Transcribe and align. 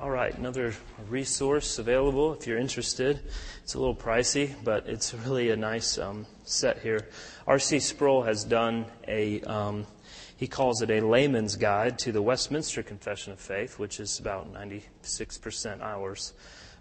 All 0.00 0.10
right, 0.10 0.32
another 0.38 0.74
resource 1.08 1.80
available 1.80 2.32
if 2.32 2.46
you're 2.46 2.56
interested. 2.56 3.18
It's 3.64 3.74
a 3.74 3.80
little 3.80 3.96
pricey, 3.96 4.54
but 4.62 4.86
it's 4.86 5.12
really 5.12 5.50
a 5.50 5.56
nice 5.56 5.98
um, 5.98 6.24
set 6.44 6.78
here. 6.78 7.08
R.C. 7.48 7.80
Sproul 7.80 8.22
has 8.22 8.44
done 8.44 8.86
a, 9.08 9.40
um, 9.40 9.88
he 10.36 10.46
calls 10.46 10.82
it 10.82 10.90
a 10.92 11.00
layman's 11.00 11.56
guide 11.56 11.98
to 11.98 12.12
the 12.12 12.22
Westminster 12.22 12.84
Confession 12.84 13.32
of 13.32 13.40
Faith, 13.40 13.80
which 13.80 13.98
is 13.98 14.20
about 14.20 14.54
96% 14.54 15.80
ours. 15.80 16.32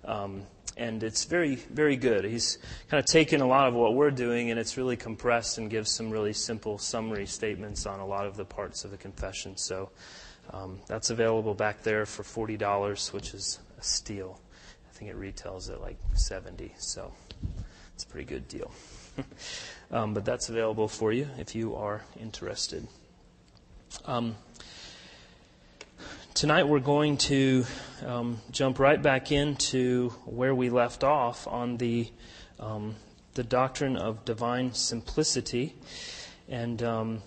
Um, 0.05 0.43
and 0.77 1.01
it's 1.01 1.25
very, 1.25 1.55
very 1.55 1.95
good. 1.95 2.23
He's 2.23 2.59
kind 2.87 2.99
of 2.99 3.07
taken 3.07 3.41
a 3.41 3.47
lot 3.47 3.67
of 3.67 3.73
what 3.73 3.95
we're 3.95 4.11
doing 4.11 4.51
and 4.51 4.59
it's 4.59 4.77
really 4.77 4.95
compressed 4.95 5.57
and 5.57 5.71
gives 5.71 5.89
some 5.89 6.11
really 6.11 6.33
simple 6.33 6.77
summary 6.77 7.25
statements 7.25 7.87
on 7.87 7.99
a 7.99 8.05
lot 8.05 8.27
of 8.27 8.37
the 8.37 8.45
parts 8.45 8.85
of 8.85 8.91
the 8.91 8.97
confession. 8.97 9.57
So, 9.57 9.89
um, 10.51 10.79
that's 10.87 11.09
available 11.09 11.53
back 11.53 11.83
there 11.83 12.05
for 12.05 12.23
$40, 12.23 13.13
which 13.13 13.33
is 13.33 13.59
a 13.79 13.83
steal. 13.83 14.39
I 14.89 14.93
think 14.97 15.11
it 15.11 15.15
retails 15.15 15.69
at 15.69 15.81
like 15.81 15.97
70 16.13 16.73
so 16.77 17.11
it's 17.93 18.03
a 18.03 18.07
pretty 18.07 18.25
good 18.25 18.47
deal. 18.47 18.71
um, 19.91 20.13
but 20.13 20.25
that's 20.25 20.49
available 20.49 20.87
for 20.87 21.11
you 21.11 21.27
if 21.37 21.55
you 21.55 21.75
are 21.75 22.03
interested. 22.19 22.87
Um, 24.05 24.35
tonight 26.33 26.67
we're 26.67 26.79
going 26.79 27.17
to 27.17 27.65
um, 28.05 28.39
jump 28.51 28.77
right 28.77 29.01
back 29.01 29.31
into 29.31 30.09
where 30.25 30.53
we 30.53 30.69
left 30.69 31.03
off 31.03 31.47
on 31.47 31.77
the 31.77 32.11
um, 32.59 32.95
the 33.33 33.43
doctrine 33.43 33.97
of 33.97 34.25
divine 34.25 34.73
simplicity, 34.73 35.75
and 36.49 36.81
um, 36.81 37.21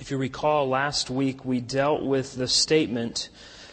if 0.00 0.10
you 0.10 0.16
recall, 0.16 0.66
last 0.66 1.10
week 1.10 1.44
we 1.44 1.60
dealt 1.60 2.02
with 2.02 2.34
the 2.34 2.48
statement 2.48 3.28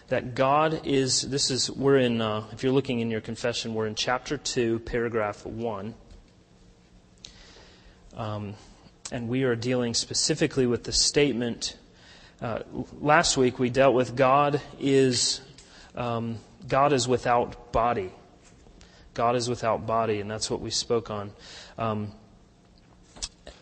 that 0.09 0.35
God 0.35 0.85
is, 0.85 1.21
this 1.21 1.49
is, 1.49 1.71
we're 1.71 1.97
in, 1.97 2.19
uh, 2.19 2.43
if 2.51 2.63
you're 2.63 2.73
looking 2.73 2.99
in 2.99 3.09
your 3.09 3.21
confession, 3.21 3.73
we're 3.73 3.87
in 3.87 3.95
chapter 3.95 4.37
2, 4.37 4.79
paragraph 4.79 5.45
1. 5.45 5.95
Um, 8.17 8.55
and 9.09 9.29
we 9.29 9.43
are 9.43 9.55
dealing 9.55 9.93
specifically 9.93 10.67
with 10.67 10.83
the 10.83 10.91
statement. 10.91 11.77
Uh, 12.41 12.59
last 12.99 13.37
week 13.37 13.57
we 13.57 13.69
dealt 13.69 13.95
with 13.95 14.13
God 14.15 14.59
is, 14.81 15.39
um, 15.95 16.39
God 16.67 16.91
is 16.91 17.07
without 17.07 17.71
body. 17.71 18.11
God 19.13 19.37
is 19.37 19.49
without 19.49 19.87
body, 19.87 20.19
and 20.19 20.29
that's 20.29 20.51
what 20.51 20.59
we 20.59 20.71
spoke 20.71 21.09
on. 21.09 21.31
Um, 21.77 22.11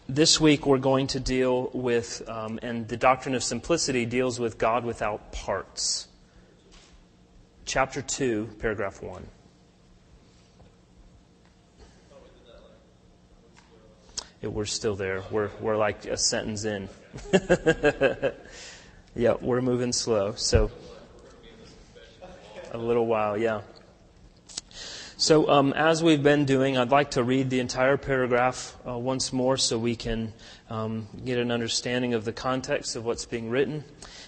this 0.08 0.40
week 0.40 0.66
we're 0.66 0.78
going 0.78 1.08
to 1.08 1.20
deal 1.20 1.70
with, 1.74 2.22
um, 2.28 2.60
and 2.62 2.88
the 2.88 2.98
doctrine 2.98 3.36
of 3.36 3.44
simplicity 3.44 4.06
deals 4.06 4.40
with 4.40 4.58
God 4.58 4.86
without 4.86 5.32
parts. 5.32 6.08
Chapter 7.66 8.02
2, 8.02 8.50
paragraph 8.60 9.02
1. 9.02 9.26
Yeah, 14.42 14.50
we're 14.50 14.66
still 14.66 14.96
there. 14.96 15.24
We're, 15.32 15.50
we're 15.60 15.78
like 15.78 16.06
a 16.06 16.18
sentence 16.18 16.66
in. 16.66 16.88
yeah, 19.16 19.36
we're 19.42 19.62
moving 19.62 19.92
slow. 19.92 20.34
So, 20.36 20.70
a 22.72 22.78
little 22.78 23.08
while, 23.08 23.38
yeah. 23.38 23.62
So, 25.26 25.50
um, 25.50 25.74
as 25.74 26.04
we've 26.04 26.22
been 26.22 26.46
doing, 26.46 26.78
I'd 26.78 26.92
like 26.92 27.10
to 27.12 27.24
read 27.24 27.50
the 27.50 27.60
entire 27.60 27.98
paragraph 27.98 28.78
uh, 28.88 28.96
once 28.96 29.34
more 29.34 29.58
so 29.58 29.76
we 29.76 29.96
can 29.96 30.34
um, 30.70 31.08
get 31.26 31.40
an 31.40 31.50
understanding 31.50 32.14
of 32.14 32.26
the 32.26 32.32
context 32.32 32.96
of 32.96 33.06
what's 33.06 33.26
being 33.26 33.50
written, 33.50 33.84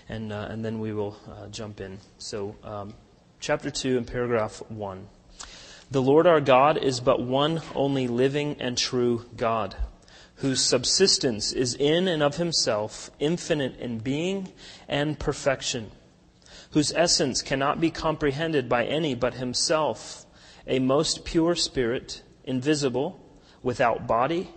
and, 0.09 0.33
uh, 0.33 0.47
and 0.49 0.65
then 0.65 0.79
we 0.79 0.93
will 0.93 1.15
uh, 1.29 1.49
jump 1.49 1.81
in. 1.81 1.99
So, 2.17 2.55
um, 2.63 2.95
chapter 3.39 3.69
2 3.69 3.95
and 3.95 4.07
paragraph 4.07 4.63
1. 4.69 5.07
The 5.91 6.01
Lord 6.01 6.25
our 6.25 6.41
God 6.41 6.79
is 6.79 6.99
but 6.99 7.21
one 7.21 7.61
only 7.75 8.07
living 8.07 8.55
and 8.59 8.75
true 8.75 9.23
God, 9.35 9.75
whose 10.37 10.61
subsistence 10.61 11.51
is 11.51 11.75
in 11.75 12.07
and 12.07 12.23
of 12.23 12.37
himself, 12.37 13.11
infinite 13.19 13.77
in 13.77 13.99
being 13.99 14.51
and 14.87 15.19
perfection, 15.19 15.91
whose 16.71 16.91
essence 16.93 17.43
cannot 17.43 17.79
be 17.79 17.91
comprehended 17.91 18.67
by 18.67 18.83
any 18.83 19.13
but 19.13 19.35
himself 19.35 20.23
a 20.67 20.79
most 20.79 21.23
pure 21.23 21.55
spirit, 21.55 22.21
invisible, 22.43 23.19
without 23.63 24.05
body, 24.05 24.49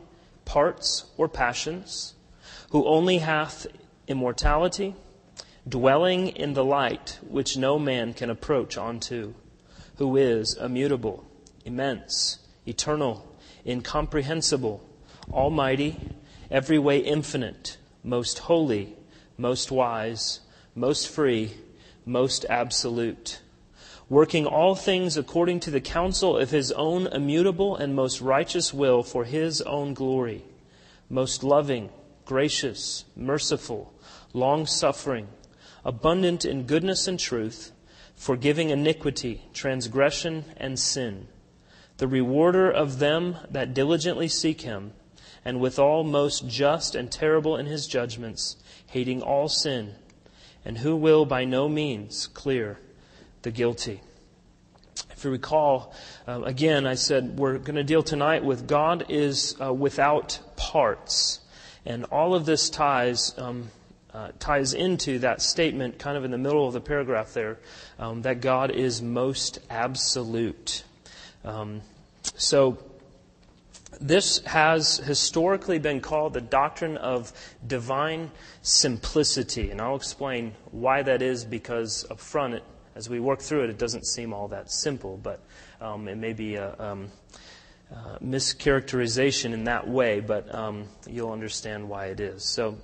parts, 0.45 1.05
or 1.17 1.29
passions, 1.29 2.15
who 2.71 2.87
only 2.87 3.19
hath 3.19 3.67
immortality, 4.09 4.95
dwelling 5.69 6.29
in 6.29 6.55
the 6.55 6.65
light 6.65 7.19
which 7.29 7.57
no 7.57 7.79
man 7.79 8.13
can 8.13 8.31
approach 8.31 8.77
unto, 8.77 9.35
who 9.97 10.17
is 10.17 10.57
immutable, 10.57 11.25
immense, 11.65 12.39
eternal, 12.67 13.37
incomprehensible, 13.67 14.83
almighty, 15.33 15.97
every 16.51 16.79
way 16.79 16.99
infinite, 16.99 17.77
most 18.03 18.41
holy, 18.41 18.97
most 19.37 19.71
wise, 19.71 20.41
most 20.75 21.09
free, 21.09 21.53
most 22.05 22.45
absolute 22.49 23.41
working 24.11 24.45
all 24.45 24.75
things 24.75 25.17
according 25.17 25.61
to 25.61 25.71
the 25.71 25.81
counsel 25.81 26.37
of 26.37 26.51
his 26.51 26.73
own 26.73 27.07
immutable 27.07 27.77
and 27.77 27.95
most 27.95 28.21
righteous 28.21 28.75
will 28.75 29.05
for 29.05 29.25
his 29.25 29.63
own 29.63 29.95
glory, 29.95 30.45
most 31.09 31.45
loving, 31.45 31.89
gracious, 32.25 33.05
merciful, 33.15 33.95
long 34.33 34.67
suffering, 34.67 35.29
abundant 35.85 36.45
in 36.45 36.65
goodness 36.65 37.07
and 37.07 37.21
truth, 37.21 37.71
forgiving 38.17 38.71
iniquity, 38.71 39.43
transgression, 39.55 40.45
and 40.57 40.77
sin, 40.77 41.29
the 41.99 42.09
rewarder 42.09 42.69
of 42.69 42.99
them 42.99 43.37
that 43.49 43.73
diligently 43.73 44.27
seek 44.27 44.63
him, 44.63 44.93
and 45.45 45.61
withal 45.61 46.03
most 46.03 46.49
just 46.49 46.97
and 46.97 47.13
terrible 47.13 47.57
in 47.57 47.67
his 47.67 47.87
judgments, 47.87 48.57
hating 48.89 49.23
all 49.23 49.49
sin, 49.49 49.95
and 50.65 50.79
who 50.79 50.97
will 50.97 51.25
by 51.25 51.45
no 51.45 51.69
means 51.69 52.27
clear 52.27 52.81
the 53.43 53.51
guilty. 53.51 54.01
If 55.11 55.25
you 55.25 55.31
recall, 55.31 55.95
uh, 56.27 56.43
again, 56.43 56.87
I 56.87 56.95
said 56.95 57.39
we're 57.39 57.59
going 57.59 57.77
to 57.77 57.85
deal 57.85 58.03
tonight 58.03 58.45
with 58.45 58.67
God 58.67 59.07
is 59.09 59.57
uh, 59.61 59.73
without 59.73 60.39
parts. 60.57 61.41
And 61.85 62.05
all 62.07 62.35
of 62.35 62.47
this 62.47 62.71
ties, 62.71 63.35
um, 63.39 63.71
uh, 64.13 64.31
ties 64.39 64.75
into 64.75 65.19
that 65.21 65.43
statement 65.43 65.99
kind 65.99 66.17
of 66.17 66.25
in 66.25 66.31
the 66.31 66.39
middle 66.39 66.67
of 66.67 66.73
the 66.73 66.81
paragraph 66.81 67.33
there 67.33 67.59
um, 67.99 68.23
that 68.23 68.41
God 68.41 68.71
is 68.71 69.03
most 69.03 69.59
absolute. 69.69 70.85
Um, 71.45 71.83
so, 72.35 72.79
this 74.01 74.39
has 74.47 74.99
historically 74.99 75.79
been 75.79 76.01
called 76.01 76.33
the 76.33 76.41
doctrine 76.41 76.97
of 76.97 77.33
divine 77.67 78.31
simplicity. 78.63 79.71
And 79.71 79.81
I'll 79.81 79.97
explain 79.97 80.55
why 80.71 81.03
that 81.03 81.21
is 81.21 81.45
because 81.45 82.11
up 82.11 82.19
front 82.19 82.55
it 82.55 82.65
as 83.01 83.09
we 83.09 83.19
work 83.19 83.41
through 83.41 83.65
it, 83.65 83.71
it 83.71 83.79
doesn't 83.79 84.07
seem 84.07 84.35
all 84.35 84.49
that 84.49 84.71
simple, 84.71 85.17
but 85.17 85.41
um, 85.81 86.07
it 86.07 86.17
may 86.17 86.35
be 86.35 86.57
a 86.57 86.79
um, 86.79 87.11
mischaracterization 88.23 89.55
in 89.55 89.65
that 89.65 89.89
way, 89.89 90.21
but 90.21 90.55
um, 90.55 90.85
you'll 91.09 91.33
understand 91.33 91.89
why 91.89 92.09
it 92.09 92.21
is. 92.21 92.45
So, 92.45 92.77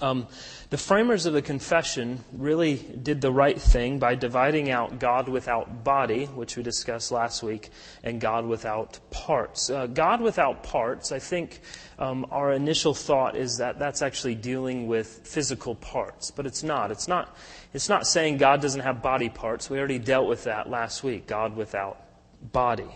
um, 0.00 0.26
the 0.70 0.78
framers 0.78 1.26
of 1.26 1.32
the 1.32 1.42
confession 1.42 2.24
really 2.32 2.74
did 2.74 3.20
the 3.20 3.30
right 3.30 3.60
thing 3.60 3.98
by 3.98 4.14
dividing 4.16 4.70
out 4.70 4.98
God 4.98 5.28
without 5.28 5.84
body, 5.84 6.24
which 6.24 6.56
we 6.56 6.62
discussed 6.62 7.12
last 7.12 7.42
week, 7.42 7.70
and 8.02 8.20
God 8.20 8.46
without 8.46 8.98
parts. 9.10 9.70
Uh, 9.70 9.86
God 9.86 10.20
without 10.22 10.64
parts, 10.64 11.12
I 11.12 11.20
think 11.20 11.60
um, 11.98 12.26
our 12.32 12.52
initial 12.52 12.94
thought 12.94 13.36
is 13.36 13.58
that 13.58 13.78
that's 13.78 14.02
actually 14.02 14.34
dealing 14.34 14.88
with 14.88 15.20
physical 15.24 15.76
parts, 15.76 16.32
but 16.32 16.46
it's 16.46 16.64
not. 16.64 16.90
It's 16.90 17.06
not. 17.06 17.36
It's 17.76 17.90
not 17.90 18.06
saying 18.06 18.38
God 18.38 18.62
doesn't 18.62 18.80
have 18.80 19.02
body 19.02 19.28
parts. 19.28 19.68
We 19.68 19.78
already 19.78 19.98
dealt 19.98 20.26
with 20.28 20.44
that 20.44 20.70
last 20.70 21.04
week. 21.04 21.26
God 21.26 21.54
without 21.54 22.00
body. 22.40 22.88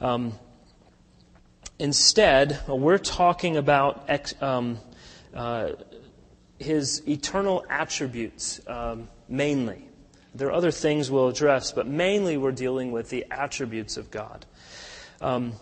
Um, 0.00 0.32
instead, 1.78 2.58
we're 2.66 2.96
talking 2.96 3.58
about 3.58 4.06
ex, 4.08 4.34
um, 4.40 4.78
uh, 5.34 5.72
his 6.58 7.06
eternal 7.06 7.66
attributes 7.68 8.62
um, 8.66 9.10
mainly. 9.28 9.86
There 10.34 10.48
are 10.48 10.54
other 10.54 10.70
things 10.70 11.10
we'll 11.10 11.28
address, 11.28 11.72
but 11.72 11.86
mainly 11.86 12.38
we're 12.38 12.52
dealing 12.52 12.92
with 12.92 13.10
the 13.10 13.26
attributes 13.30 13.98
of 13.98 14.10
God. 14.10 14.46
Um, 15.20 15.52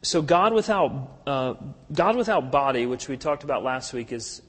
so 0.00 0.22
God 0.22 0.54
without 0.54 1.18
uh, 1.26 1.52
God 1.92 2.16
without 2.16 2.50
body, 2.50 2.86
which 2.86 3.08
we 3.08 3.18
talked 3.18 3.44
about 3.44 3.62
last 3.62 3.92
week, 3.92 4.10
is 4.10 4.40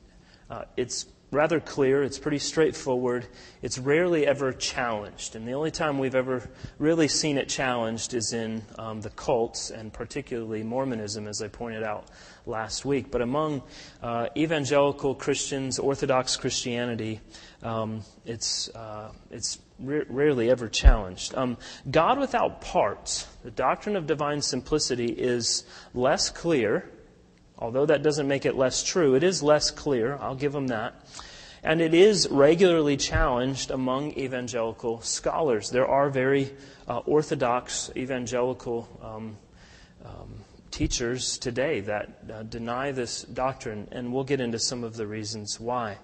uh, 0.50 0.64
it's 0.78 1.06
rather 1.32 1.60
clear. 1.60 2.04
It's 2.04 2.18
pretty 2.18 2.40
straightforward. 2.40 3.28
It's 3.62 3.78
rarely 3.78 4.26
ever 4.26 4.52
challenged. 4.52 5.36
And 5.36 5.48
the 5.48 5.54
only 5.54 5.72
time 5.72 6.00
we've 6.00 6.16
ever 6.16 6.50
really 6.78 7.08
seen 7.08 7.38
it 7.38 7.48
challenged 7.50 8.14
is 8.14 8.34
in 8.34 8.64
um, 8.78 9.02
the 9.02 9.12
cults, 9.12 9.70
and 9.70 9.94
particularly 9.94 10.64
Mormonism, 10.64 11.28
as 11.28 11.42
I 11.42 11.48
pointed 11.48 11.84
out 11.84 12.08
last 12.46 12.84
week. 12.86 13.12
But 13.12 13.22
among 13.22 13.62
uh, 14.02 14.28
evangelical 14.36 15.14
Christians, 15.14 15.78
Orthodox 15.78 16.36
Christianity, 16.36 17.22
um, 17.62 18.02
it's, 18.26 18.70
uh, 18.70 19.12
it's 19.30 19.60
rarely 19.80 20.50
ever 20.50 20.68
challenged. 20.68 21.36
Um, 21.36 21.58
God 21.90 22.20
without 22.20 22.62
parts, 22.62 23.28
the 23.44 23.52
doctrine 23.52 23.96
of 23.96 24.08
divine 24.08 24.42
simplicity, 24.42 25.08
is 25.08 25.64
less 25.94 26.30
clear 26.30 26.90
Although 27.60 27.88
that 27.88 28.04
doesn't 28.04 28.28
make 28.28 28.46
it 28.46 28.56
less 28.56 28.84
true, 28.84 29.16
it 29.16 29.24
is 29.24 29.44
less 29.44 29.70
clear. 29.70 30.18
I'll 30.22 30.36
give 30.36 30.54
them 30.54 30.68
that. 30.68 30.96
And 31.62 31.82
it 31.82 31.94
is 31.94 32.30
regularly 32.32 32.96
challenged 32.96 33.70
among 33.70 34.14
evangelical 34.14 35.02
scholars. 35.02 35.70
There 35.70 35.88
are 35.88 36.10
very 36.10 36.54
uh, 36.88 37.00
orthodox 37.00 37.92
evangelical 37.98 38.88
um, 39.04 39.38
um, 40.06 40.36
teachers 40.72 41.38
today 41.38 41.82
that 41.82 42.10
uh, 42.32 42.44
deny 42.44 42.94
this 42.94 43.24
doctrine, 43.24 43.90
and 43.92 44.14
we'll 44.14 44.24
get 44.24 44.40
into 44.40 44.58
some 44.58 44.86
of 44.86 44.96
the 44.96 45.06
reasons 45.06 45.60
why. 45.60 45.98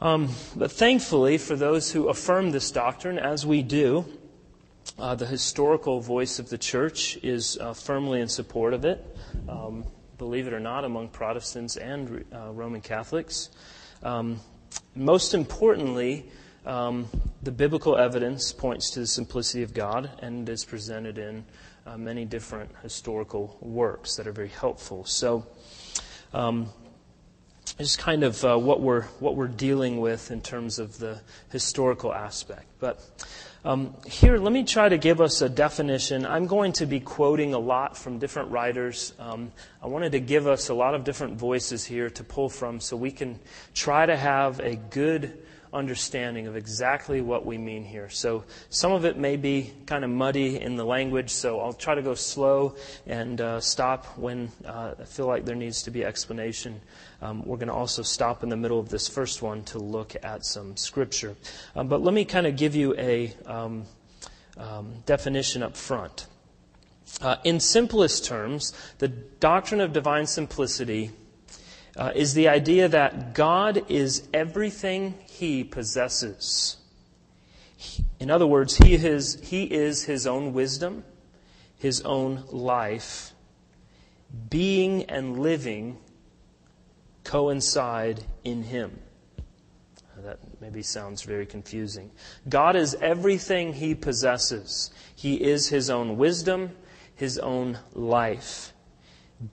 Um, 0.00 0.30
but 0.56 0.72
thankfully, 0.72 1.36
for 1.36 1.54
those 1.56 1.92
who 1.92 2.08
affirm 2.08 2.52
this 2.52 2.70
doctrine, 2.70 3.18
as 3.18 3.44
we 3.44 3.62
do, 3.62 4.06
uh, 4.98 5.14
the 5.14 5.26
historical 5.26 6.00
voice 6.00 6.38
of 6.38 6.48
the 6.48 6.56
church 6.56 7.18
is 7.22 7.58
uh, 7.58 7.74
firmly 7.74 8.22
in 8.22 8.28
support 8.28 8.72
of 8.72 8.86
it. 8.86 9.04
Believe 10.18 10.46
it 10.48 10.52
or 10.52 10.60
not, 10.60 10.84
among 10.84 11.08
Protestants 11.08 11.76
and 11.76 12.24
uh, 12.34 12.50
Roman 12.52 12.80
Catholics. 12.80 13.50
Um, 14.02 14.40
most 14.94 15.32
importantly, 15.32 16.26
um, 16.66 17.08
the 17.42 17.52
biblical 17.52 17.96
evidence 17.96 18.52
points 18.52 18.90
to 18.90 19.00
the 19.00 19.06
simplicity 19.06 19.62
of 19.62 19.72
God 19.72 20.10
and 20.20 20.48
is 20.48 20.64
presented 20.64 21.18
in 21.18 21.44
uh, 21.86 21.96
many 21.96 22.24
different 22.24 22.70
historical 22.82 23.56
works 23.60 24.16
that 24.16 24.26
are 24.26 24.32
very 24.32 24.48
helpful. 24.48 25.04
So, 25.04 25.46
um, 26.34 26.68
is 27.78 27.96
kind 27.96 28.24
of 28.24 28.44
uh, 28.44 28.58
what 28.58 28.80
we're 28.80 29.02
what 29.20 29.36
we're 29.36 29.46
dealing 29.46 30.00
with 30.00 30.30
in 30.30 30.40
terms 30.40 30.78
of 30.78 30.98
the 30.98 31.20
historical 31.50 32.12
aspect. 32.12 32.66
But 32.80 33.00
um, 33.68 33.94
here, 34.06 34.38
let 34.38 34.50
me 34.50 34.64
try 34.64 34.88
to 34.88 34.96
give 34.96 35.20
us 35.20 35.42
a 35.42 35.48
definition. 35.50 36.24
I'm 36.24 36.46
going 36.46 36.72
to 36.72 36.86
be 36.86 37.00
quoting 37.00 37.52
a 37.52 37.58
lot 37.58 37.98
from 37.98 38.18
different 38.18 38.50
writers. 38.50 39.12
Um, 39.18 39.52
I 39.82 39.88
wanted 39.88 40.12
to 40.12 40.20
give 40.20 40.46
us 40.46 40.70
a 40.70 40.74
lot 40.74 40.94
of 40.94 41.04
different 41.04 41.34
voices 41.34 41.84
here 41.84 42.08
to 42.08 42.24
pull 42.24 42.48
from 42.48 42.80
so 42.80 42.96
we 42.96 43.10
can 43.10 43.38
try 43.74 44.06
to 44.06 44.16
have 44.16 44.58
a 44.60 44.76
good 44.76 45.36
understanding 45.72 46.46
of 46.46 46.56
exactly 46.56 47.20
what 47.20 47.44
we 47.44 47.58
mean 47.58 47.84
here. 47.84 48.08
So 48.08 48.44
some 48.70 48.92
of 48.92 49.04
it 49.04 49.16
may 49.16 49.36
be 49.36 49.72
kind 49.86 50.04
of 50.04 50.10
muddy 50.10 50.60
in 50.60 50.76
the 50.76 50.84
language, 50.84 51.30
so 51.30 51.60
I'll 51.60 51.72
try 51.72 51.94
to 51.94 52.02
go 52.02 52.14
slow 52.14 52.76
and 53.06 53.40
uh, 53.40 53.60
stop 53.60 54.06
when 54.18 54.50
uh, 54.64 54.94
I 55.00 55.04
feel 55.04 55.26
like 55.26 55.44
there 55.44 55.54
needs 55.54 55.82
to 55.82 55.90
be 55.90 56.04
explanation. 56.04 56.80
Um, 57.20 57.44
we're 57.44 57.56
going 57.56 57.68
to 57.68 57.74
also 57.74 58.02
stop 58.02 58.42
in 58.42 58.48
the 58.48 58.56
middle 58.56 58.78
of 58.78 58.88
this 58.88 59.08
first 59.08 59.42
one 59.42 59.64
to 59.64 59.78
look 59.78 60.14
at 60.22 60.44
some 60.44 60.76
scripture. 60.76 61.36
Um, 61.74 61.88
but 61.88 62.02
let 62.02 62.14
me 62.14 62.24
kind 62.24 62.46
of 62.46 62.56
give 62.56 62.74
you 62.74 62.94
a 62.96 63.34
um, 63.46 63.84
um 64.56 65.02
definition 65.06 65.62
up 65.62 65.76
front. 65.76 66.26
Uh, 67.20 67.36
in 67.44 67.58
simplest 67.58 68.24
terms, 68.24 68.72
the 68.98 69.08
doctrine 69.08 69.80
of 69.80 69.92
divine 69.92 70.26
simplicity 70.26 71.10
uh, 71.98 72.12
is 72.14 72.34
the 72.34 72.48
idea 72.48 72.88
that 72.88 73.34
God 73.34 73.90
is 73.90 74.28
everything 74.32 75.14
he 75.26 75.64
possesses. 75.64 76.76
In 78.20 78.30
other 78.30 78.46
words, 78.46 78.76
he 78.76 78.94
is, 78.94 79.40
he 79.42 79.64
is 79.64 80.04
his 80.04 80.26
own 80.26 80.52
wisdom, 80.52 81.04
his 81.76 82.00
own 82.02 82.44
life. 82.50 83.32
Being 84.48 85.04
and 85.04 85.40
living 85.40 85.98
coincide 87.24 88.24
in 88.44 88.62
him. 88.62 88.98
That 90.18 90.38
maybe 90.60 90.82
sounds 90.82 91.22
very 91.22 91.46
confusing. 91.46 92.10
God 92.48 92.74
is 92.74 92.96
everything 93.00 93.72
he 93.72 93.94
possesses. 93.94 94.90
He 95.14 95.34
is 95.34 95.68
his 95.68 95.90
own 95.90 96.16
wisdom, 96.16 96.72
his 97.14 97.38
own 97.38 97.78
life. 97.92 98.72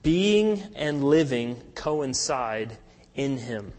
Being 0.02 0.62
and 0.74 1.04
living 1.04 1.62
coincide 1.74 2.76
in 3.14 3.38
him. 3.38 3.72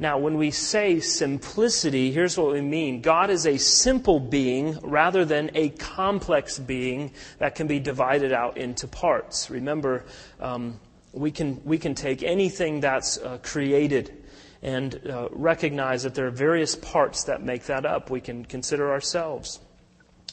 Now, 0.00 0.18
when 0.18 0.38
we 0.38 0.52
say 0.52 1.00
simplicity, 1.00 2.12
here's 2.12 2.38
what 2.38 2.52
we 2.52 2.60
mean. 2.60 3.00
God 3.00 3.30
is 3.30 3.46
a 3.46 3.56
simple 3.56 4.20
being 4.20 4.78
rather 4.80 5.24
than 5.24 5.50
a 5.54 5.70
complex 5.70 6.56
being 6.56 7.12
that 7.38 7.56
can 7.56 7.66
be 7.66 7.80
divided 7.80 8.32
out 8.32 8.56
into 8.56 8.86
parts. 8.86 9.50
Remember, 9.50 10.04
um, 10.38 10.78
we, 11.12 11.32
can, 11.32 11.60
we 11.64 11.78
can 11.78 11.96
take 11.96 12.22
anything 12.22 12.78
that's 12.78 13.18
uh, 13.18 13.38
created 13.42 14.24
and 14.62 15.00
uh, 15.08 15.28
recognize 15.32 16.04
that 16.04 16.14
there 16.14 16.28
are 16.28 16.32
various 16.32 16.76
parts 16.76 17.24
that 17.24 17.42
make 17.42 17.64
that 17.64 17.84
up. 17.84 18.08
We 18.08 18.20
can 18.20 18.44
consider 18.44 18.92
ourselves. 18.92 19.58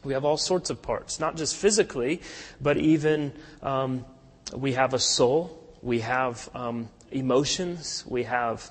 We 0.06 0.14
have 0.14 0.24
all 0.24 0.38
sorts 0.38 0.70
of 0.70 0.82
parts, 0.82 1.20
not 1.20 1.36
just 1.36 1.56
physically, 1.56 2.22
but 2.62 2.78
even 2.78 3.34
um, 3.62 4.06
we 4.56 4.74
have 4.74 4.94
a 4.94 5.00
soul, 5.00 5.76
we 5.82 6.00
have 6.02 6.50
um, 6.54 6.90
emotions, 7.12 8.04
we 8.08 8.24
have 8.24 8.70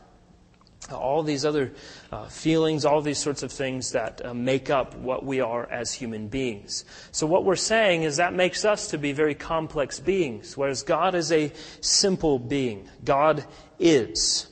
all 0.92 1.22
these 1.22 1.44
other 1.44 1.72
uh, 2.12 2.26
feelings, 2.26 2.84
all 2.84 3.00
these 3.00 3.18
sorts 3.18 3.42
of 3.42 3.50
things 3.50 3.92
that 3.92 4.24
uh, 4.24 4.34
make 4.34 4.70
up 4.70 4.94
what 4.96 5.24
we 5.24 5.40
are 5.40 5.68
as 5.70 5.92
human 5.92 6.28
beings. 6.28 6.84
So, 7.10 7.26
what 7.26 7.44
we're 7.44 7.56
saying 7.56 8.02
is 8.02 8.16
that 8.16 8.34
makes 8.34 8.64
us 8.64 8.88
to 8.88 8.98
be 8.98 9.12
very 9.12 9.34
complex 9.34 9.98
beings, 10.00 10.56
whereas 10.56 10.82
God 10.82 11.14
is 11.14 11.32
a 11.32 11.52
simple 11.80 12.38
being. 12.38 12.88
God 13.04 13.44
is. 13.78 14.46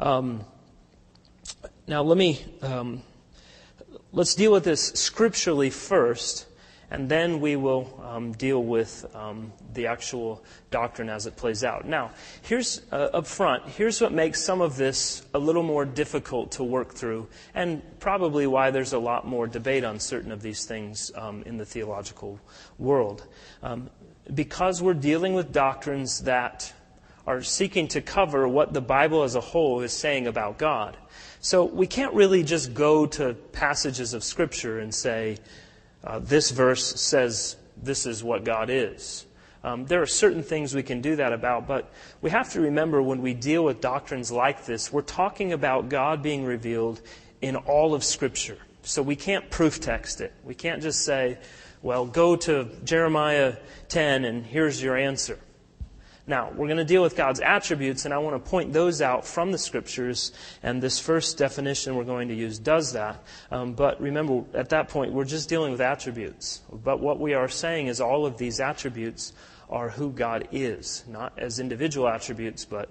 Um, 0.00 0.44
now, 1.86 2.02
let 2.02 2.18
me 2.18 2.44
um, 2.62 3.02
let's 4.16 4.34
deal 4.34 4.50
with 4.50 4.64
this 4.64 4.92
scripturally 4.94 5.68
first, 5.68 6.46
and 6.90 7.06
then 7.06 7.38
we 7.38 7.54
will 7.54 8.02
um, 8.02 8.32
deal 8.32 8.64
with 8.64 9.04
um, 9.14 9.52
the 9.74 9.86
actual 9.88 10.42
doctrine 10.70 11.10
as 11.10 11.26
it 11.26 11.36
plays 11.36 11.62
out. 11.62 11.84
Now, 11.84 12.12
here's 12.40 12.80
uh, 12.90 13.10
up 13.12 13.26
front, 13.26 13.68
here's 13.68 14.00
what 14.00 14.12
makes 14.12 14.42
some 14.42 14.62
of 14.62 14.76
this 14.76 15.22
a 15.34 15.38
little 15.38 15.62
more 15.62 15.84
difficult 15.84 16.52
to 16.52 16.64
work 16.64 16.94
through, 16.94 17.28
and 17.54 17.82
probably 18.00 18.46
why 18.46 18.70
there's 18.70 18.94
a 18.94 18.98
lot 18.98 19.26
more 19.26 19.46
debate 19.46 19.84
on 19.84 20.00
certain 20.00 20.32
of 20.32 20.40
these 20.40 20.64
things 20.64 21.12
um, 21.14 21.42
in 21.42 21.58
the 21.58 21.66
theological 21.66 22.40
world. 22.78 23.26
Um, 23.62 23.90
because 24.32 24.80
we're 24.80 24.94
dealing 24.94 25.34
with 25.34 25.52
doctrines 25.52 26.22
that 26.22 26.72
are 27.26 27.42
seeking 27.42 27.88
to 27.88 28.00
cover 28.00 28.48
what 28.48 28.72
the 28.72 28.80
Bible 28.80 29.24
as 29.24 29.34
a 29.34 29.40
whole 29.40 29.82
is 29.82 29.92
saying 29.92 30.26
about 30.26 30.56
God. 30.56 30.96
So 31.40 31.64
we 31.64 31.86
can't 31.86 32.14
really 32.14 32.42
just 32.42 32.74
go 32.74 33.06
to 33.06 33.34
passages 33.52 34.14
of 34.14 34.24
Scripture 34.24 34.78
and 34.80 34.94
say, 34.94 35.38
uh, 36.04 36.18
this 36.20 36.50
verse 36.50 37.00
says 37.00 37.56
this 37.76 38.06
is 38.06 38.22
what 38.24 38.44
God 38.44 38.70
is. 38.70 39.26
Um, 39.64 39.84
there 39.86 40.00
are 40.00 40.06
certain 40.06 40.42
things 40.42 40.74
we 40.74 40.84
can 40.84 41.00
do 41.00 41.16
that 41.16 41.32
about, 41.32 41.66
but 41.66 41.92
we 42.22 42.30
have 42.30 42.52
to 42.52 42.60
remember 42.60 43.02
when 43.02 43.20
we 43.20 43.34
deal 43.34 43.64
with 43.64 43.80
doctrines 43.80 44.30
like 44.30 44.64
this, 44.64 44.92
we're 44.92 45.02
talking 45.02 45.52
about 45.52 45.88
God 45.88 46.22
being 46.22 46.44
revealed 46.44 47.00
in 47.42 47.56
all 47.56 47.94
of 47.94 48.04
Scripture. 48.04 48.58
So 48.82 49.02
we 49.02 49.16
can't 49.16 49.50
proof 49.50 49.80
text 49.80 50.20
it. 50.20 50.32
We 50.44 50.54
can't 50.54 50.80
just 50.80 51.04
say, 51.04 51.38
well, 51.82 52.06
go 52.06 52.36
to 52.36 52.68
Jeremiah 52.84 53.56
10 53.88 54.24
and 54.24 54.46
here's 54.46 54.80
your 54.80 54.96
answer. 54.96 55.38
Now, 56.28 56.50
we're 56.50 56.66
going 56.66 56.78
to 56.78 56.84
deal 56.84 57.02
with 57.02 57.14
God's 57.14 57.38
attributes, 57.38 58.04
and 58.04 58.12
I 58.12 58.18
want 58.18 58.42
to 58.42 58.50
point 58.50 58.72
those 58.72 59.00
out 59.00 59.24
from 59.24 59.52
the 59.52 59.58
scriptures, 59.58 60.32
and 60.60 60.82
this 60.82 60.98
first 60.98 61.38
definition 61.38 61.94
we're 61.94 62.02
going 62.04 62.28
to 62.28 62.34
use 62.34 62.58
does 62.58 62.94
that. 62.94 63.22
Um, 63.52 63.74
but 63.74 64.00
remember, 64.00 64.42
at 64.52 64.70
that 64.70 64.88
point, 64.88 65.12
we're 65.12 65.24
just 65.24 65.48
dealing 65.48 65.70
with 65.70 65.80
attributes. 65.80 66.62
But 66.72 66.98
what 66.98 67.20
we 67.20 67.34
are 67.34 67.48
saying 67.48 67.86
is 67.86 68.00
all 68.00 68.26
of 68.26 68.38
these 68.38 68.58
attributes 68.58 69.34
are 69.70 69.88
who 69.88 70.10
God 70.10 70.48
is, 70.50 71.04
not 71.06 71.32
as 71.38 71.60
individual 71.60 72.08
attributes, 72.08 72.64
but 72.64 72.88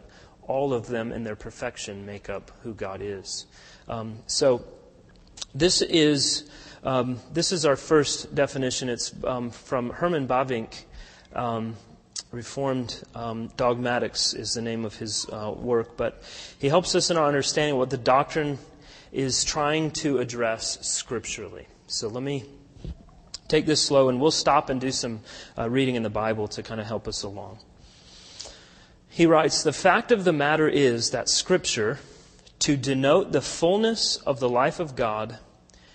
all 0.47 0.73
of 0.73 0.87
them 0.87 1.11
in 1.11 1.25
their 1.25 1.35
perfection 1.35 2.05
make 2.05 2.29
up 2.29 2.51
who 2.63 2.73
God 2.73 3.01
is. 3.01 3.47
Um, 3.89 4.19
so, 4.27 4.65
this 5.53 5.81
is. 5.81 6.49
Um, 6.83 7.19
this 7.33 7.51
is 7.51 7.65
our 7.65 7.75
first 7.75 8.35
definition. 8.35 8.89
It's 8.89 9.11
um, 9.23 9.49
from 9.49 9.89
Herman 9.89 10.27
Bavinck, 10.27 10.83
um, 11.33 11.75
Reformed 12.35 13.01
um, 13.15 13.47
Dogmatics 13.55 14.33
is 14.33 14.51
the 14.53 14.61
name 14.61 14.83
of 14.83 14.93
his 14.97 15.25
uh, 15.31 15.53
work, 15.55 15.95
but 15.95 16.21
he 16.59 16.67
helps 16.67 16.93
us 16.93 17.09
in 17.09 17.15
our 17.15 17.27
understanding 17.27 17.77
what 17.77 17.89
the 17.89 17.97
doctrine 17.97 18.59
is 19.13 19.45
trying 19.45 19.89
to 19.91 20.17
address 20.17 20.77
scripturally. 20.85 21.65
So 21.87 22.09
let 22.09 22.21
me 22.21 22.43
take 23.47 23.65
this 23.65 23.81
slow, 23.81 24.09
and 24.09 24.19
we'll 24.19 24.31
stop 24.31 24.69
and 24.69 24.81
do 24.81 24.91
some 24.91 25.21
uh, 25.57 25.69
reading 25.69 25.95
in 25.95 26.03
the 26.03 26.09
Bible 26.09 26.49
to 26.49 26.61
kind 26.61 26.81
of 26.81 26.87
help 26.87 27.07
us 27.07 27.23
along. 27.23 27.59
He 29.07 29.25
writes 29.25 29.63
The 29.63 29.71
fact 29.71 30.11
of 30.11 30.25
the 30.25 30.33
matter 30.33 30.67
is 30.67 31.11
that 31.11 31.29
Scripture, 31.29 31.99
to 32.59 32.75
denote 32.75 33.31
the 33.31 33.39
fullness 33.39 34.17
of 34.17 34.41
the 34.41 34.49
life 34.49 34.81
of 34.81 34.97
God, 34.97 35.39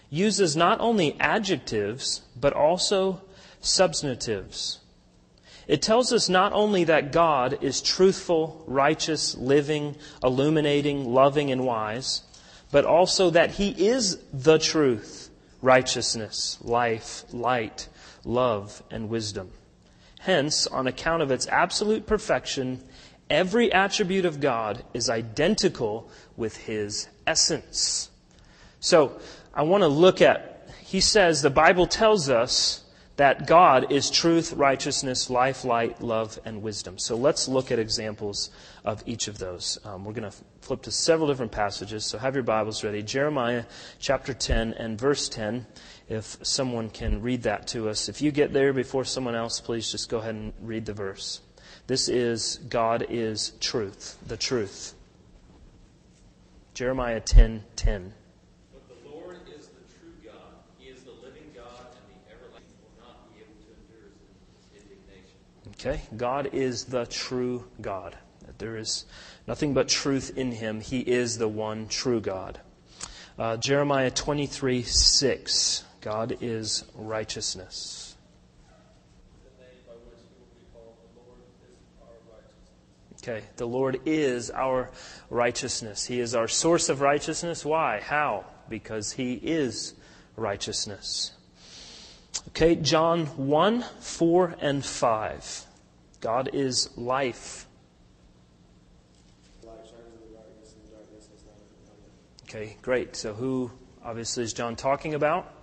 uses 0.09 0.57
not 0.57 0.81
only 0.81 1.21
adjectives, 1.21 2.23
but 2.35 2.55
also 2.55 3.21
substantives. 3.61 4.80
It 5.71 5.83
tells 5.83 6.13
us 6.13 6.29
not 6.29 6.53
only 6.53 6.83
that 6.83 7.13
God 7.13 7.63
is 7.63 7.81
truthful, 7.81 8.65
righteous, 8.67 9.37
living, 9.37 9.95
illuminating, 10.21 11.15
loving, 11.15 11.53
and 11.53 11.65
wise, 11.65 12.25
but 12.73 12.85
also 12.85 13.31
that 13.31 13.53
He 13.53 13.69
is 13.87 14.19
the 14.33 14.59
truth, 14.59 15.31
righteousness, 15.63 16.59
life, 16.61 17.23
light, 17.33 17.87
love, 18.25 18.83
and 18.91 19.09
wisdom. 19.09 19.53
Hence, 20.19 20.67
on 20.67 20.89
account 20.89 21.23
of 21.23 21.31
its 21.31 21.47
absolute 21.47 22.05
perfection, 22.05 22.83
every 23.31 23.73
attribute 23.73 24.25
of 24.25 24.41
God 24.41 24.83
is 24.93 25.09
identical 25.09 26.11
with 26.37 26.57
His 26.57 27.07
essence. 27.29 28.11
So, 28.81 29.21
I 29.55 29.63
want 29.63 29.83
to 29.83 29.89
look 29.89 30.21
at, 30.21 30.69
he 30.83 31.01
says, 31.01 31.43
the 31.43 31.49
Bible 31.49 31.87
tells 31.87 32.29
us 32.29 32.80
that 33.21 33.47
God 33.47 33.93
is 33.93 34.11
truth, 34.11 34.55
righteousness, 34.55 35.29
life, 35.29 35.63
light, 35.63 36.01
love, 36.01 36.39
and 36.47 36.63
wisdom. 36.63 36.99
So 36.99 37.17
let's 37.17 37.49
look 37.49 37.71
at 37.71 37.79
examples 37.79 38.49
of 38.83 39.03
each 39.05 39.29
of 39.29 39.37
those. 39.37 39.79
Um, 39.85 40.07
we're 40.07 40.15
going 40.15 40.31
to 40.31 40.37
flip 40.63 40.81
to 40.85 40.91
several 40.91 41.29
different 41.29 41.53
passages, 41.53 42.07
so 42.07 42.17
have 42.17 42.35
your 42.35 42.45
Bibles 42.45 42.83
ready. 42.83 43.03
Jeremiah 43.03 43.65
chapter 43.99 44.33
10 44.33 44.73
and 44.73 44.99
verse 44.99 45.29
10, 45.29 45.67
if 46.09 46.39
someone 46.41 46.89
can 46.89 47.21
read 47.21 47.43
that 47.43 47.67
to 47.67 47.91
us. 47.91 48.09
If 48.09 48.23
you 48.23 48.31
get 48.31 48.55
there 48.55 48.73
before 48.73 49.05
someone 49.05 49.35
else, 49.35 49.61
please 49.61 49.93
just 49.93 50.09
go 50.09 50.17
ahead 50.17 50.35
and 50.35 50.55
read 50.63 50.87
the 50.87 50.95
verse. 50.95 51.43
This 51.89 52.09
is 52.09 52.57
God 52.71 53.05
is 53.11 53.53
truth, 53.61 54.17
the 54.27 54.39
truth. 54.39 54.95
Jeremiah 56.73 57.21
10 57.21 57.65
10. 57.77 58.15
Okay? 65.81 66.03
God 66.15 66.51
is 66.53 66.85
the 66.85 67.07
true 67.07 67.65
God. 67.81 68.15
There 68.59 68.77
is 68.77 69.07
nothing 69.49 69.73
but 69.73 69.89
truth 69.89 70.37
in 70.37 70.53
him. 70.53 70.83
He 70.83 71.01
is 71.01 71.39
the 71.39 71.49
one 71.49 71.89
true 71.89 72.21
God. 72.21 72.61
Uh, 73.39 73.57
Jeremiah 73.57 74.11
23 74.11 74.83
6. 74.83 75.85
God 76.03 76.37
is 76.43 76.85
righteousness. 76.95 78.15
Okay, 83.23 83.45
the 83.57 83.67
Lord 83.67 84.01
is 84.05 84.51
our 84.51 84.91
righteousness. 85.31 86.05
He 86.07 86.21
is 86.21 86.35
our 86.35 86.49
source 86.49 86.91
of 86.91 87.01
righteousness. 87.01 87.65
Why? 87.65 88.01
How? 88.01 88.45
Because 88.69 89.13
He 89.13 89.35
is 89.35 89.95
righteousness. 90.37 91.33
Okay, 92.49 92.77
John 92.77 93.27
1, 93.27 93.85
4, 94.01 94.57
and 94.61 94.85
5. 94.85 95.67
God 96.21 96.51
is 96.53 96.97
life. 96.97 97.67
Okay, 102.45 102.77
great. 102.83 103.15
So, 103.15 103.33
who 103.33 103.71
obviously 104.05 104.43
is 104.43 104.53
John 104.53 104.75
talking 104.75 105.15
about? 105.15 105.55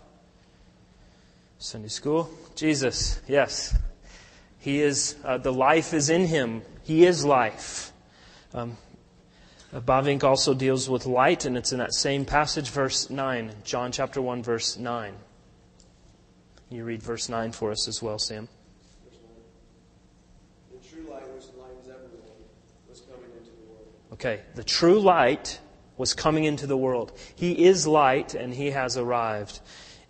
Sunday 1.59 1.89
school? 1.89 2.29
Jesus, 2.55 3.19
yes. 3.27 3.75
He 4.59 4.81
is, 4.81 5.15
uh, 5.25 5.37
the 5.37 5.51
life 5.51 5.93
is 5.93 6.09
in 6.09 6.25
him. 6.27 6.61
He 6.83 7.05
is 7.05 7.25
life. 7.25 7.91
Um, 8.53 8.77
Bavinck 9.73 10.23
also 10.23 10.53
deals 10.53 10.89
with 10.89 11.05
light, 11.05 11.45
and 11.45 11.57
it's 11.57 11.73
in 11.73 11.79
that 11.79 11.93
same 11.93 12.25
passage, 12.25 12.69
verse 12.69 13.09
9, 13.09 13.51
John 13.63 13.91
chapter 13.91 14.21
1, 14.21 14.41
verse 14.41 14.77
9. 14.77 15.13
You 16.69 16.83
read 16.83 17.03
verse 17.03 17.27
9 17.27 17.51
for 17.51 17.71
us 17.71 17.87
as 17.87 18.01
well, 18.01 18.17
Sam. 18.17 18.47
Okay, 24.19 24.41
the 24.55 24.63
true 24.63 24.99
light 24.99 25.59
was 25.95 26.13
coming 26.13 26.43
into 26.43 26.65
the 26.65 26.77
world. 26.77 27.11
He 27.35 27.65
is 27.65 27.85
light 27.85 28.33
and 28.33 28.53
he 28.53 28.71
has 28.71 28.97
arrived 28.97 29.59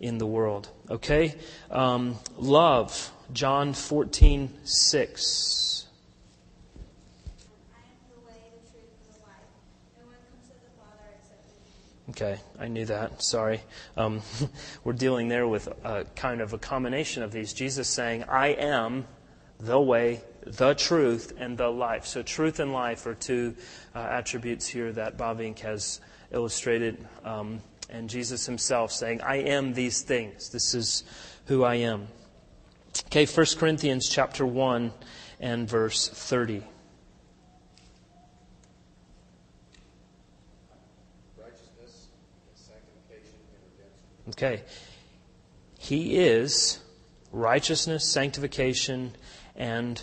in 0.00 0.18
the 0.18 0.26
world. 0.26 0.68
Okay? 0.90 1.34
Um, 1.70 2.16
love, 2.38 3.12
John 3.32 3.74
14, 3.74 4.50
6. 4.64 5.68
Okay, 12.10 12.38
I 12.58 12.68
knew 12.68 12.86
that. 12.86 13.22
Sorry. 13.22 13.60
Um, 13.96 14.22
we're 14.84 14.94
dealing 14.94 15.28
there 15.28 15.46
with 15.46 15.68
a 15.84 16.06
kind 16.16 16.40
of 16.40 16.54
a 16.54 16.58
combination 16.58 17.22
of 17.22 17.32
these. 17.32 17.52
Jesus 17.52 17.86
saying, 17.88 18.24
I 18.24 18.48
am 18.48 19.06
the 19.60 19.78
way, 19.78 20.22
the 20.52 20.74
truth, 20.74 21.32
and 21.38 21.56
the 21.56 21.68
life. 21.68 22.06
So, 22.06 22.22
truth 22.22 22.60
and 22.60 22.72
life 22.72 23.06
are 23.06 23.14
two 23.14 23.54
uh, 23.94 23.98
attributes 23.98 24.66
here 24.66 24.92
that 24.92 25.16
Bavinck 25.16 25.60
has 25.60 26.00
illustrated. 26.30 27.06
Um, 27.24 27.60
and 27.90 28.10
Jesus 28.10 28.44
himself 28.46 28.92
saying, 28.92 29.22
I 29.22 29.36
am 29.36 29.72
these 29.72 30.02
things. 30.02 30.50
This 30.50 30.74
is 30.74 31.04
who 31.46 31.64
I 31.64 31.76
am. 31.76 32.08
Okay, 33.06 33.24
1 33.24 33.46
Corinthians 33.58 34.08
chapter 34.08 34.44
1 34.44 34.92
and 35.40 35.68
verse 35.68 36.08
30. 36.08 36.64
Okay. 44.30 44.62
He 45.78 46.18
is 46.18 46.80
righteousness, 47.32 48.06
sanctification, 48.06 49.16
and 49.56 50.00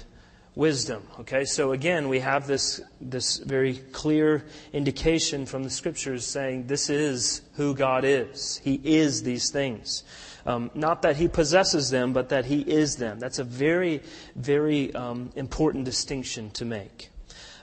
wisdom. 0.55 1.03
Okay, 1.19 1.45
so 1.45 1.73
again, 1.73 2.07
we 2.07 2.19
have 2.19 2.47
this, 2.47 2.81
this 3.01 3.37
very 3.37 3.77
clear 3.91 4.45
indication 4.73 5.45
from 5.45 5.63
the 5.63 5.69
scriptures 5.69 6.25
saying 6.25 6.67
this 6.67 6.89
is 6.89 7.41
who 7.55 7.75
God 7.75 8.05
is. 8.05 8.59
He 8.63 8.79
is 8.83 9.23
these 9.23 9.51
things. 9.51 10.03
Um, 10.45 10.71
not 10.73 11.01
that 11.01 11.17
he 11.17 11.27
possesses 11.27 11.89
them, 11.89 12.13
but 12.13 12.29
that 12.29 12.45
he 12.45 12.61
is 12.61 12.97
them. 12.97 13.19
That's 13.19 13.39
a 13.39 13.43
very, 13.43 14.01
very 14.35 14.93
um, 14.95 15.31
important 15.35 15.85
distinction 15.85 16.51
to 16.51 16.65
make. 16.65 17.09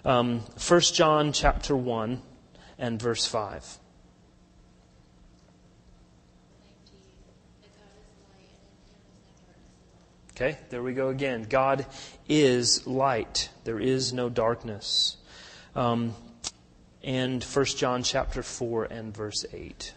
Um, 0.05 0.41
1 0.41 0.81
John 0.81 1.33
chapter 1.33 1.77
1 1.77 2.21
and 2.79 3.01
verse 3.01 3.25
5. 3.25 3.79
Okay, 10.43 10.59
there 10.71 10.83
we 10.83 10.93
go 10.93 11.09
again. 11.09 11.47
God 11.49 11.87
is 12.29 12.85
light. 12.85 13.49
There 13.63 13.79
is 13.79 14.13
no 14.13 14.29
darkness. 14.29 15.17
Um, 15.77 16.17
and 17.05 17.45
1 17.45 17.65
John 17.67 18.03
chapter 18.03 18.43
4 18.43 18.87
and 18.87 19.17
verse 19.17 19.47
8. 19.53 19.95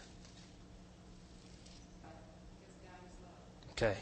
Okay, 3.72 3.96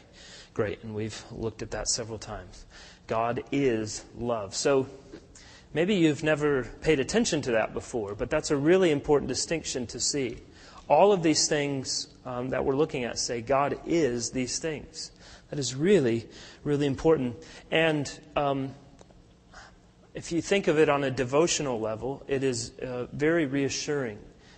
great. 0.53 0.83
And 0.83 0.93
we've 0.93 1.19
looked 1.31 1.63
at 1.63 1.71
that 1.71 1.87
several 1.87 2.19
times. 2.19 2.65
God 3.07 3.43
is 3.51 4.05
love. 4.15 4.53
So 4.53 4.85
maybe 5.73 5.95
you've 5.95 6.21
never 6.21 6.65
paid 6.81 6.99
attention 6.99 7.41
to 7.41 7.53
that 7.53 7.73
before, 7.73 8.13
but 8.13 8.29
that's 8.29 8.51
a 8.51 8.55
really 8.55 8.91
important 8.91 9.29
distinction 9.29 9.87
to 9.87 9.99
see. 9.99 10.37
All 10.87 11.11
of 11.11 11.23
these 11.23 11.47
things 11.47 12.07
um, 12.23 12.51
that 12.51 12.63
we're 12.63 12.75
looking 12.75 13.03
at 13.03 13.17
say 13.17 13.41
God 13.41 13.79
is 13.87 14.29
these 14.29 14.59
things. 14.59 15.09
That 15.49 15.59
is 15.59 15.75
really, 15.75 16.27
really 16.63 16.87
important. 16.87 17.37
And 17.71 18.11
um, 18.35 18.73
if 20.13 20.31
you 20.31 20.41
think 20.41 20.67
of 20.67 20.79
it 20.79 20.89
on 20.89 21.03
a 21.03 21.11
devotional 21.11 21.79
level, 21.79 22.23
it 22.27 22.43
is 22.43 22.71
uh, 22.79 23.07
very 23.11 23.45
reassuring 23.45 24.17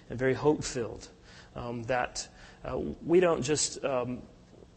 and 0.10 0.18
very 0.18 0.34
hope 0.34 0.64
filled 0.64 1.10
um, 1.56 1.84
that 1.84 2.28
uh, 2.64 2.78
we 3.06 3.20
don't 3.20 3.42
just 3.42 3.84
um, 3.84 4.20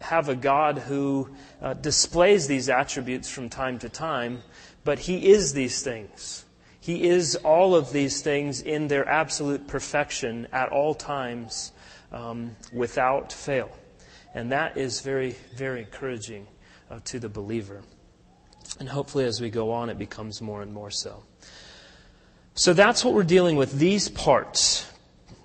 have 0.01 0.29
a 0.29 0.35
God 0.35 0.79
who 0.79 1.29
uh, 1.61 1.75
displays 1.75 2.47
these 2.47 2.69
attributes 2.69 3.29
from 3.29 3.49
time 3.49 3.79
to 3.81 3.89
time, 3.89 4.43
but 4.85 4.99
He 4.99 5.31
is 5.31 5.53
these 5.53 5.83
things. 5.83 6.45
He 6.81 7.09
is 7.09 7.37
all 7.37 7.75
of 7.75 7.93
these 7.93 8.23
things 8.23 8.63
in 8.63 8.89
their 8.89 9.07
absolute 9.07 9.69
perfection 9.69 10.49
at 10.51 10.71
all 10.71 10.95
times 10.95 11.73
um, 12.11 12.57
without 12.73 13.33
fail. 13.33 13.71
And 14.35 14.53
that 14.53 14.77
is 14.77 15.01
very, 15.01 15.37
very 15.57 15.81
encouraging 15.81 16.47
uh, 16.91 17.01
to 17.05 17.19
the 17.19 17.29
believer. 17.29 17.83
And 18.79 18.89
hopefully, 18.89 19.25
as 19.25 19.41
we 19.41 19.51
go 19.51 19.73
on, 19.73 19.91
it 19.91 19.99
becomes 19.99 20.41
more 20.41 20.63
and 20.63 20.73
more 20.73 20.91
so. 20.91 21.25
So 22.55 22.73
that's 22.73 23.05
what 23.05 23.15
we're 23.15 23.23
dealing 23.25 23.57
with 23.57 23.79
these 23.79 24.09
parts. 24.09 24.87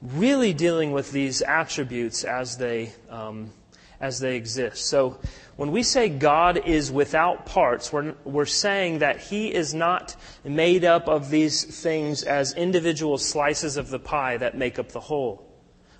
Really 0.01 0.53
dealing 0.53 0.91
with 0.91 1.11
these 1.11 1.41
attributes 1.41 2.23
as 2.23 2.57
they, 2.57 2.91
um, 3.09 3.51
as 3.99 4.19
they 4.19 4.35
exist. 4.35 4.85
So 4.85 5.19
when 5.55 5.71
we 5.71 5.81
say 5.81 6.09
God 6.09 6.67
is 6.67 6.91
without 6.91 7.45
parts, 7.45 7.91
we're, 7.91 8.13
we're 8.23 8.45
saying 8.45 8.99
that 8.99 9.19
He 9.19 9.53
is 9.53 9.73
not 9.73 10.15
made 10.43 10.85
up 10.85 11.07
of 11.07 11.29
these 11.29 11.63
things 11.63 12.23
as 12.23 12.53
individual 12.53 13.17
slices 13.17 13.77
of 13.77 13.89
the 13.89 13.99
pie 13.99 14.37
that 14.37 14.57
make 14.57 14.77
up 14.77 14.89
the 14.89 14.99
whole. 14.99 15.54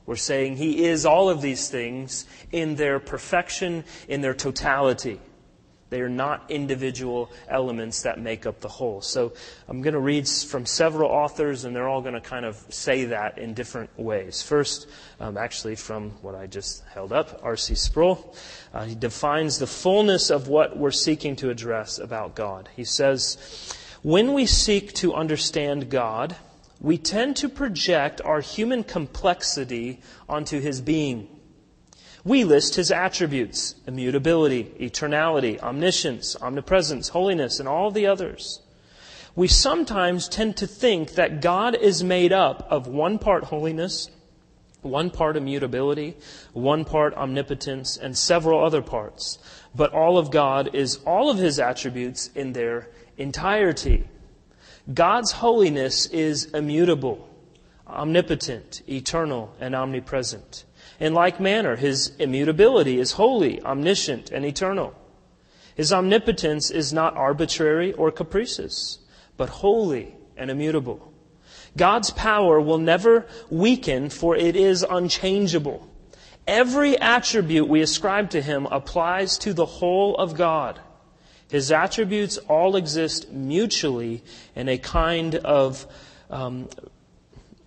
We're 0.06 0.16
saying 0.16 0.58
He 0.58 0.86
is 0.86 1.06
all 1.06 1.30
of 1.30 1.42
these 1.42 1.70
things 1.70 2.26
in 2.52 2.76
their 2.76 3.00
perfection, 3.00 3.84
in 4.08 4.22
their 4.22 4.34
totality. 4.34 5.20
They 5.92 6.02
are 6.02 6.10
not 6.10 6.50
individual 6.50 7.32
elements 7.48 8.02
that 8.02 8.20
make 8.20 8.48
up 8.48 8.60
the 8.60 8.68
whole. 8.68 9.02
So 9.02 9.34
I'm 9.68 9.82
going 9.82 9.94
to 9.94 10.00
read 10.00 10.28
from 10.28 10.66
several 10.66 11.12
authors, 11.12 11.64
and 11.64 11.76
they're 11.76 11.88
all 11.88 12.02
going 12.02 12.16
to 12.16 12.22
kind 12.22 12.44
of 12.44 12.56
say 12.70 13.06
that 13.06 13.38
in 13.38 13.54
different 13.54 13.98
ways. 13.98 14.42
First, 14.42 14.90
um, 15.20 15.38
actually, 15.38 15.76
from 15.76 16.10
what 16.22 16.34
I 16.34 16.48
just 16.48 16.84
held 16.86 17.14
up, 17.14 17.40
R.C. 17.44 17.76
Sproul. 17.76 18.36
Uh, 18.74 18.86
he 18.86 18.96
defines 18.96 19.60
the 19.60 19.68
fullness 19.68 20.32
of 20.32 20.48
what 20.48 20.76
we're 20.76 20.92
seeking 20.92 21.36
to 21.38 21.52
address 21.52 22.00
about 22.00 22.36
God. 22.36 22.68
He 22.76 22.84
says, 22.84 23.38
When 24.02 24.34
we 24.34 24.48
seek 24.48 24.92
to 24.96 25.14
understand 25.14 25.92
God, 25.92 26.36
we 26.80 26.98
tend 26.98 27.38
to 27.38 27.50
project 27.50 28.22
our 28.24 28.42
human 28.42 28.84
complexity 28.84 30.02
onto 30.28 30.60
his 30.60 30.82
being. 30.82 31.28
We 32.24 32.44
list 32.44 32.76
his 32.76 32.92
attributes 32.92 33.76
immutability, 33.86 34.64
eternality, 34.80 35.60
omniscience, 35.62 36.36
omnipresence, 36.42 37.10
holiness, 37.10 37.60
and 37.60 37.70
all 37.70 37.92
the 37.92 38.08
others. 38.08 38.62
We 39.36 39.48
sometimes 39.48 40.28
tend 40.28 40.58
to 40.58 40.68
think 40.68 41.12
that 41.16 41.42
God 41.42 41.76
is 41.76 42.04
made 42.04 42.34
up 42.34 42.68
of 42.72 42.88
one 42.88 43.20
part 43.20 43.44
holiness, 43.44 44.10
one 44.82 45.10
part 45.10 45.36
immutability, 45.36 46.16
one 46.54 46.86
part 46.86 47.14
omnipotence, 47.16 47.98
and 47.98 48.18
several 48.18 48.64
other 48.64 48.82
parts. 48.82 49.38
But 49.76 49.94
all 49.94 50.18
of 50.18 50.32
God 50.32 50.74
is 50.74 51.00
all 51.06 51.30
of 51.30 51.38
his 51.38 51.60
attributes 51.60 52.30
in 52.34 52.54
their 52.54 52.88
entirety. 53.18 54.08
God's 54.94 55.32
holiness 55.32 56.06
is 56.08 56.46
immutable, 56.46 57.28
omnipotent, 57.88 58.84
eternal, 58.88 59.54
and 59.60 59.74
omnipresent. 59.76 60.66
In 61.00 61.14
like 61.14 61.40
manner, 61.40 61.76
his 61.76 62.16
immutability 62.20 63.00
is 63.00 63.14
holy, 63.14 63.62
omniscient, 63.64 64.32
and 64.32 64.46
eternal. 64.46 64.94
His 65.76 65.92
omnipotence 65.92 66.70
is 66.70 66.94
not 66.94 67.18
arbitrary 67.18 67.94
or 67.94 68.12
capricious, 68.12 69.00
but 69.38 69.50
holy 69.50 70.16
and 70.38 70.52
immutable. 70.52 71.12
God's 71.76 72.12
power 72.12 72.62
will 72.62 72.78
never 72.78 73.26
weaken, 73.50 74.10
for 74.10 74.36
it 74.36 74.56
is 74.56 74.86
unchangeable. 74.88 75.90
Every 76.48 76.98
attribute 77.00 77.68
we 77.68 77.82
ascribe 77.82 78.30
to 78.30 78.42
him 78.42 78.68
applies 78.68 79.38
to 79.40 79.54
the 79.54 79.66
whole 79.66 80.16
of 80.16 80.36
God. 80.36 80.80
His 81.50 81.72
attributes 81.72 82.38
all 82.38 82.76
exist 82.76 83.32
mutually 83.32 84.24
in 84.56 84.68
a 84.68 84.78
kind 84.78 85.36
of 85.36 85.86
um, 86.30 86.70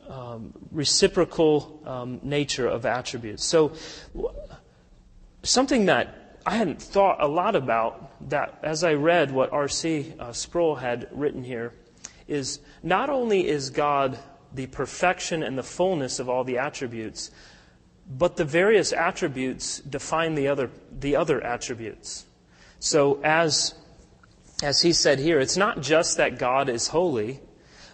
um, 0.08 0.52
reciprocal 0.72 1.80
um, 1.84 2.20
nature 2.22 2.66
of 2.66 2.86
attributes. 2.86 3.44
So, 3.44 3.72
something 5.42 5.86
that 5.86 6.40
I 6.44 6.56
hadn't 6.56 6.80
thought 6.80 7.18
a 7.20 7.28
lot 7.28 7.54
about, 7.54 8.28
that 8.30 8.58
as 8.62 8.82
I 8.82 8.94
read 8.94 9.30
what 9.30 9.52
R.C. 9.52 10.14
Uh, 10.18 10.32
Sproul 10.32 10.76
had 10.76 11.08
written 11.12 11.44
here, 11.44 11.72
is 12.26 12.60
not 12.82 13.10
only 13.10 13.46
is 13.46 13.70
God 13.70 14.18
the 14.54 14.66
perfection 14.66 15.42
and 15.42 15.58
the 15.58 15.62
fullness 15.62 16.18
of 16.18 16.28
all 16.28 16.44
the 16.44 16.58
attributes, 16.58 17.30
but 18.08 18.36
the 18.36 18.44
various 18.44 18.92
attributes 18.92 19.80
define 19.80 20.34
the 20.34 20.48
other, 20.48 20.70
the 20.90 21.16
other 21.16 21.42
attributes. 21.44 22.24
So, 22.80 23.20
as, 23.22 23.74
as 24.62 24.82
he 24.82 24.92
said 24.92 25.18
here, 25.18 25.40
it's 25.40 25.56
not 25.56 25.80
just 25.80 26.16
that 26.18 26.38
God 26.38 26.68
is 26.68 26.88
holy, 26.88 27.40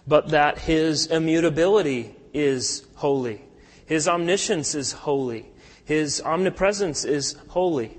but 0.07 0.29
that 0.29 0.59
his 0.59 1.07
immutability 1.07 2.15
is 2.33 2.85
holy. 2.95 3.41
His 3.85 4.07
omniscience 4.07 4.75
is 4.75 4.91
holy. 4.91 5.47
His 5.85 6.21
omnipresence 6.21 7.03
is 7.05 7.35
holy. 7.47 7.97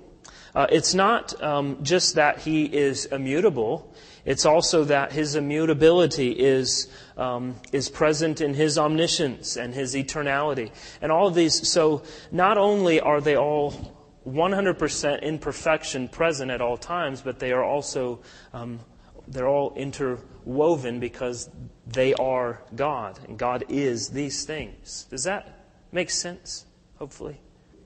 Uh, 0.54 0.66
it's 0.70 0.94
not 0.94 1.40
um, 1.42 1.82
just 1.82 2.14
that 2.14 2.38
he 2.38 2.64
is 2.64 3.04
immutable. 3.06 3.94
It's 4.24 4.46
also 4.46 4.84
that 4.84 5.12
his 5.12 5.36
immutability 5.36 6.32
is 6.32 6.88
um, 7.16 7.56
is 7.72 7.88
present 7.88 8.40
in 8.40 8.54
his 8.54 8.78
omniscience 8.78 9.56
and 9.56 9.74
his 9.74 9.94
eternality, 9.94 10.72
and 11.00 11.12
all 11.12 11.28
of 11.28 11.34
these. 11.34 11.68
So 11.68 12.02
not 12.32 12.58
only 12.58 13.00
are 13.00 13.20
they 13.20 13.36
all 13.36 13.95
100% 14.26 15.22
in 15.22 15.38
perfection 15.38 16.08
present 16.08 16.50
at 16.50 16.60
all 16.60 16.76
times, 16.76 17.22
but 17.22 17.38
they 17.38 17.52
are 17.52 17.64
also 17.64 18.20
um, 18.52 18.80
they're 19.28 19.48
all 19.48 19.74
interwoven 19.74 21.00
because 21.00 21.50
they 21.86 22.14
are 22.14 22.62
God, 22.74 23.18
and 23.26 23.38
God 23.38 23.64
is 23.68 24.08
these 24.08 24.44
things. 24.44 25.06
Does 25.10 25.24
that 25.24 25.66
make 25.92 26.10
sense? 26.10 26.66
Hopefully. 26.98 27.40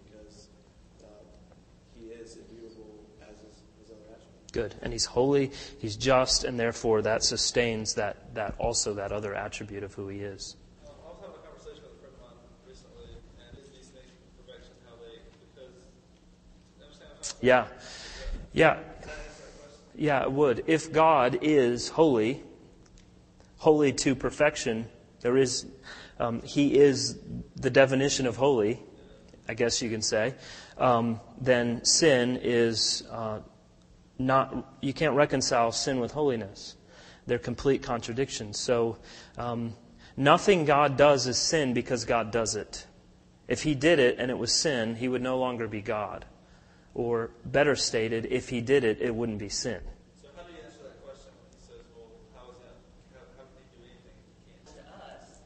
Because 0.05 0.48
He 1.98 2.07
is 2.07 2.38
as 3.22 3.40
his. 3.40 3.62
Good, 4.53 4.74
and 4.83 4.92
He's 4.92 5.07
holy, 5.07 5.53
He's 5.79 5.96
just, 5.96 6.44
and 6.44 6.59
therefore 6.59 7.03
that 7.03 7.22
sustains 7.22 7.94
that, 7.94 8.35
that 8.35 8.55
also 8.59 8.94
that 8.94 9.12
other 9.12 9.35
attribute 9.35 9.83
of 9.83 9.94
who 9.94 10.09
He 10.09 10.20
is. 10.20 10.57
Yeah. 17.40 17.66
Yeah. 18.53 18.79
Yeah, 19.94 20.22
it 20.22 20.33
would. 20.33 20.64
If 20.66 20.92
God 20.92 21.38
is 21.42 21.88
holy, 21.88 22.42
holy 23.59 23.92
to 23.92 24.14
perfection, 24.14 24.88
there 25.20 25.37
is, 25.37 25.66
um, 26.18 26.42
He 26.42 26.79
is 26.79 27.18
the 27.57 27.70
definition 27.70 28.26
of 28.26 28.37
holy, 28.37 28.83
I 29.48 29.55
guess 29.55 29.83
you 29.83 29.90
can 29.90 30.03
say, 30.03 30.35
um, 30.79 31.20
then 31.40 31.85
sin 31.85 32.38
is 32.42 33.03
uh, 33.11 33.40
not, 34.18 34.74
you 34.81 34.92
can't 34.92 35.14
reconcile 35.14 35.72
sin 35.72 36.00
with 36.00 36.12
holiness. 36.12 36.76
They're 37.26 37.38
complete 37.38 37.83
contradictions. 37.83 38.59
So, 38.59 38.98
um, 39.37 39.74
nothing 40.16 40.64
God 40.64 40.96
does 40.96 41.26
is 41.26 41.37
sin 41.37 41.74
because 41.74 42.05
God 42.05 42.31
does 42.31 42.57
it. 42.57 42.87
If 43.48 43.62
He 43.62 43.74
did 43.74 43.98
it 43.98 44.16
and 44.18 44.31
it 44.31 44.38
was 44.38 44.53
sin, 44.53 44.96
He 44.96 45.09
would 45.09 45.22
no 45.22 45.38
longer 45.38 45.68
be 45.68 45.83
God. 45.83 46.24
Or, 46.94 47.31
better 47.44 47.76
stated, 47.76 48.26
if 48.31 48.48
he 48.48 48.61
did 48.61 48.85
it, 48.85 49.00
it 49.00 49.14
wouldn't 49.14 49.38
be 49.38 49.48
sin. 49.48 49.81
So, 50.20 50.29
how 50.37 50.42
do 50.42 50.53
you 50.53 50.59
answer 50.64 50.79
that 50.83 51.03
question 51.05 51.31
when 51.38 51.50
he 51.53 51.66
says, 51.66 51.85
well, 51.94 52.09
how 52.35 52.50
is 52.50 52.59
that? 52.59 52.76
How, 53.14 53.20
how 53.37 53.44
can 53.44 53.62
he 53.70 53.79
do 53.79 53.85
anything 53.88 54.16
if 54.20 54.46
he 54.46 54.74
can't? 54.74 54.87
To 54.87 55.05
us, 55.05 55.38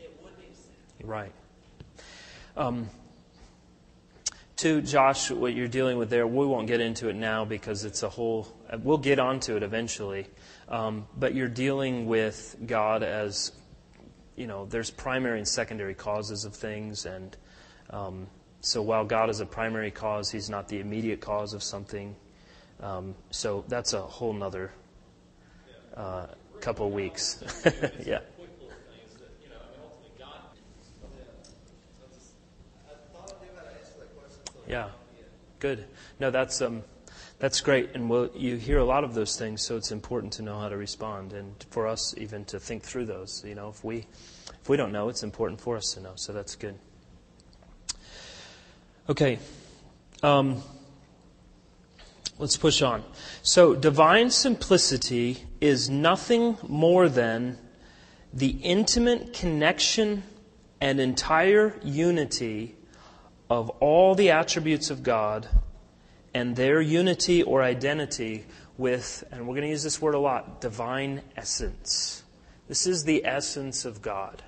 it 0.00 0.20
would 0.22 0.36
be 0.36 0.52
sin. 0.52 1.06
Right. 1.06 1.32
Um, 2.56 2.88
to 4.56 4.80
Josh, 4.80 5.30
what 5.30 5.54
you're 5.54 5.68
dealing 5.68 5.98
with 5.98 6.08
there, 6.08 6.26
we 6.26 6.46
won't 6.46 6.66
get 6.66 6.80
into 6.80 7.08
it 7.08 7.14
now 7.14 7.44
because 7.44 7.84
it's 7.84 8.02
a 8.02 8.08
whole, 8.08 8.48
we'll 8.82 8.96
get 8.96 9.18
onto 9.18 9.54
it 9.54 9.62
eventually. 9.62 10.26
Um, 10.68 11.06
but 11.16 11.34
you're 11.34 11.46
dealing 11.46 12.06
with 12.06 12.56
God 12.64 13.02
as, 13.02 13.52
you 14.34 14.46
know, 14.46 14.64
there's 14.64 14.90
primary 14.90 15.38
and 15.38 15.46
secondary 15.46 15.94
causes 15.94 16.44
of 16.46 16.54
things, 16.54 17.04
and 17.04 17.36
um, 17.90 18.28
so 18.66 18.82
while 18.82 19.04
God 19.04 19.30
is 19.30 19.38
a 19.38 19.46
primary 19.46 19.92
cause, 19.92 20.28
He's 20.28 20.50
not 20.50 20.66
the 20.66 20.80
immediate 20.80 21.20
cause 21.20 21.54
of 21.54 21.62
something. 21.62 22.16
Um, 22.80 23.14
so 23.30 23.64
that's 23.68 23.92
a 23.92 24.00
whole 24.00 24.32
nother 24.32 24.72
uh, 25.96 26.26
couple 26.60 26.90
weeks. 26.90 27.44
yeah. 28.04 28.18
Yeah, 34.66 34.88
good. 35.60 35.84
No, 36.18 36.32
that's 36.32 36.60
um, 36.60 36.82
that's 37.38 37.60
great, 37.60 37.90
and 37.94 38.10
we'll, 38.10 38.32
you 38.34 38.56
hear 38.56 38.78
a 38.78 38.84
lot 38.84 39.04
of 39.04 39.14
those 39.14 39.36
things, 39.36 39.64
so 39.64 39.76
it's 39.76 39.92
important 39.92 40.32
to 40.34 40.42
know 40.42 40.58
how 40.58 40.68
to 40.68 40.76
respond, 40.76 41.34
and 41.34 41.54
for 41.70 41.86
us 41.86 42.16
even 42.18 42.44
to 42.46 42.58
think 42.58 42.82
through 42.82 43.06
those. 43.06 43.44
You 43.46 43.54
know, 43.54 43.68
if 43.68 43.84
we 43.84 44.06
if 44.60 44.68
we 44.68 44.76
don't 44.76 44.90
know, 44.90 45.08
it's 45.08 45.22
important 45.22 45.60
for 45.60 45.76
us 45.76 45.92
to 45.94 46.00
know. 46.00 46.14
So 46.16 46.32
that's 46.32 46.56
good. 46.56 46.76
Okay. 49.08 49.38
Um, 50.24 50.62
let's 52.38 52.56
push 52.56 52.82
on. 52.82 53.04
So, 53.42 53.76
divine 53.76 54.30
simplicity 54.30 55.44
is 55.60 55.88
nothing 55.88 56.56
more 56.66 57.08
than 57.08 57.58
the 58.32 58.48
intimate 58.48 59.32
connection 59.32 60.24
and 60.80 60.98
entire 60.98 61.78
unity 61.84 62.74
of 63.48 63.70
all 63.78 64.16
the 64.16 64.32
attributes 64.32 64.90
of 64.90 65.04
God 65.04 65.48
and 66.34 66.56
their 66.56 66.80
unity 66.80 67.44
or 67.44 67.62
identity 67.62 68.44
with, 68.76 69.22
and 69.30 69.46
we're 69.46 69.54
going 69.54 69.62
to 69.62 69.70
use 69.70 69.84
this 69.84 70.02
word 70.02 70.14
a 70.14 70.18
lot, 70.18 70.60
divine 70.60 71.22
essence. 71.36 72.24
This 72.66 72.88
is 72.88 73.04
the 73.04 73.24
essence 73.24 73.84
of 73.84 74.02
God. 74.02 74.42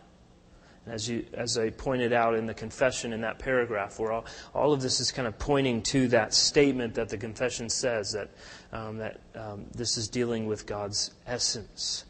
As, 0.91 1.09
you, 1.09 1.25
as 1.35 1.59
I 1.59 1.71
pointed 1.71 2.13
out 2.13 2.35
in 2.35 2.47
the 2.47 2.55
confession 2.55 3.13
in 3.13 3.21
that 3.23 3.39
paragraph, 3.39 3.99
where 3.99 4.13
all, 4.13 4.25
all 4.55 4.73
of 4.73 4.81
this 4.81 5.01
is 5.01 5.13
kind 5.13 5.29
of 5.29 5.39
pointing 5.39 5.83
to 5.83 6.09
that 6.09 6.35
statement 6.35 6.95
that 6.95 7.09
the 7.09 7.19
confession 7.19 7.69
says 7.69 8.13
that, 8.13 8.31
um, 8.73 8.99
that 8.99 9.21
um, 9.35 9.67
this 9.75 9.97
is 9.97 10.09
dealing 10.09 10.47
with 10.47 10.67
God's 10.67 11.13
essence. 11.27 12.05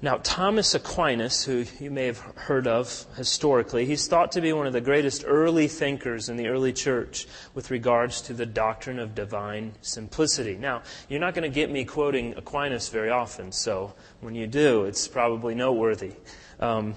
Now, 0.00 0.20
Thomas 0.22 0.76
Aquinas, 0.76 1.42
who 1.42 1.64
you 1.80 1.90
may 1.90 2.06
have 2.06 2.18
heard 2.18 2.68
of 2.68 3.04
historically, 3.16 3.84
he's 3.84 4.06
thought 4.06 4.30
to 4.32 4.40
be 4.40 4.52
one 4.52 4.68
of 4.68 4.72
the 4.72 4.80
greatest 4.80 5.24
early 5.26 5.66
thinkers 5.66 6.28
in 6.28 6.36
the 6.36 6.46
early 6.46 6.72
church 6.72 7.26
with 7.52 7.72
regards 7.72 8.22
to 8.22 8.32
the 8.32 8.46
doctrine 8.46 9.00
of 9.00 9.16
divine 9.16 9.72
simplicity. 9.80 10.54
Now, 10.54 10.82
you're 11.08 11.18
not 11.18 11.34
going 11.34 11.50
to 11.50 11.54
get 11.54 11.68
me 11.68 11.84
quoting 11.84 12.34
Aquinas 12.36 12.90
very 12.90 13.10
often, 13.10 13.50
so 13.50 13.92
when 14.20 14.36
you 14.36 14.46
do, 14.46 14.84
it's 14.84 15.08
probably 15.08 15.56
noteworthy. 15.56 16.12
Um, 16.60 16.94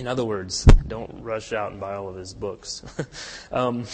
in 0.00 0.06
other 0.06 0.24
words, 0.24 0.64
don't 0.88 1.22
rush 1.22 1.52
out 1.52 1.72
and 1.72 1.80
buy 1.80 1.94
all 1.94 2.08
of 2.08 2.16
his 2.16 2.32
books. 2.32 2.82
um, 3.52 3.84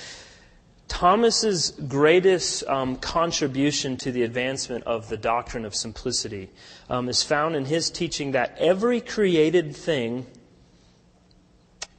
Thomas's 0.88 1.70
greatest 1.70 2.64
um, 2.64 2.96
contribution 2.96 3.96
to 3.98 4.10
the 4.10 4.24
advancement 4.24 4.84
of 4.84 5.08
the 5.08 5.16
doctrine 5.16 5.64
of 5.64 5.74
simplicity 5.74 6.50
um, 6.90 7.08
is 7.08 7.22
found 7.22 7.54
in 7.54 7.64
his 7.64 7.90
teaching 7.90 8.32
that 8.32 8.56
every 8.58 9.00
created 9.00 9.74
thing 9.74 10.26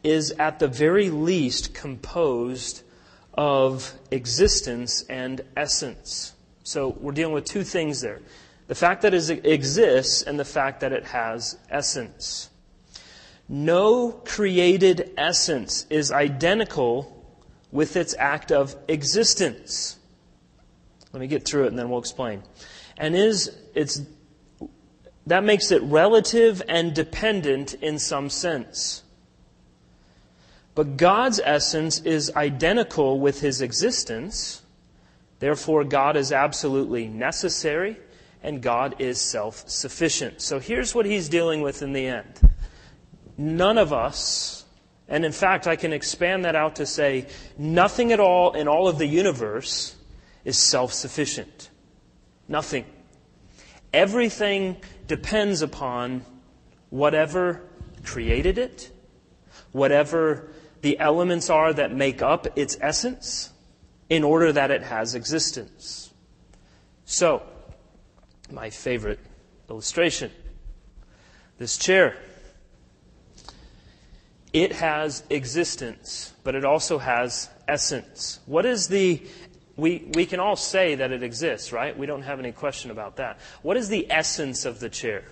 is 0.03 0.31
at 0.31 0.59
the 0.59 0.67
very 0.67 1.09
least 1.09 1.73
composed 1.73 2.83
of 3.33 3.93
existence 4.11 5.03
and 5.03 5.41
essence. 5.55 6.33
So 6.63 6.89
we're 6.99 7.13
dealing 7.13 7.33
with 7.33 7.45
two 7.45 7.63
things 7.63 8.01
there. 8.01 8.19
The 8.67 8.75
fact 8.75 9.03
that 9.03 9.13
it 9.13 9.45
exists 9.45 10.21
and 10.21 10.37
the 10.37 10.45
fact 10.45 10.81
that 10.81 10.91
it 10.91 11.05
has 11.05 11.57
essence. 11.69 12.50
No 13.51 14.11
created 14.11 15.11
essence 15.17 15.85
is 15.89 16.09
identical 16.09 17.21
with 17.69 17.97
its 17.97 18.15
act 18.17 18.49
of 18.49 18.77
existence. 18.87 19.99
Let 21.11 21.19
me 21.19 21.27
get 21.27 21.43
through 21.43 21.65
it 21.65 21.67
and 21.67 21.77
then 21.77 21.89
we'll 21.89 21.99
explain. 21.99 22.43
And 22.97 23.13
is 23.13 23.53
it's 23.75 24.03
that 25.27 25.43
makes 25.43 25.69
it 25.71 25.81
relative 25.83 26.61
and 26.69 26.93
dependent 26.93 27.73
in 27.73 27.99
some 27.99 28.29
sense. 28.29 29.03
But 30.73 30.95
God's 30.95 31.41
essence 31.43 31.99
is 31.99 32.31
identical 32.33 33.19
with 33.19 33.41
his 33.41 33.59
existence. 33.59 34.61
Therefore, 35.39 35.83
God 35.83 36.15
is 36.15 36.31
absolutely 36.31 37.09
necessary 37.09 37.97
and 38.41 38.61
God 38.61 38.95
is 38.99 39.19
self 39.19 39.67
sufficient. 39.69 40.39
So 40.39 40.59
here's 40.59 40.95
what 40.95 41.05
he's 41.05 41.27
dealing 41.27 41.59
with 41.59 41.81
in 41.81 41.91
the 41.91 42.07
end. 42.07 42.50
None 43.41 43.77
of 43.77 43.91
us 43.91 44.61
and 45.11 45.25
in 45.25 45.33
fact, 45.33 45.67
I 45.67 45.75
can 45.75 45.91
expand 45.91 46.45
that 46.45 46.55
out 46.55 46.77
to 46.77 46.85
say 46.85 47.27
nothing 47.57 48.13
at 48.13 48.21
all 48.21 48.53
in 48.53 48.69
all 48.69 48.87
of 48.87 48.97
the 48.97 49.05
universe 49.05 49.93
is 50.45 50.57
self 50.57 50.93
sufficient. 50.93 51.69
Nothing. 52.47 52.85
Everything 53.93 54.77
depends 55.07 55.61
upon 55.61 56.23
whatever 56.91 57.61
created 58.05 58.57
it, 58.57 58.89
whatever 59.73 60.53
the 60.81 60.97
elements 60.97 61.49
are 61.49 61.73
that 61.73 61.93
make 61.93 62.21
up 62.21 62.57
its 62.57 62.77
essence, 62.79 63.51
in 64.09 64.23
order 64.23 64.53
that 64.53 64.71
it 64.71 64.81
has 64.81 65.13
existence. 65.13 66.13
So, 67.03 67.43
my 68.49 68.69
favorite 68.69 69.19
illustration 69.69 70.31
this 71.57 71.77
chair. 71.77 72.15
It 74.53 74.73
has 74.73 75.23
existence, 75.29 76.33
but 76.43 76.55
it 76.55 76.65
also 76.65 76.97
has 76.97 77.49
essence. 77.67 78.39
What 78.45 78.65
is 78.65 78.87
the 78.87 79.21
we, 79.77 80.09
we 80.13 80.25
can 80.25 80.39
all 80.39 80.55
say 80.55 80.95
that 80.95 81.11
it 81.11 81.23
exists, 81.23 81.71
right? 81.71 81.97
We 81.97 82.05
don't 82.05 82.23
have 82.23 82.39
any 82.39 82.51
question 82.51 82.91
about 82.91 83.15
that. 83.15 83.39
What 83.61 83.77
is 83.77 83.89
the 83.89 84.11
essence 84.11 84.65
of 84.65 84.79
the 84.79 84.89
chair? 84.89 85.23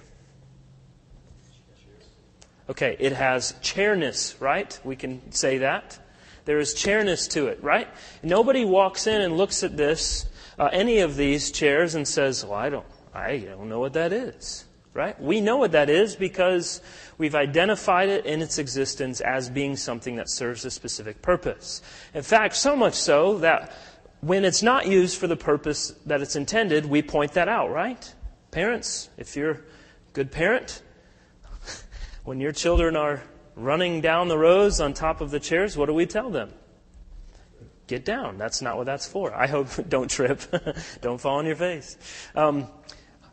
Okay, 2.70 2.96
it 3.00 3.14
has 3.14 3.54
chairness, 3.62 4.36
right? 4.40 4.80
We 4.84 4.96
can 4.96 5.32
say 5.32 5.60
that. 5.60 6.00
There 6.46 6.60
is 6.60 6.74
chairness 6.74 7.28
to 7.30 7.48
it, 7.48 7.62
right? 7.64 7.88
Nobody 8.24 8.64
walks 8.64 9.08
in 9.08 9.22
and 9.22 9.38
looks 9.38 9.64
at 9.64 9.76
this, 9.76 10.26
uh, 10.58 10.70
any 10.72 11.00
of 11.00 11.16
these 11.16 11.52
chairs, 11.52 11.96
and 11.96 12.08
says, 12.08 12.46
"Well, 12.46 12.58
I 12.58 12.70
don't, 12.70 12.86
I 13.14 13.38
don't 13.38 13.70
know 13.70 13.80
what 13.80 13.94
that 13.94 14.14
is." 14.14 14.66
Right? 15.00 15.18
We 15.18 15.40
know 15.40 15.56
what 15.56 15.72
that 15.72 15.90
is 15.90 16.18
because 16.18 16.82
we've 17.18 17.34
identified 17.34 18.10
it 18.10 18.26
in 18.26 18.42
its 18.42 18.58
existence 18.58 19.22
as 19.22 19.50
being 19.50 19.78
something 19.78 20.18
that 20.18 20.30
serves 20.30 20.66
a 20.66 20.72
specific 20.72 21.22
purpose. 21.22 21.82
In 22.14 22.22
fact, 22.22 22.58
so 22.58 22.76
much 22.76 22.96
so 22.96 23.38
that 23.38 23.72
when 24.20 24.44
it's 24.44 24.62
not 24.62 24.88
used 24.88 25.18
for 25.18 25.28
the 25.28 25.38
purpose 25.38 25.94
that 26.06 26.22
it's 26.22 26.36
intended, 26.36 26.86
we 26.86 27.02
point 27.02 27.32
that 27.36 27.48
out, 27.48 27.72
right? 27.72 28.14
Parents, 28.52 29.10
if 29.16 29.38
you're 29.38 29.52
a 29.52 29.60
good 30.12 30.34
parent, 30.34 30.84
when 32.26 32.42
your 32.42 32.52
children 32.52 32.98
are 32.98 33.24
running 33.56 34.02
down 34.02 34.28
the 34.28 34.38
rows 34.38 34.82
on 34.82 34.94
top 34.94 35.22
of 35.22 35.32
the 35.32 35.40
chairs, 35.40 35.78
what 35.78 35.86
do 35.86 35.94
we 35.94 36.08
tell 36.08 36.30
them? 36.30 36.52
Get 37.88 38.04
down. 38.04 38.38
That's 38.38 38.62
not 38.62 38.76
what 38.76 38.86
that's 38.86 39.08
for. 39.08 39.34
I 39.34 39.48
hope 39.48 39.70
don't 39.88 40.12
trip. 40.12 40.42
don't 41.02 41.22
fall 41.22 41.38
on 41.38 41.46
your 41.46 41.56
face. 41.56 41.98
Um, 42.36 42.68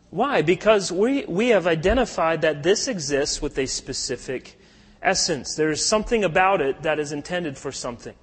why? 0.09 0.41
Because 0.41 0.91
we, 0.91 1.25
we 1.25 1.49
have 1.49 1.67
identified 1.67 2.41
that 2.41 2.63
this 2.63 2.87
exists 2.87 3.41
with 3.41 3.57
a 3.57 3.65
specific 3.65 4.59
essence. 5.01 5.55
There's 5.55 5.85
something 5.85 6.23
about 6.23 6.61
it 6.61 6.83
that 6.83 6.99
is 6.99 7.11
intended 7.11 7.57
for 7.57 7.71
something. 7.71 8.15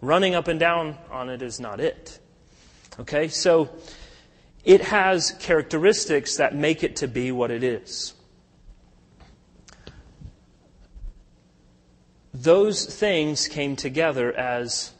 Running 0.00 0.34
up 0.34 0.48
and 0.48 0.60
down 0.60 0.96
on 1.10 1.28
it 1.28 1.42
is 1.42 1.58
not 1.58 1.80
it. 1.80 2.18
Okay? 3.00 3.28
So, 3.28 3.70
it 4.64 4.80
has 4.82 5.30
characteristics 5.38 6.36
that 6.38 6.54
make 6.54 6.82
it 6.82 6.96
to 6.96 7.08
be 7.08 7.30
what 7.30 7.52
it 7.52 7.62
is. 7.62 8.14
Those 12.34 12.84
things 12.84 13.46
came 13.46 13.76
together 13.76 14.32
as 14.32 14.92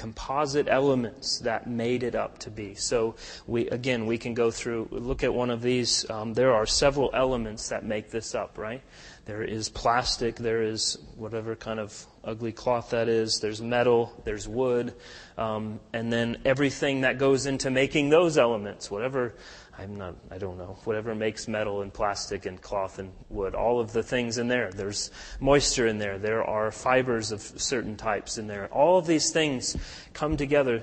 composite 0.00 0.66
elements 0.66 1.40
that 1.40 1.68
made 1.68 2.02
it 2.02 2.14
up 2.14 2.38
to 2.38 2.50
be. 2.50 2.74
So 2.74 3.16
we 3.46 3.68
again 3.68 4.06
we 4.06 4.16
can 4.16 4.32
go 4.32 4.50
through 4.50 4.88
look 4.90 5.22
at 5.22 5.34
one 5.34 5.50
of 5.50 5.60
these. 5.60 6.08
Um, 6.08 6.32
there 6.32 6.54
are 6.54 6.64
several 6.64 7.10
elements 7.12 7.68
that 7.68 7.84
make 7.84 8.10
this 8.10 8.34
up, 8.34 8.56
right? 8.56 8.82
There 9.26 9.42
is 9.42 9.68
plastic. 9.68 10.36
There 10.36 10.62
is 10.62 10.96
whatever 11.16 11.54
kind 11.54 11.78
of 11.78 12.06
ugly 12.24 12.52
cloth 12.52 12.90
that 12.90 13.10
is. 13.10 13.40
There's 13.40 13.60
metal. 13.60 14.10
There's 14.24 14.48
wood, 14.48 14.94
um, 15.36 15.80
and 15.92 16.10
then 16.10 16.38
everything 16.46 17.02
that 17.02 17.18
goes 17.18 17.44
into 17.44 17.70
making 17.70 18.08
those 18.08 18.38
elements, 18.38 18.90
whatever 18.90 19.34
I'm 19.80 19.96
not, 19.96 20.14
I 20.30 20.36
don't 20.36 20.58
know, 20.58 20.76
whatever 20.84 21.14
makes 21.14 21.48
metal 21.48 21.80
and 21.80 21.92
plastic 21.92 22.44
and 22.44 22.60
cloth 22.60 22.98
and 22.98 23.10
wood, 23.30 23.54
all 23.54 23.80
of 23.80 23.94
the 23.94 24.02
things 24.02 24.36
in 24.36 24.46
there. 24.46 24.70
There's 24.70 25.10
moisture 25.40 25.86
in 25.86 25.96
there. 25.96 26.18
There 26.18 26.44
are 26.44 26.70
fibers 26.70 27.32
of 27.32 27.40
certain 27.40 27.96
types 27.96 28.36
in 28.36 28.46
there. 28.46 28.66
All 28.66 28.98
of 28.98 29.06
these 29.06 29.30
things 29.30 29.78
come 30.12 30.36
together 30.36 30.82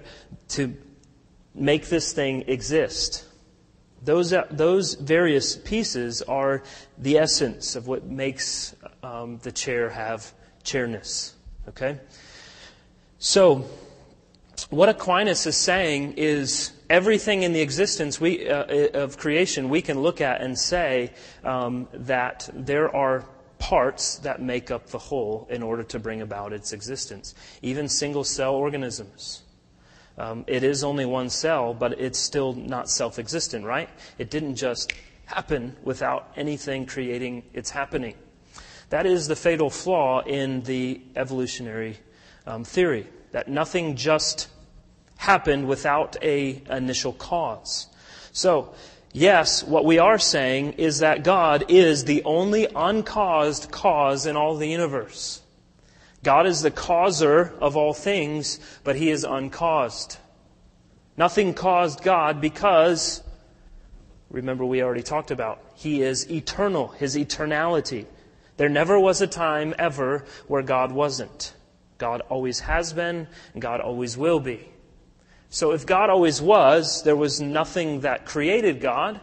to 0.50 0.76
make 1.54 1.90
this 1.90 2.12
thing 2.12 2.46
exist. 2.48 3.26
Those, 4.04 4.34
uh, 4.34 4.48
those 4.50 4.96
various 4.96 5.56
pieces 5.56 6.24
are 6.24 6.64
the 6.98 7.20
essence 7.20 7.76
of 7.76 7.88
what 7.88 8.06
makes 8.06 8.76
um, 9.04 9.38
the 9.44 9.52
chair 9.52 9.92
have 9.92 10.34
chairness. 10.64 11.36
Okay? 11.70 12.00
So, 13.20 13.64
what 14.72 14.90
Aquinas 14.90 15.46
is 15.46 15.56
saying 15.56 16.16
is 16.18 16.72
everything 16.90 17.44
in 17.44 17.54
the 17.54 17.62
existence 17.62 18.20
we, 18.20 18.50
uh, 18.50 18.88
of 18.94 19.18
creation 19.18 19.70
we 19.70 19.82
can 19.82 20.02
look 20.02 20.22
at 20.22 20.42
and 20.42 20.58
say 20.58 21.12
um, 21.44 21.88
that 21.94 22.50
there 22.54 22.94
are 22.96 23.26
parts 23.60 24.18
that 24.20 24.42
make 24.42 24.72
up 24.72 24.88
the 24.88 24.98
whole 24.98 25.48
in 25.50 25.64
order 25.64 25.84
to 25.84 26.00
bring 26.00 26.22
about 26.22 26.54
its 26.54 26.74
existence. 26.74 27.34
Even 27.62 27.90
single 27.90 28.24
cell 28.24 28.56
organisms. 28.56 29.44
Um, 30.18 30.46
it 30.48 30.64
is 30.64 30.84
only 30.84 31.06
one 31.06 31.30
cell, 31.30 31.74
but 31.74 32.00
it's 32.00 32.20
still 32.20 32.54
not 32.54 32.90
self 32.90 33.20
existent, 33.20 33.66
right? 33.66 33.90
It 34.18 34.32
didn't 34.32 34.56
just 34.56 34.94
happen 35.26 35.76
without 35.84 36.32
anything 36.36 36.86
creating 36.86 37.44
its 37.54 37.70
happening. 37.70 38.16
That 38.90 39.06
is 39.06 39.28
the 39.28 39.36
fatal 39.36 39.70
flaw 39.70 40.22
in 40.22 40.62
the 40.64 41.02
evolutionary 41.16 41.98
um, 42.46 42.64
theory, 42.64 43.08
that 43.32 43.48
nothing 43.48 43.96
just 43.96 44.48
happened 45.18 45.68
without 45.68 46.16
a 46.22 46.62
initial 46.70 47.14
cause. 47.14 47.88
So, 48.32 48.74
yes, 49.14 49.64
what 49.64 49.86
we 49.86 50.00
are 50.00 50.20
saying 50.20 50.74
is 50.74 51.00
that 51.00 51.24
God 51.24 51.66
is 51.70 52.06
the 52.06 52.24
only 52.24 52.68
uncaused 52.76 53.72
cause 53.72 54.26
in 54.26 54.38
all 54.38 54.56
the 54.56 54.68
universe. 54.68 55.42
God 56.24 56.46
is 56.48 56.62
the 56.62 56.72
causer 56.72 57.54
of 57.60 57.78
all 57.78 57.94
things, 57.94 58.60
but 58.84 58.96
he 58.96 59.10
is 59.10 59.24
uncaused. 59.24 60.18
Nothing 61.16 61.54
caused 61.54 62.04
God 62.04 62.42
because, 62.42 63.24
remember 64.30 64.66
we 64.66 64.84
already 64.84 65.04
talked 65.04 65.32
about, 65.32 65.62
he 65.74 66.02
is 66.02 66.30
eternal, 66.30 66.90
his 66.90 67.16
eternality. 67.16 68.06
There 68.58 68.70
never 68.70 69.00
was 69.00 69.22
a 69.22 69.28
time 69.28 69.74
ever 69.80 70.26
where 70.48 70.64
God 70.64 70.92
wasn't. 70.92 71.54
God 71.98 72.22
always 72.30 72.60
has 72.62 72.94
been, 72.94 73.28
and 73.54 73.62
God 73.62 73.82
always 73.82 74.18
will 74.18 74.40
be. 74.40 74.68
So 75.50 75.72
if 75.72 75.86
God 75.86 76.10
always 76.10 76.42
was, 76.42 77.04
there 77.04 77.16
was 77.16 77.40
nothing 77.40 78.02
that 78.02 78.26
created 78.26 78.82
God, 78.82 79.20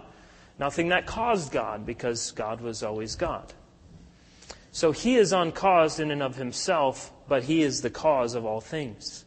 nothing 0.58 0.88
that 0.88 1.06
caused 1.06 1.52
God, 1.52 1.84
because 1.84 2.32
God 2.32 2.60
was 2.60 2.82
always 2.82 3.14
God. 3.14 3.52
So 4.72 4.90
he 4.90 5.16
is 5.16 5.32
uncaused 5.32 6.00
in 6.00 6.10
and 6.10 6.22
of 6.22 6.36
himself, 6.36 7.12
but 7.28 7.44
he 7.44 7.62
is 7.62 7.82
the 7.82 7.90
cause 7.90 8.34
of 8.34 8.44
all 8.44 8.60
things. 8.60 9.24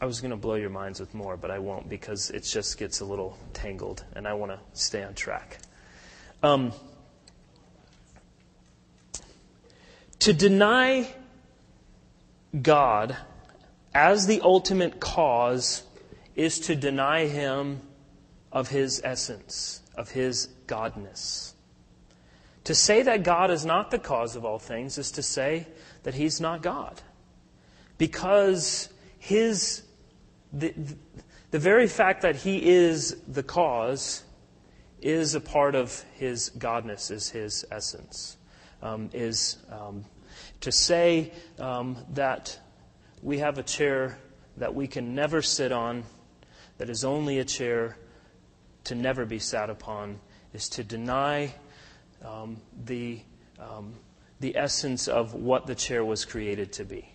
I 0.00 0.06
was 0.06 0.20
going 0.20 0.30
to 0.30 0.36
blow 0.36 0.54
your 0.54 0.70
minds 0.70 1.00
with 1.00 1.12
more, 1.12 1.36
but 1.36 1.50
I 1.50 1.58
won't 1.58 1.88
because 1.88 2.30
it 2.30 2.44
just 2.44 2.78
gets 2.78 3.00
a 3.00 3.04
little 3.04 3.36
tangled, 3.52 4.04
and 4.14 4.26
I 4.26 4.34
want 4.34 4.52
to 4.52 4.58
stay 4.72 5.02
on 5.02 5.14
track. 5.14 5.58
Um, 6.42 6.72
to 10.20 10.32
deny 10.32 11.12
God 12.62 13.16
as 13.94 14.26
the 14.26 14.40
ultimate 14.42 15.00
cause 15.00 15.82
is 16.34 16.60
to 16.60 16.76
deny 16.76 17.26
him 17.26 17.80
of 18.52 18.68
his 18.68 19.00
essence, 19.04 19.82
of 19.96 20.10
his 20.10 20.48
godness. 20.66 21.52
To 22.64 22.74
say 22.74 23.02
that 23.02 23.22
God 23.22 23.50
is 23.50 23.64
not 23.64 23.90
the 23.90 23.98
cause 23.98 24.36
of 24.36 24.44
all 24.44 24.58
things 24.58 24.98
is 24.98 25.10
to 25.12 25.22
say 25.22 25.66
that 26.02 26.14
he's 26.14 26.40
not 26.40 26.62
God. 26.62 27.00
Because 27.98 28.88
his, 29.18 29.82
the, 30.52 30.72
the 31.50 31.58
very 31.58 31.86
fact 31.86 32.22
that 32.22 32.36
he 32.36 32.68
is 32.68 33.16
the 33.26 33.42
cause 33.42 34.22
is 35.00 35.34
a 35.34 35.40
part 35.40 35.74
of 35.74 36.04
his 36.14 36.50
godness, 36.58 37.10
is 37.10 37.30
his 37.30 37.64
essence. 37.70 38.36
Um, 38.82 39.10
is 39.12 39.58
um, 39.70 40.04
to 40.60 40.72
say 40.72 41.32
um, 41.58 41.98
that 42.10 42.58
we 43.22 43.38
have 43.38 43.58
a 43.58 43.62
chair 43.62 44.18
that 44.56 44.74
we 44.74 44.86
can 44.86 45.14
never 45.14 45.42
sit 45.42 45.72
on, 45.72 46.04
that 46.78 46.88
is 46.88 47.04
only 47.04 47.38
a 47.38 47.44
chair 47.44 47.96
to 48.84 48.94
never 48.94 49.24
be 49.24 49.38
sat 49.38 49.70
upon, 49.70 50.18
is 50.52 50.68
to 50.70 50.84
deny 50.84 51.54
um, 52.24 52.56
the, 52.84 53.20
um, 53.58 53.94
the 54.40 54.56
essence 54.56 55.08
of 55.08 55.34
what 55.34 55.66
the 55.66 55.74
chair 55.74 56.04
was 56.04 56.24
created 56.24 56.72
to 56.72 56.84
be. 56.84 57.08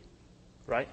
Right? 0.68 0.90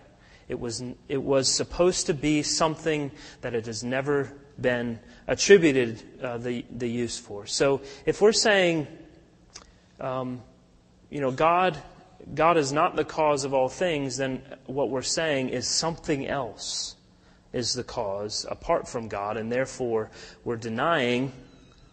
It 0.48 0.58
was, 0.58 0.82
it 1.08 1.22
was 1.22 1.54
supposed 1.54 2.06
to 2.06 2.14
be 2.14 2.42
something 2.42 3.10
that 3.42 3.54
it 3.54 3.66
has 3.66 3.84
never 3.84 4.32
been 4.60 4.98
attributed 5.26 6.02
uh, 6.22 6.38
the, 6.38 6.64
the 6.70 6.88
use 6.88 7.18
for. 7.18 7.46
So 7.46 7.82
if 8.04 8.20
we're 8.20 8.32
saying, 8.32 8.86
um, 10.00 10.42
you 11.10 11.20
know, 11.20 11.30
God 11.30 11.80
God 12.34 12.56
is 12.56 12.72
not 12.72 12.96
the 12.96 13.04
cause 13.04 13.44
of 13.44 13.52
all 13.52 13.68
things, 13.68 14.16
then 14.16 14.42
what 14.66 14.90
we're 14.90 15.02
saying 15.02 15.50
is 15.50 15.66
something 15.66 16.26
else 16.26 16.96
is 17.52 17.74
the 17.74 17.84
cause 17.84 18.46
apart 18.50 18.88
from 18.88 19.08
God, 19.08 19.36
and 19.36 19.50
therefore 19.50 20.10
we're 20.44 20.56
denying 20.56 21.32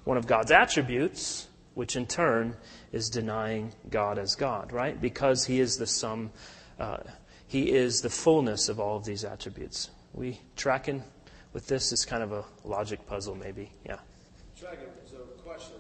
one 0.06 0.18
of 0.18 0.28
God's 0.28 0.52
attributes, 0.52 1.48
which 1.74 1.96
in 1.96 2.06
turn 2.06 2.56
is 2.92 3.10
denying 3.10 3.74
God 3.90 4.18
as 4.18 4.36
God, 4.36 4.72
right? 4.72 5.00
Because 5.00 5.46
He 5.46 5.60
is 5.60 5.78
the 5.78 5.88
sum, 5.88 6.32
uh, 6.80 6.98
He 7.48 7.72
is 7.72 8.02
the 8.02 8.10
fullness 8.10 8.70
of 8.70 8.80
all 8.80 8.96
of 8.96 9.06
these 9.06 9.24
attributes. 9.24 9.90
We 10.14 10.40
tracking 10.56 11.04
with 11.54 11.68
this 11.68 11.92
is 11.92 12.06
kind 12.06 12.24
of 12.24 12.32
a 12.32 12.46
logic 12.64 13.06
puzzle, 13.08 13.36
maybe. 13.36 13.72
Yeah. 13.86 13.98
Tracking. 14.58 14.88
So, 15.10 15.18
question. 15.44 15.76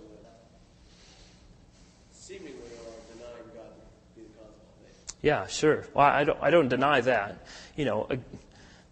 Seemingly 2.12 2.69
yeah, 5.21 5.47
sure. 5.47 5.86
Well, 5.93 6.05
I 6.05 6.23
don't, 6.23 6.39
I 6.41 6.49
don't 6.49 6.69
deny 6.69 7.01
that. 7.01 7.45
You 7.75 7.86
know, 7.86 8.10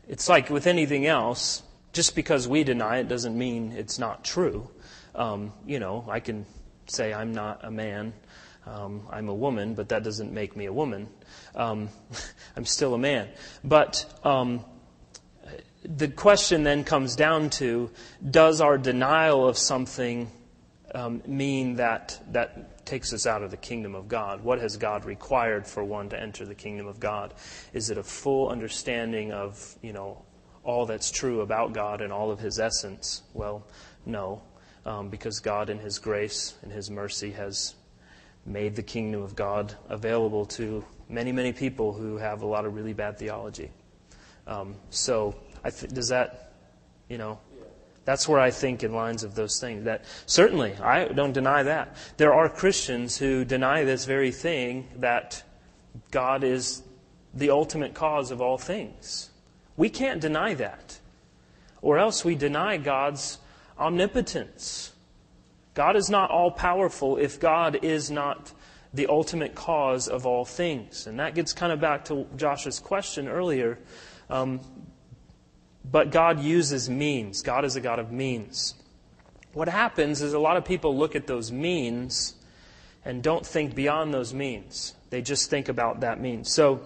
it's 0.08 0.28
like 0.28 0.50
with 0.50 0.68
anything 0.68 1.06
else, 1.06 1.64
just 1.94 2.16
because 2.16 2.48
we 2.48 2.64
deny 2.64 2.98
it 2.98 3.08
doesn't 3.08 3.38
mean 3.38 3.72
it's 3.72 3.98
not 3.98 4.24
true. 4.24 4.70
Um, 5.16 5.54
you 5.66 5.80
know, 5.80 6.06
I 6.10 6.20
can 6.20 6.46
say 6.88 7.14
I'm 7.14 7.34
not 7.34 7.64
a 7.64 7.72
man, 7.72 8.14
um, 8.66 9.08
I'm 9.10 9.30
a 9.30 9.34
woman, 9.34 9.74
but 9.74 9.90
that 9.90 10.04
doesn't 10.04 10.32
make 10.34 10.56
me 10.56 10.66
a 10.66 10.74
woman. 10.74 11.08
Um, 11.56 11.90
I'm 12.56 12.66
still 12.66 12.94
a 12.94 12.98
man. 12.98 13.30
But 13.64 14.06
um, 14.24 14.66
the 15.84 16.08
question 16.08 16.64
then 16.64 16.84
comes 16.84 17.16
down 17.16 17.50
to 17.52 17.90
does 18.30 18.62
our 18.62 18.78
denial 18.78 19.48
of 19.48 19.58
something 19.58 20.30
um, 20.94 21.22
mean 21.26 21.76
that 21.76 22.20
that 22.32 22.77
takes 22.88 23.14
us 23.14 23.28
out 23.28 23.44
of 23.44 23.52
the 23.52 23.58
kingdom 23.58 23.94
of 23.94 24.08
God. 24.08 24.44
What 24.44 24.60
has 24.60 24.78
God 24.78 25.06
required 25.06 25.68
for 25.68 25.84
one 25.84 26.10
to 26.10 26.20
enter 26.20 26.46
the 26.46 26.56
kingdom 26.56 26.88
of 26.88 27.00
God? 27.00 27.34
Is 27.74 27.90
it 27.90 27.98
a 27.98 28.04
full 28.04 28.50
understanding 28.50 29.32
of, 29.32 29.76
you 29.82 29.94
know, 29.94 30.24
all 30.64 30.86
that's 30.86 31.12
true 31.12 31.42
about 31.42 31.74
God 31.74 32.02
and 32.02 32.12
all 32.12 32.32
of 32.32 32.40
his 32.40 32.60
essence? 32.60 33.22
Well, 33.34 33.64
no, 34.06 34.42
um, 34.86 35.10
because 35.10 35.40
God 35.40 35.70
in 35.70 35.78
his 35.78 36.00
grace 36.00 36.56
and 36.64 36.72
his 36.72 36.90
mercy 36.90 37.32
has 37.32 37.76
made 38.46 38.76
the 38.76 38.84
kingdom 38.84 39.22
of 39.22 39.36
God 39.36 39.76
available 39.90 40.46
to 40.46 40.84
many, 41.10 41.32
many 41.32 41.52
people 41.52 41.94
who 41.94 42.18
have 42.18 42.42
a 42.42 42.48
lot 42.48 42.66
of 42.66 42.74
really 42.74 42.94
bad 42.94 43.20
theology. 43.20 43.70
Um, 44.48 44.76
so, 44.90 45.36
th- 45.64 45.92
does 45.92 46.08
that, 46.08 46.54
you 47.10 47.18
know, 47.18 47.40
that's 48.08 48.26
where 48.26 48.40
I 48.40 48.52
think 48.52 48.86
in 48.86 48.94
lines 48.94 49.26
of 49.26 49.36
those 49.36 49.60
things. 49.60 49.84
That 49.84 50.06
certainly, 50.28 50.74
I 50.76 51.10
don't 51.10 51.34
deny 51.34 51.64
that. 51.64 51.94
There 52.16 52.34
are 52.34 52.48
Christians 52.48 53.18
who 53.18 53.44
deny 53.44 53.84
this 53.84 54.06
very 54.06 54.32
thing 54.32 54.88
that 55.00 55.44
God 56.10 56.46
is 56.46 56.84
the 57.34 57.50
ultimate 57.50 57.94
cause 57.94 58.32
of 58.32 58.40
all 58.40 58.58
things. 58.58 59.30
We 59.76 59.90
can't 59.90 60.22
deny 60.22 60.54
that. 60.54 60.98
Or 61.82 61.98
else 61.98 62.24
we 62.24 62.36
deny 62.36 62.78
God's 62.78 63.40
omnipotence. 63.78 64.94
God 65.74 65.98
is 65.98 66.10
not 66.10 66.32
all 66.32 66.50
powerful 66.50 67.18
if 67.18 67.42
God 67.42 67.84
is 67.84 68.10
not 68.10 68.54
the 68.94 69.08
ultimate 69.08 69.54
cause 69.54 70.08
of 70.08 70.26
all 70.26 70.46
things. 70.46 71.08
And 71.08 71.20
that 71.20 71.36
gets 71.36 71.52
kind 71.52 71.74
of 71.74 71.82
back 71.82 72.06
to 72.06 72.26
Josh's 72.38 72.80
question 72.80 73.28
earlier. 73.28 73.80
Um, 74.30 74.62
but 75.90 76.12
God 76.12 76.40
uses 76.40 76.90
means. 76.90 77.42
God 77.42 77.66
is 77.66 77.76
a 77.76 77.82
God 77.82 78.00
of 78.00 78.12
means. 78.12 78.76
What 79.54 79.70
happens 79.70 80.22
is 80.22 80.34
a 80.34 80.40
lot 80.40 80.58
of 80.58 80.66
people 80.66 80.98
look 80.98 81.16
at 81.16 81.28
those 81.28 81.52
means 81.52 82.36
and 83.06 83.24
don't 83.24 83.46
think 83.46 83.74
beyond 83.74 84.14
those 84.14 84.34
means. 84.34 84.94
They 85.10 85.22
just 85.22 85.50
think 85.50 85.70
about 85.70 86.02
that 86.02 86.20
means. 86.20 86.52
So, 86.52 86.82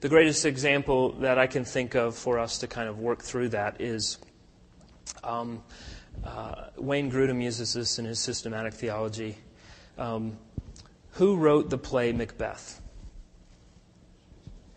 the 0.00 0.08
greatest 0.08 0.44
example 0.44 1.12
that 1.20 1.38
I 1.38 1.46
can 1.46 1.64
think 1.64 1.94
of 1.94 2.14
for 2.14 2.38
us 2.38 2.58
to 2.58 2.66
kind 2.66 2.88
of 2.88 2.98
work 2.98 3.22
through 3.22 3.50
that 3.50 3.80
is 3.80 4.18
um, 5.22 5.62
uh, 6.22 6.66
Wayne 6.76 7.10
Grudem 7.10 7.42
uses 7.42 7.72
this 7.72 7.98
in 7.98 8.04
his 8.04 8.20
systematic 8.20 8.74
theology. 8.74 9.36
Um, 9.98 10.36
who 11.12 11.36
wrote 11.36 11.70
the 11.70 11.78
play 11.78 12.12
Macbeth? 12.12 12.80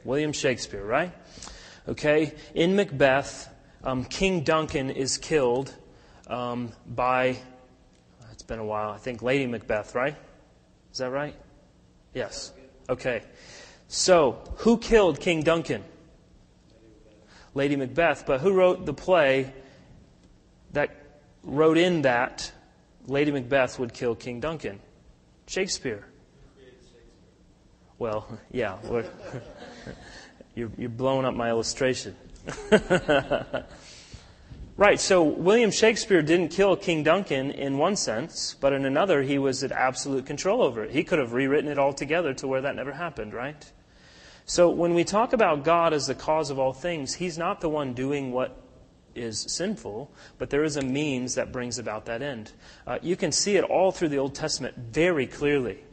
William 0.04 0.32
Shakespeare, 0.32 0.86
right? 0.86 1.12
Okay? 1.88 2.34
In 2.54 2.76
Macbeth, 2.76 3.50
um, 3.84 4.04
King 4.06 4.42
Duncan 4.42 4.90
is 4.90 5.18
killed 5.18 5.74
um, 6.28 6.72
by, 6.86 7.38
it's 8.32 8.44
been 8.44 8.60
a 8.60 8.66
while, 8.66 8.92
I 8.92 8.98
think 8.98 9.22
Lady 9.22 9.46
Macbeth, 9.46 9.96
right? 9.96 10.16
Is 10.92 10.98
that 11.00 11.12
right? 11.12 11.36
Yes. 12.14 12.52
Okay. 12.90 13.24
So, 13.88 14.42
who 14.58 14.78
killed 14.78 15.20
King 15.20 15.44
Duncan? 15.44 15.84
Lady 17.54 17.76
Macbeth. 17.76 18.26
But 18.26 18.42
who 18.42 18.54
wrote 18.54 18.86
the 18.86 18.94
play 18.94 19.54
that 20.74 20.96
wrote 21.44 21.78
in 21.78 22.04
that 22.04 22.52
Lady 23.08 23.32
Macbeth 23.32 23.80
would 23.80 23.94
kill 23.94 24.16
King 24.16 24.40
Duncan? 24.40 24.80
Shakespeare. 25.48 26.06
Well, 27.98 28.28
yeah. 28.52 28.78
You're, 30.58 30.72
you're 30.76 30.90
blowing 30.90 31.24
up 31.24 31.36
my 31.36 31.50
illustration. 31.50 32.16
right, 34.76 35.00
so 35.00 35.22
William 35.22 35.70
Shakespeare 35.70 36.24
didn't 36.24 36.48
kill 36.50 36.76
King 36.76 37.04
Duncan 37.04 37.52
in 37.52 37.78
one 37.78 37.96
sense, 37.96 38.56
but 38.60 38.74
in 38.74 38.84
another, 38.84 39.22
he 39.22 39.38
was 39.38 39.64
at 39.64 39.72
absolute 39.72 40.26
control 40.26 40.64
over 40.64 40.84
it. 40.84 40.90
He 40.90 41.04
could 41.04 41.20
have 41.20 41.34
rewritten 41.34 41.70
it 41.70 41.78
altogether 41.78 42.34
to 42.34 42.48
where 42.48 42.62
that 42.62 42.76
never 42.76 42.92
happened, 42.92 43.36
right? 43.36 43.72
So 44.46 44.72
when 44.72 44.96
we 44.96 45.04
talk 45.04 45.32
about 45.32 45.64
God 45.64 45.94
as 45.94 46.08
the 46.08 46.16
cause 46.16 46.50
of 46.50 46.58
all 46.58 46.74
things, 46.74 47.14
He's 47.14 47.38
not 47.38 47.62
the 47.62 47.70
one 47.70 47.94
doing 47.94 48.32
what 48.32 48.60
is 49.14 49.46
sinful, 49.48 50.12
but 50.40 50.50
there 50.50 50.64
is 50.64 50.76
a 50.76 50.82
means 50.82 51.36
that 51.36 51.52
brings 51.52 51.78
about 51.78 52.06
that 52.06 52.24
end. 52.24 52.52
Uh, 52.88 52.98
you 53.04 53.16
can 53.16 53.32
see 53.32 53.58
it 53.58 53.64
all 53.64 53.92
through 53.92 54.10
the 54.10 54.18
Old 54.18 54.34
Testament 54.34 54.76
very 54.76 55.28
clearly. 55.28 55.84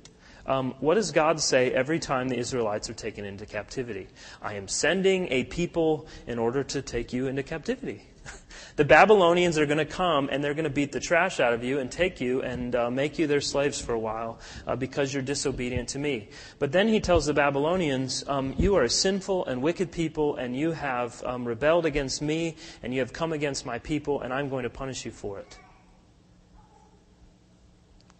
Um, 0.46 0.74
what 0.80 0.94
does 0.94 1.10
God 1.10 1.40
say 1.40 1.70
every 1.70 1.98
time 1.98 2.28
the 2.28 2.38
Israelites 2.38 2.90
are 2.90 2.94
taken 2.94 3.24
into 3.24 3.46
captivity? 3.46 4.08
I 4.42 4.54
am 4.54 4.68
sending 4.68 5.32
a 5.32 5.44
people 5.44 6.06
in 6.26 6.38
order 6.38 6.62
to 6.64 6.82
take 6.82 7.12
you 7.12 7.26
into 7.26 7.42
captivity. 7.42 8.08
The 8.76 8.84
Babylonians 8.84 9.56
are 9.56 9.66
going 9.66 9.78
to 9.78 9.84
come 9.84 10.28
and 10.32 10.42
they're 10.42 10.54
going 10.54 10.64
to 10.64 10.70
beat 10.70 10.90
the 10.90 10.98
trash 10.98 11.38
out 11.38 11.52
of 11.52 11.62
you 11.62 11.78
and 11.78 11.92
take 11.92 12.20
you 12.20 12.42
and 12.42 12.74
uh, 12.74 12.90
make 12.90 13.20
you 13.20 13.28
their 13.28 13.40
slaves 13.40 13.80
for 13.80 13.92
a 13.92 13.98
while 13.98 14.40
uh, 14.66 14.74
because 14.74 15.14
you're 15.14 15.22
disobedient 15.22 15.90
to 15.90 16.00
me. 16.00 16.28
But 16.58 16.72
then 16.72 16.88
he 16.88 16.98
tells 16.98 17.26
the 17.26 17.34
Babylonians, 17.34 18.24
um, 18.26 18.52
You 18.58 18.74
are 18.74 18.82
a 18.82 18.90
sinful 18.90 19.46
and 19.46 19.62
wicked 19.62 19.92
people, 19.92 20.36
and 20.36 20.56
you 20.56 20.72
have 20.72 21.22
um, 21.24 21.44
rebelled 21.44 21.86
against 21.86 22.20
me, 22.20 22.56
and 22.82 22.92
you 22.92 22.98
have 22.98 23.12
come 23.12 23.32
against 23.32 23.64
my 23.64 23.78
people, 23.78 24.22
and 24.22 24.32
I'm 24.32 24.48
going 24.48 24.64
to 24.64 24.70
punish 24.70 25.04
you 25.04 25.12
for 25.12 25.38
it. 25.38 25.56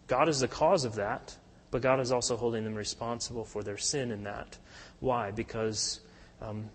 God 0.07 0.29
is 0.29 0.39
the 0.39 0.49
cause 0.49 0.85
of 0.85 0.95
that, 0.97 1.37
but 1.75 1.83
God 1.83 1.99
is 1.99 2.13
also 2.13 2.37
holding 2.37 2.63
them 2.63 2.77
responsible 2.77 3.45
for 3.45 3.65
their 3.65 3.79
sin 3.79 4.13
in 4.13 4.23
that. 4.23 4.57
Why? 5.01 5.33
Because 5.33 5.99
um, 6.41 6.71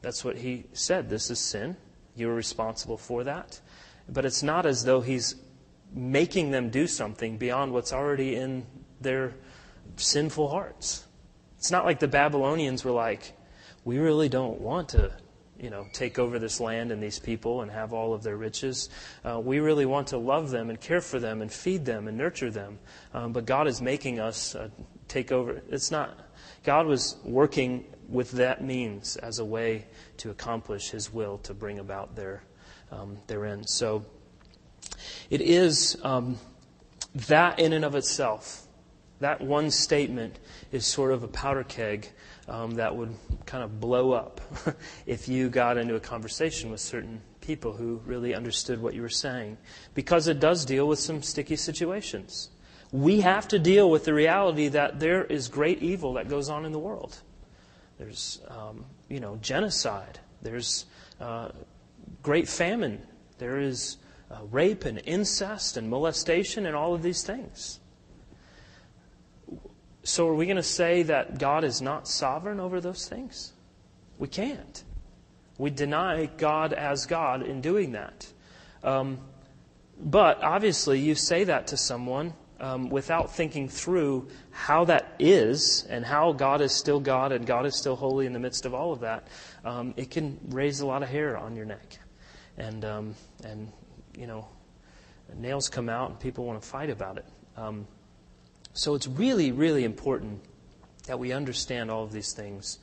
that's 0.00 0.24
what 0.24 0.36
he 0.36 0.66
said. 0.72 1.10
This 1.10 1.28
is 1.28 1.40
sin. 1.40 1.76
You're 2.14 2.36
responsible 2.36 2.96
for 2.96 3.24
that. 3.24 3.60
But 4.08 4.24
it's 4.24 4.44
not 4.44 4.64
as 4.64 4.84
though 4.84 5.00
he's 5.00 5.34
making 5.92 6.52
them 6.52 6.70
do 6.70 6.86
something 6.86 7.36
beyond 7.36 7.72
what's 7.72 7.92
already 7.92 8.36
in 8.36 8.64
their 9.00 9.34
sinful 9.96 10.50
hearts. 10.50 11.04
It's 11.58 11.72
not 11.72 11.84
like 11.84 11.98
the 11.98 12.06
Babylonians 12.06 12.84
were 12.84 12.92
like, 12.92 13.32
we 13.84 13.98
really 13.98 14.28
don't 14.28 14.60
want 14.60 14.90
to, 14.90 15.10
you 15.60 15.70
know, 15.70 15.86
take 15.92 16.18
over 16.18 16.38
this 16.38 16.60
land 16.60 16.90
and 16.90 17.02
these 17.02 17.18
people 17.18 17.62
and 17.62 17.70
have 17.70 17.92
all 17.92 18.12
of 18.12 18.22
their 18.22 18.36
riches. 18.36 18.90
Uh, 19.24 19.40
we 19.40 19.60
really 19.60 19.86
want 19.86 20.08
to 20.08 20.18
love 20.18 20.50
them 20.50 20.70
and 20.70 20.80
care 20.80 21.00
for 21.00 21.18
them 21.18 21.42
and 21.42 21.52
feed 21.52 21.84
them 21.84 22.08
and 22.08 22.18
nurture 22.18 22.50
them. 22.50 22.78
Um, 23.12 23.32
but 23.32 23.46
God 23.46 23.68
is 23.68 23.80
making 23.80 24.20
us 24.20 24.54
uh, 24.54 24.68
take 25.08 25.32
over. 25.32 25.62
It's 25.70 25.90
not. 25.90 26.18
God 26.64 26.86
was 26.86 27.16
working 27.24 27.84
with 28.08 28.32
that 28.32 28.64
means 28.64 29.16
as 29.16 29.38
a 29.38 29.44
way 29.44 29.86
to 30.18 30.30
accomplish 30.30 30.90
His 30.90 31.12
will 31.12 31.38
to 31.38 31.54
bring 31.54 31.78
about 31.78 32.16
their 32.16 32.42
um, 32.90 33.18
their 33.26 33.44
end. 33.44 33.68
So 33.68 34.04
it 35.30 35.40
is 35.40 35.96
um, 36.02 36.38
that 37.14 37.58
in 37.58 37.72
and 37.72 37.84
of 37.84 37.94
itself, 37.94 38.66
that 39.20 39.40
one 39.40 39.70
statement 39.70 40.38
is 40.72 40.86
sort 40.86 41.12
of 41.12 41.22
a 41.22 41.28
powder 41.28 41.64
keg 41.64 42.08
um, 42.48 42.72
that 42.72 42.94
would 42.94 43.14
kind 43.46 43.64
of 43.64 43.80
blow 43.80 44.12
up 44.12 44.40
if 45.06 45.28
you 45.28 45.48
got 45.48 45.78
into 45.78 45.94
a 45.94 46.00
conversation 46.00 46.70
with 46.70 46.80
certain 46.80 47.20
people 47.40 47.72
who 47.72 48.00
really 48.06 48.34
understood 48.34 48.80
what 48.80 48.94
you 48.94 49.02
were 49.02 49.08
saying, 49.08 49.56
because 49.94 50.28
it 50.28 50.40
does 50.40 50.64
deal 50.64 50.86
with 50.88 50.98
some 50.98 51.22
sticky 51.22 51.56
situations. 51.56 52.50
We 52.92 53.20
have 53.20 53.48
to 53.48 53.58
deal 53.58 53.90
with 53.90 54.04
the 54.04 54.14
reality 54.14 54.68
that 54.68 55.00
there 55.00 55.24
is 55.24 55.48
great 55.48 55.82
evil 55.82 56.14
that 56.14 56.28
goes 56.28 56.48
on 56.48 56.64
in 56.64 56.72
the 56.72 56.78
world. 56.78 57.20
There's, 57.98 58.40
um, 58.48 58.84
you 59.08 59.20
know, 59.20 59.36
genocide. 59.36 60.18
There's 60.42 60.86
uh, 61.20 61.50
great 62.22 62.48
famine. 62.48 63.06
There 63.38 63.60
is 63.60 63.96
uh, 64.30 64.38
rape 64.50 64.84
and 64.84 65.00
incest 65.04 65.76
and 65.76 65.88
molestation 65.88 66.66
and 66.66 66.76
all 66.76 66.94
of 66.94 67.02
these 67.02 67.22
things. 67.22 67.80
So, 70.04 70.28
are 70.28 70.34
we 70.34 70.44
going 70.44 70.56
to 70.56 70.62
say 70.62 71.02
that 71.04 71.38
God 71.38 71.64
is 71.64 71.80
not 71.80 72.06
sovereign 72.06 72.60
over 72.60 72.78
those 72.78 73.08
things? 73.08 73.54
We 74.18 74.28
can't. 74.28 74.84
We 75.56 75.70
deny 75.70 76.26
God 76.26 76.74
as 76.74 77.06
God 77.06 77.42
in 77.42 77.62
doing 77.62 77.92
that. 77.92 78.30
Um, 78.82 79.18
but 79.98 80.42
obviously, 80.42 81.00
you 81.00 81.14
say 81.14 81.44
that 81.44 81.68
to 81.68 81.78
someone 81.78 82.34
um, 82.60 82.90
without 82.90 83.34
thinking 83.34 83.66
through 83.66 84.28
how 84.50 84.84
that 84.84 85.14
is 85.18 85.86
and 85.88 86.04
how 86.04 86.32
God 86.32 86.60
is 86.60 86.72
still 86.72 87.00
God 87.00 87.32
and 87.32 87.46
God 87.46 87.64
is 87.64 87.78
still 87.78 87.96
holy 87.96 88.26
in 88.26 88.34
the 88.34 88.38
midst 88.38 88.66
of 88.66 88.74
all 88.74 88.92
of 88.92 89.00
that, 89.00 89.28
um, 89.64 89.94
it 89.96 90.10
can 90.10 90.38
raise 90.50 90.80
a 90.80 90.86
lot 90.86 91.02
of 91.02 91.08
hair 91.08 91.36
on 91.38 91.56
your 91.56 91.64
neck. 91.64 91.98
And, 92.58 92.84
um, 92.84 93.14
and 93.42 93.72
you 94.18 94.26
know, 94.26 94.48
nails 95.34 95.70
come 95.70 95.88
out 95.88 96.10
and 96.10 96.20
people 96.20 96.44
want 96.44 96.60
to 96.60 96.68
fight 96.68 96.90
about 96.90 97.16
it. 97.16 97.26
So 98.74 98.96
it's 98.96 99.06
really, 99.06 99.52
really 99.52 99.84
important 99.84 100.40
that 101.06 101.18
we 101.18 101.32
understand 101.32 101.92
all 101.92 102.02
of 102.02 102.10
these 102.10 102.32
things 102.32 102.80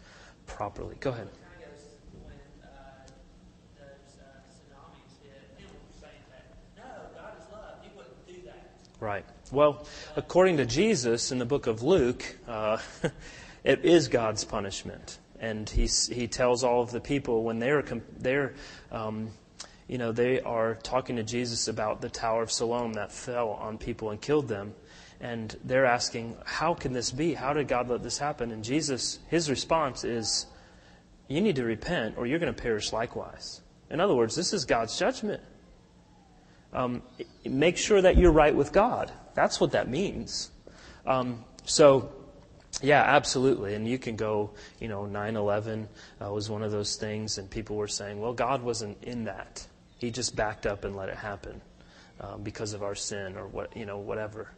properly. 0.48 0.96
Go 1.00 1.12
ahead. 1.12 1.28
Right. 9.02 9.26
Well, 9.52 9.86
according 10.16 10.58
to 10.58 10.66
Jesus 10.68 11.32
in 11.32 11.40
the 11.40 11.46
book 11.46 11.66
of 11.66 11.82
Luke, 11.82 12.24
uh, 12.48 12.78
it 13.64 13.84
is 13.84 14.08
God's 14.08 14.46
punishment, 14.46 15.18
and 15.40 15.68
he 15.68 15.88
he 15.88 16.28
tells 16.28 16.64
all 16.64 16.84
of 16.84 16.92
the 16.92 17.00
people 17.00 17.44
when 17.44 17.58
they're 17.58 17.84
they're 18.20 18.54
um, 18.92 19.32
you 19.88 19.98
know 19.98 20.12
they 20.12 20.40
are 20.42 20.76
talking 20.76 21.16
to 21.16 21.24
Jesus 21.24 21.68
about 21.68 22.00
the 22.00 22.10
Tower 22.10 22.44
of 22.44 22.52
Siloam 22.52 22.94
that 22.94 23.12
fell 23.12 23.50
on 23.50 23.80
people 23.80 24.12
and 24.12 24.22
killed 24.22 24.48
them, 24.48 24.76
and 25.22 25.56
they're 25.64 25.86
asking, 25.86 26.36
"How 26.46 26.74
can 26.74 26.92
this 26.92 27.12
be? 27.12 27.34
How 27.34 27.54
did 27.54 27.68
God 27.68 27.90
let 27.90 28.04
this 28.04 28.18
happen?" 28.18 28.52
And 28.52 28.64
Jesus, 28.64 29.20
his 29.28 29.50
response 29.50 30.04
is, 30.04 30.48
"You 31.28 31.40
need 31.40 31.56
to 31.56 31.64
repent, 31.64 32.18
or 32.18 32.28
you're 32.28 32.40
going 32.40 32.54
to 32.54 32.62
perish 32.62 32.92
likewise." 32.92 33.62
In 33.90 34.00
other 34.00 34.16
words, 34.16 34.36
this 34.36 34.54
is 34.54 34.66
God's 34.66 34.98
judgment. 34.98 35.42
Um, 36.74 37.04
make 37.46 37.78
sure 37.78 38.02
that 38.02 38.18
you're 38.18 38.32
right 38.32 38.56
with 38.56 38.72
God. 38.72 39.12
That's 39.34 39.60
what 39.60 39.72
that 39.72 39.90
means. 39.90 40.50
Um, 41.06 41.44
so, 41.66 42.12
yeah, 42.82 43.04
absolutely. 43.04 43.76
And 43.76 43.88
you 43.88 43.98
can 43.98 44.16
go, 44.16 44.52
you 44.80 44.88
know, 44.88 45.06
9 45.06 45.36
11 45.36 45.90
uh, 46.22 46.32
was 46.32 46.50
one 46.50 46.64
of 46.64 46.72
those 46.72 46.96
things, 46.96 47.38
and 47.38 47.50
people 47.50 47.76
were 47.76 47.88
saying, 47.88 48.20
well, 48.20 48.34
God 48.34 48.64
wasn't 48.64 49.04
in 49.04 49.26
that. 49.26 49.66
He 49.98 50.10
just 50.10 50.36
backed 50.36 50.66
up 50.66 50.86
and 50.86 50.96
let 50.96 51.10
it 51.10 51.18
happen 51.18 51.62
um, 52.22 52.42
because 52.44 52.74
of 52.74 52.84
our 52.84 52.96
sin 52.96 53.36
or 53.36 53.48
what, 53.48 53.76
you 53.76 53.86
know, 53.86 54.00
whatever. 54.00 54.52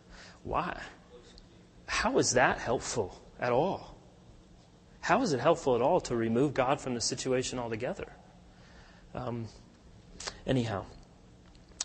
Why? 0.43 0.79
How 1.87 2.17
is 2.17 2.31
that 2.31 2.59
helpful 2.59 3.21
at 3.39 3.51
all? 3.51 3.97
How 5.01 5.21
is 5.21 5.33
it 5.33 5.39
helpful 5.39 5.75
at 5.75 5.81
all 5.81 5.99
to 6.01 6.15
remove 6.15 6.53
God 6.53 6.79
from 6.79 6.93
the 6.93 7.01
situation 7.01 7.59
altogether? 7.59 8.07
Um, 9.13 9.47
anyhow. 10.47 10.85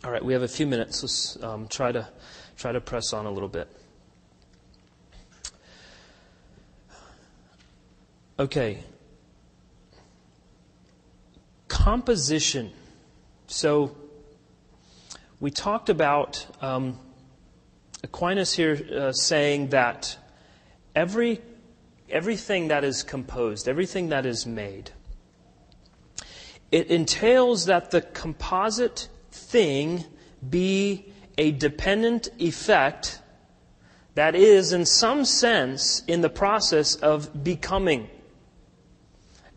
All 0.05 0.13
right, 0.13 0.25
we 0.25 0.33
have 0.33 0.43
a 0.43 0.49
few 0.49 0.67
minutes. 0.67 1.03
Let's 1.03 1.43
um, 1.43 1.67
try 1.67 1.91
to 1.91 2.09
try 2.57 2.71
to 2.71 2.81
press 2.81 3.13
on 3.13 3.27
a 3.27 3.31
little 3.31 3.49
bit. 3.49 3.69
Okay. 8.39 8.85
Composition. 11.67 12.71
So 13.49 13.97
we 15.41 15.51
talked 15.51 15.89
about 15.89 16.47
um, 16.61 17.01
Aquinas 18.03 18.55
here 18.55 18.81
uh, 18.95 19.13
saying 19.13 19.69
that 19.69 20.17
every 20.95 21.41
everything 22.09 22.69
that 22.69 22.85
is 22.85 23.03
composed, 23.03 23.69
everything 23.69 24.09
that 24.11 24.25
is 24.25 24.47
made, 24.47 24.91
it 26.71 26.87
entails 26.89 27.67
that 27.67 27.91
the 27.91 28.01
composite 28.01 29.09
thing 29.31 30.05
be 30.49 31.13
a 31.37 31.53
dependent 31.53 32.29
effect 32.39 33.21
that 34.15 34.35
is, 34.35 34.73
in 34.73 34.85
some 34.85 35.25
sense, 35.25 36.03
in 36.09 36.23
the 36.23 36.29
process 36.29 36.97
of 36.97 37.45
becoming. 37.45 38.11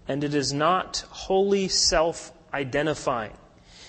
And 0.08 0.24
it 0.24 0.36
is 0.36 0.54
not 0.54 1.04
wholly 1.10 1.68
self 1.68 2.32
identifying. 2.54 3.34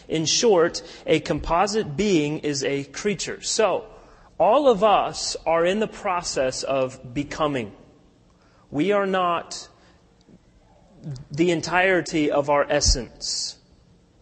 In 0.08 0.24
short, 0.24 0.82
a 1.06 1.20
composite 1.20 1.96
being 1.96 2.38
is 2.38 2.64
a 2.64 2.84
creature. 2.84 3.42
So, 3.42 3.86
all 4.42 4.68
of 4.68 4.82
us 4.82 5.36
are 5.46 5.64
in 5.64 5.78
the 5.78 5.86
process 5.86 6.62
of 6.64 7.14
becoming. 7.14 7.72
We 8.70 8.92
are 8.92 9.06
not 9.06 9.68
the 11.30 11.50
entirety 11.50 12.30
of 12.30 12.50
our 12.50 12.66
essence, 12.68 13.56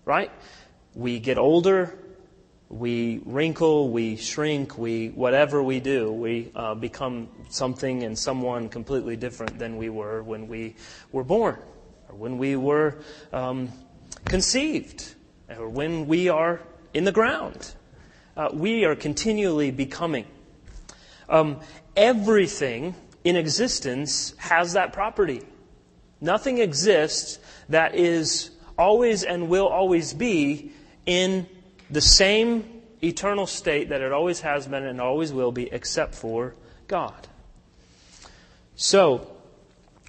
right? 0.05 0.31
we 0.95 1.19
get 1.21 1.39
older, 1.39 1.97
we 2.69 3.21
wrinkle, 3.25 3.91
we 3.91 4.17
shrink, 4.17 4.77
we 4.77 5.09
whatever 5.09 5.63
we 5.63 5.81
do, 5.81 6.13
we 6.13 6.51
uh, 6.55 6.75
become 6.75 7.29
something 7.49 8.03
and 8.03 8.19
someone 8.19 8.69
completely 8.69 9.17
different 9.17 9.59
than 9.59 9.77
we 9.77 9.89
were 9.89 10.23
when 10.23 10.49
we 10.49 10.75
were 11.13 11.25
born, 11.25 11.57
or 12.09 12.15
when 12.17 12.39
we 12.39 12.57
were 12.57 12.99
um, 13.33 13.71
conceived, 14.25 15.15
or 15.49 15.69
when 15.69 16.07
we 16.07 16.29
are 16.29 16.61
in 16.93 17.05
the 17.05 17.13
ground. 17.13 17.75
Uh, 18.37 18.49
we 18.53 18.85
are 18.85 18.95
continually 18.95 19.71
becoming. 19.71 20.27
Um, 21.29 21.61
everything 21.97 22.95
in 23.25 23.37
existence 23.37 24.35
has 24.39 24.75
that 24.75 24.93
property. 24.93 25.43
Nothing 26.21 26.59
exists 26.59 27.39
that 27.69 27.95
is 27.95 28.51
always 28.79 29.25
and 29.25 29.49
will 29.49 29.69
always 29.69 30.15
be 30.15 30.73
in 31.07 31.47
the 31.91 32.01
same 32.01 32.83
eternal 33.03 33.47
state 33.47 33.89
that 33.89 34.01
it 34.01 34.13
always 34.13 34.41
has 34.41 34.67
been 34.67 34.85
and 34.85 35.01
always 35.01 35.33
will 35.33 35.53
be, 35.53 35.73
except 35.73 36.15
for 36.15 36.55
God. 36.89 37.29
So, 38.77 39.31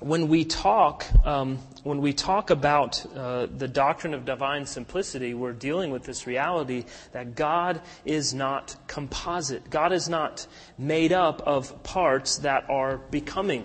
when 0.02 0.30
we 0.30 0.44
talk, 0.46 1.06
um, 1.26 1.60
when 1.84 2.02
we 2.02 2.12
talk 2.12 2.50
about 2.50 3.06
uh, 3.16 3.46
the 3.46 3.68
doctrine 3.68 4.16
of 4.16 4.26
divine 4.26 4.66
simplicity, 4.66 5.36
we're 5.36 5.54
dealing 5.54 5.92
with 5.92 6.04
this 6.04 6.26
reality 6.26 6.86
that 7.12 7.36
God 7.36 7.82
is 8.04 8.34
not 8.34 8.76
composite. 8.88 9.70
God 9.70 9.94
is 9.94 10.10
not 10.10 10.48
made 10.76 11.14
up 11.14 11.42
of 11.46 11.84
parts 11.84 12.40
that 12.40 12.68
are 12.68 12.98
becoming. 12.98 13.64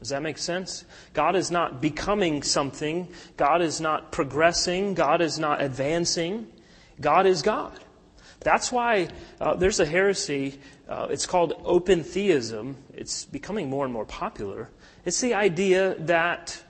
Does 0.00 0.10
that 0.10 0.20
make 0.20 0.36
sense? 0.36 0.84
God 1.14 1.34
is 1.34 1.50
not 1.50 1.80
becoming 1.80 2.42
something. 2.42 3.08
God 3.38 3.62
is 3.62 3.80
not 3.80 4.12
progressing. 4.12 4.92
God 4.92 5.22
is 5.22 5.38
not 5.38 5.62
advancing. 5.62 6.46
God 7.00 7.24
is 7.24 7.40
God. 7.40 7.80
That's 8.40 8.70
why 8.70 9.08
uh, 9.40 9.54
there's 9.54 9.80
a 9.80 9.86
heresy. 9.86 10.60
Uh, 10.86 11.06
it's 11.08 11.24
called 11.24 11.54
open 11.64 12.02
theism. 12.02 12.76
It's 12.92 13.24
becoming 13.24 13.70
more 13.70 13.84
and 13.86 13.94
more 13.94 14.04
popular 14.04 14.68
it's 15.06 15.20
the 15.20 15.34
idea 15.34 15.94
that, 16.00 16.60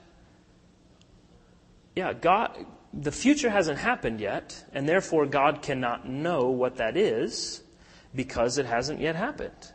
yeah, 1.95 2.13
God, 2.13 2.65
the 2.93 3.11
future 3.11 3.49
hasn't 3.49 3.79
happened 3.79 4.21
yet, 4.21 4.63
and 4.73 4.87
therefore 4.87 5.25
God 5.25 5.63
cannot 5.63 6.07
know 6.07 6.51
what 6.51 6.77
that 6.77 6.95
is 6.95 7.63
because 8.13 8.59
it 8.59 8.67
hasn't 8.67 9.01
yet 9.01 9.15
happened. 9.15 9.73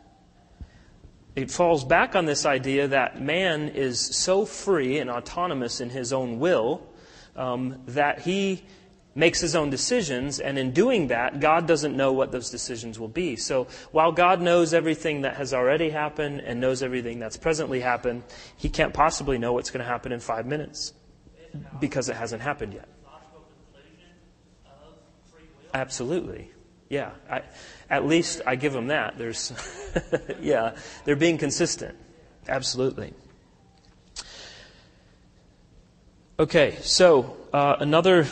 It 1.35 1.51
falls 1.51 1.85
back 1.85 2.15
on 2.15 2.25
this 2.25 2.47
idea 2.47 2.89
that 2.89 3.21
man 3.21 3.69
is 3.69 3.99
so 3.99 4.45
free 4.45 4.99
and 4.99 5.11
autonomous 5.11 5.81
in 5.81 5.91
his 5.91 6.13
own 6.13 6.39
will 6.39 6.87
um, 7.35 7.83
that 7.87 8.21
he 8.21 8.63
makes 9.15 9.41
his 9.41 9.55
own 9.55 9.71
decisions, 9.71 10.41
and 10.41 10.59
in 10.59 10.73
doing 10.73 11.09
that, 11.09 11.41
God 11.41 11.67
doesn't 11.67 11.97
know 11.97 12.13
what 12.13 12.33
those 12.33 12.51
decisions 12.51 12.99
will 12.99 13.09
be. 13.09 13.37
So 13.37 13.67
while 13.91 14.13
God 14.13 14.41
knows 14.41 14.73
everything 14.73 15.23
that 15.23 15.37
has 15.37 15.53
already 15.53 15.91
happened 15.91 16.41
and 16.41 16.61
knows 16.61 16.83
everything 16.83 17.19
that's 17.19 17.37
presently 17.37 17.81
happened, 17.81 18.23
he 18.57 18.69
can't 18.69 18.95
possibly 18.95 19.39
know 19.39 19.53
what's 19.53 19.71
going 19.71 19.85
to 19.85 19.91
happen 19.91 20.13
in 20.13 20.21
five 20.21 20.47
minutes 20.47 20.95
because 21.81 22.09
it 22.09 22.17
hasn't 22.17 22.43
happened 22.43 22.75
yet. 22.75 22.89
Absolutely. 25.75 26.51
Yeah. 26.89 27.13
I, 27.31 27.43
at 27.89 28.07
least 28.07 28.43
I 28.47 28.57
give 28.57 28.73
them 28.73 28.89
that. 28.89 29.19
There's, 29.19 29.53
yeah, 30.41 30.77
they're 31.05 31.17
being 31.17 31.39
consistent. 31.39 31.97
Absolutely. 32.49 33.15
Okay, 36.39 36.77
so 36.81 37.37
uh, 37.53 37.77
another 37.79 38.27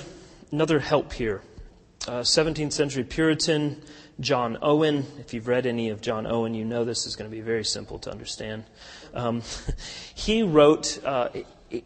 another 0.52 0.78
help 0.78 1.12
here. 1.12 1.42
Uh, 2.08 2.20
17th 2.20 2.72
century 2.72 3.04
Puritan 3.04 3.82
John 4.20 4.58
Owen. 4.62 5.06
If 5.18 5.34
you've 5.34 5.48
read 5.48 5.66
any 5.66 5.90
of 5.90 6.00
John 6.00 6.26
Owen, 6.26 6.54
you 6.54 6.64
know 6.64 6.84
this 6.84 7.06
is 7.06 7.16
going 7.16 7.30
to 7.30 7.34
be 7.34 7.42
very 7.42 7.64
simple 7.64 7.98
to 8.00 8.10
understand. 8.10 8.64
Um, 9.14 9.42
he 10.14 10.42
wrote. 10.42 11.02
Uh, 11.04 11.28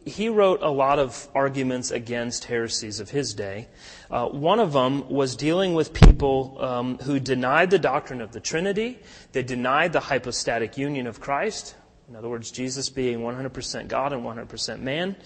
he 0.06 0.30
wrote 0.30 0.62
a 0.62 0.70
lot 0.70 0.98
of 0.98 1.28
arguments 1.34 1.90
against 1.90 2.46
heresies 2.46 3.00
of 3.00 3.10
his 3.10 3.34
day. 3.34 3.68
Uh, 4.10 4.26
one 4.28 4.58
of 4.58 4.72
them 4.72 5.06
was 5.10 5.36
dealing 5.36 5.74
with 5.74 5.92
people 5.92 6.56
um, 6.58 6.96
who 7.00 7.20
denied 7.20 7.68
the 7.68 7.78
doctrine 7.78 8.22
of 8.22 8.32
the 8.32 8.40
Trinity. 8.40 8.98
They 9.32 9.42
denied 9.42 9.92
the 9.92 10.00
hypostatic 10.00 10.78
union 10.78 11.06
of 11.06 11.20
Christ. 11.20 11.74
In 12.08 12.16
other 12.16 12.30
words, 12.30 12.50
Jesus 12.50 12.88
being 12.88 13.20
100% 13.20 13.88
God 13.88 14.14
and 14.14 14.22
100% 14.22 14.80
man. 14.80 15.16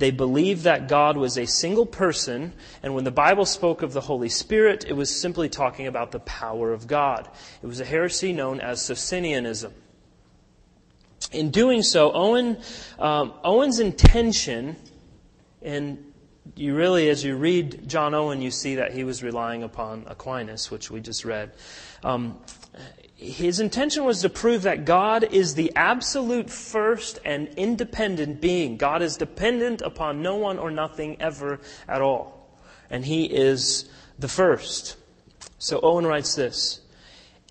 They 0.00 0.10
believed 0.10 0.62
that 0.62 0.88
God 0.88 1.18
was 1.18 1.36
a 1.36 1.46
single 1.46 1.84
person, 1.84 2.54
and 2.82 2.94
when 2.94 3.04
the 3.04 3.10
Bible 3.10 3.44
spoke 3.44 3.82
of 3.82 3.92
the 3.92 4.00
Holy 4.00 4.30
Spirit, 4.30 4.86
it 4.88 4.94
was 4.94 5.14
simply 5.14 5.50
talking 5.50 5.86
about 5.86 6.10
the 6.10 6.20
power 6.20 6.72
of 6.72 6.86
God. 6.86 7.28
It 7.62 7.66
was 7.66 7.80
a 7.80 7.84
heresy 7.84 8.32
known 8.32 8.60
as 8.60 8.80
Socinianism. 8.80 9.74
In 11.32 11.50
doing 11.50 11.82
so, 11.82 12.12
Owen, 12.12 12.56
um, 12.98 13.34
Owen's 13.44 13.78
intention, 13.78 14.76
and 15.60 16.02
you 16.56 16.74
really, 16.74 17.10
as 17.10 17.22
you 17.22 17.36
read 17.36 17.86
John 17.86 18.14
Owen, 18.14 18.40
you 18.40 18.50
see 18.50 18.76
that 18.76 18.92
he 18.92 19.04
was 19.04 19.22
relying 19.22 19.62
upon 19.64 20.04
Aquinas, 20.06 20.70
which 20.70 20.90
we 20.90 21.02
just 21.02 21.26
read. 21.26 21.52
Um, 22.02 22.38
his 23.20 23.60
intention 23.60 24.04
was 24.04 24.22
to 24.22 24.30
prove 24.30 24.62
that 24.62 24.86
God 24.86 25.24
is 25.24 25.54
the 25.54 25.70
absolute 25.76 26.48
first 26.48 27.18
and 27.22 27.48
independent 27.48 28.40
being. 28.40 28.78
God 28.78 29.02
is 29.02 29.18
dependent 29.18 29.82
upon 29.82 30.22
no 30.22 30.36
one 30.36 30.58
or 30.58 30.70
nothing 30.70 31.20
ever 31.20 31.60
at 31.86 32.00
all. 32.00 32.56
And 32.88 33.04
he 33.04 33.26
is 33.26 33.90
the 34.18 34.26
first. 34.26 34.96
So 35.58 35.80
Owen 35.82 36.06
writes 36.06 36.34
this 36.34 36.80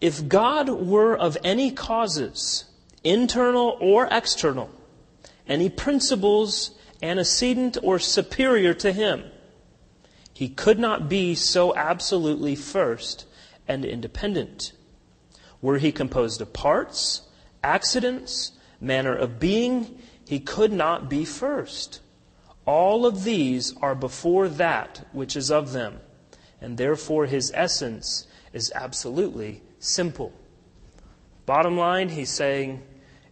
If 0.01 0.27
God 0.27 0.69
were 0.69 1.15
of 1.15 1.37
any 1.43 1.69
causes, 1.69 2.65
internal 3.03 3.77
or 3.79 4.07
external, 4.09 4.71
any 5.47 5.69
principles 5.69 6.71
antecedent 7.03 7.77
or 7.83 7.99
superior 7.99 8.73
to 8.73 8.91
him, 8.91 9.23
he 10.33 10.49
could 10.49 10.79
not 10.79 11.09
be 11.09 11.35
so 11.35 11.75
absolutely 11.75 12.55
first 12.55 13.27
and 13.67 13.85
independent. 13.85 14.71
Were 15.61 15.77
he 15.77 15.91
composed 15.91 16.41
of 16.41 16.53
parts, 16.53 17.23
accidents, 17.63 18.53
manner 18.79 19.15
of 19.15 19.39
being, 19.39 19.99
he 20.27 20.39
could 20.39 20.71
not 20.71 21.09
be 21.09 21.25
first. 21.25 22.01
All 22.65 23.05
of 23.05 23.23
these 23.23 23.75
are 23.77 23.95
before 23.95 24.47
that 24.47 25.07
which 25.11 25.35
is 25.35 25.49
of 25.51 25.71
them, 25.71 25.99
and 26.61 26.77
therefore 26.77 27.25
his 27.25 27.51
essence 27.55 28.27
is 28.53 28.71
absolutely 28.75 29.63
simple. 29.79 30.33
Bottom 31.45 31.77
line, 31.77 32.09
he's 32.09 32.29
saying 32.29 32.83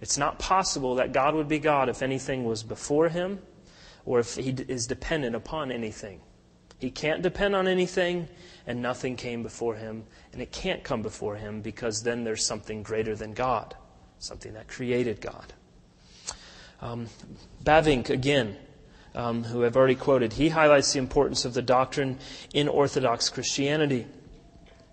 it's 0.02 0.18
not 0.18 0.40
possible 0.40 0.96
that 0.96 1.14
God 1.14 1.36
would 1.36 1.48
be 1.48 1.60
God 1.60 1.88
if 1.88 2.02
anything 2.02 2.46
was 2.46 2.64
before 2.64 3.10
him 3.10 3.40
or 4.06 4.20
if 4.20 4.36
he 4.36 4.50
is 4.50 4.88
dependent 4.88 5.36
upon 5.36 5.72
anything. 5.72 6.22
He 6.80 6.92
can't 6.92 7.22
depend 7.22 7.56
on 7.56 7.68
anything, 7.68 8.28
and 8.68 8.82
nothing 8.82 9.16
came 9.16 9.42
before 9.42 9.76
him, 9.76 10.04
and 10.32 10.42
it 10.42 10.52
can't 10.52 10.84
come 10.84 11.02
before 11.02 11.36
him 11.36 11.62
because 11.62 12.04
then 12.04 12.24
there's 12.24 12.46
something 12.46 12.84
greater 12.84 13.16
than 13.16 13.34
God, 13.34 13.76
something 14.20 14.54
that 14.54 14.68
created 14.68 15.20
God. 15.20 15.54
Um, 16.80 17.08
Bavinck, 17.64 18.12
again, 18.12 18.56
um, 19.16 19.44
who 19.44 19.66
I've 19.66 19.76
already 19.76 19.96
quoted, 19.96 20.34
he 20.34 20.50
highlights 20.50 20.94
the 20.94 21.00
importance 21.00 21.46
of 21.46 21.56
the 21.56 21.64
doctrine 21.64 22.20
in 22.54 22.68
Orthodox 22.68 23.30
Christianity. 23.30 24.06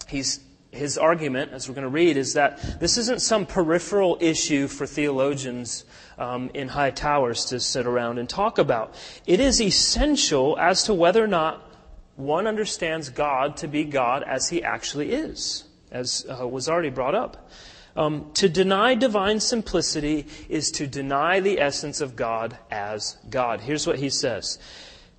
He's, 0.08 0.40
his 0.70 0.96
argument, 0.96 1.52
as 1.52 1.68
we're 1.68 1.74
going 1.74 1.82
to 1.82 1.90
read, 1.90 2.16
is 2.16 2.32
that 2.32 2.80
this 2.80 2.96
isn't 2.96 3.20
some 3.20 3.44
peripheral 3.44 4.16
issue 4.20 4.66
for 4.68 4.86
theologians 4.86 5.84
um, 6.16 6.50
in 6.54 6.68
high 6.68 6.90
towers 6.90 7.44
to 7.46 7.60
sit 7.60 7.86
around 7.86 8.16
and 8.16 8.26
talk 8.26 8.56
about. 8.56 8.94
It 9.26 9.40
is 9.40 9.60
essential 9.60 10.58
as 10.58 10.84
to 10.84 10.94
whether 10.94 11.22
or 11.22 11.28
not 11.28 11.73
one 12.16 12.46
understands 12.46 13.10
God 13.10 13.56
to 13.58 13.68
be 13.68 13.84
God 13.84 14.22
as 14.22 14.48
he 14.48 14.62
actually 14.62 15.12
is, 15.12 15.64
as 15.90 16.26
uh, 16.28 16.46
was 16.46 16.68
already 16.68 16.90
brought 16.90 17.14
up. 17.14 17.50
Um, 17.96 18.32
to 18.34 18.48
deny 18.48 18.94
divine 18.94 19.38
simplicity 19.38 20.26
is 20.48 20.72
to 20.72 20.86
deny 20.86 21.38
the 21.40 21.60
essence 21.60 22.00
of 22.00 22.16
God 22.16 22.58
as 22.70 23.16
God. 23.30 23.60
Here's 23.60 23.86
what 23.86 23.98
he 23.98 24.10
says 24.10 24.58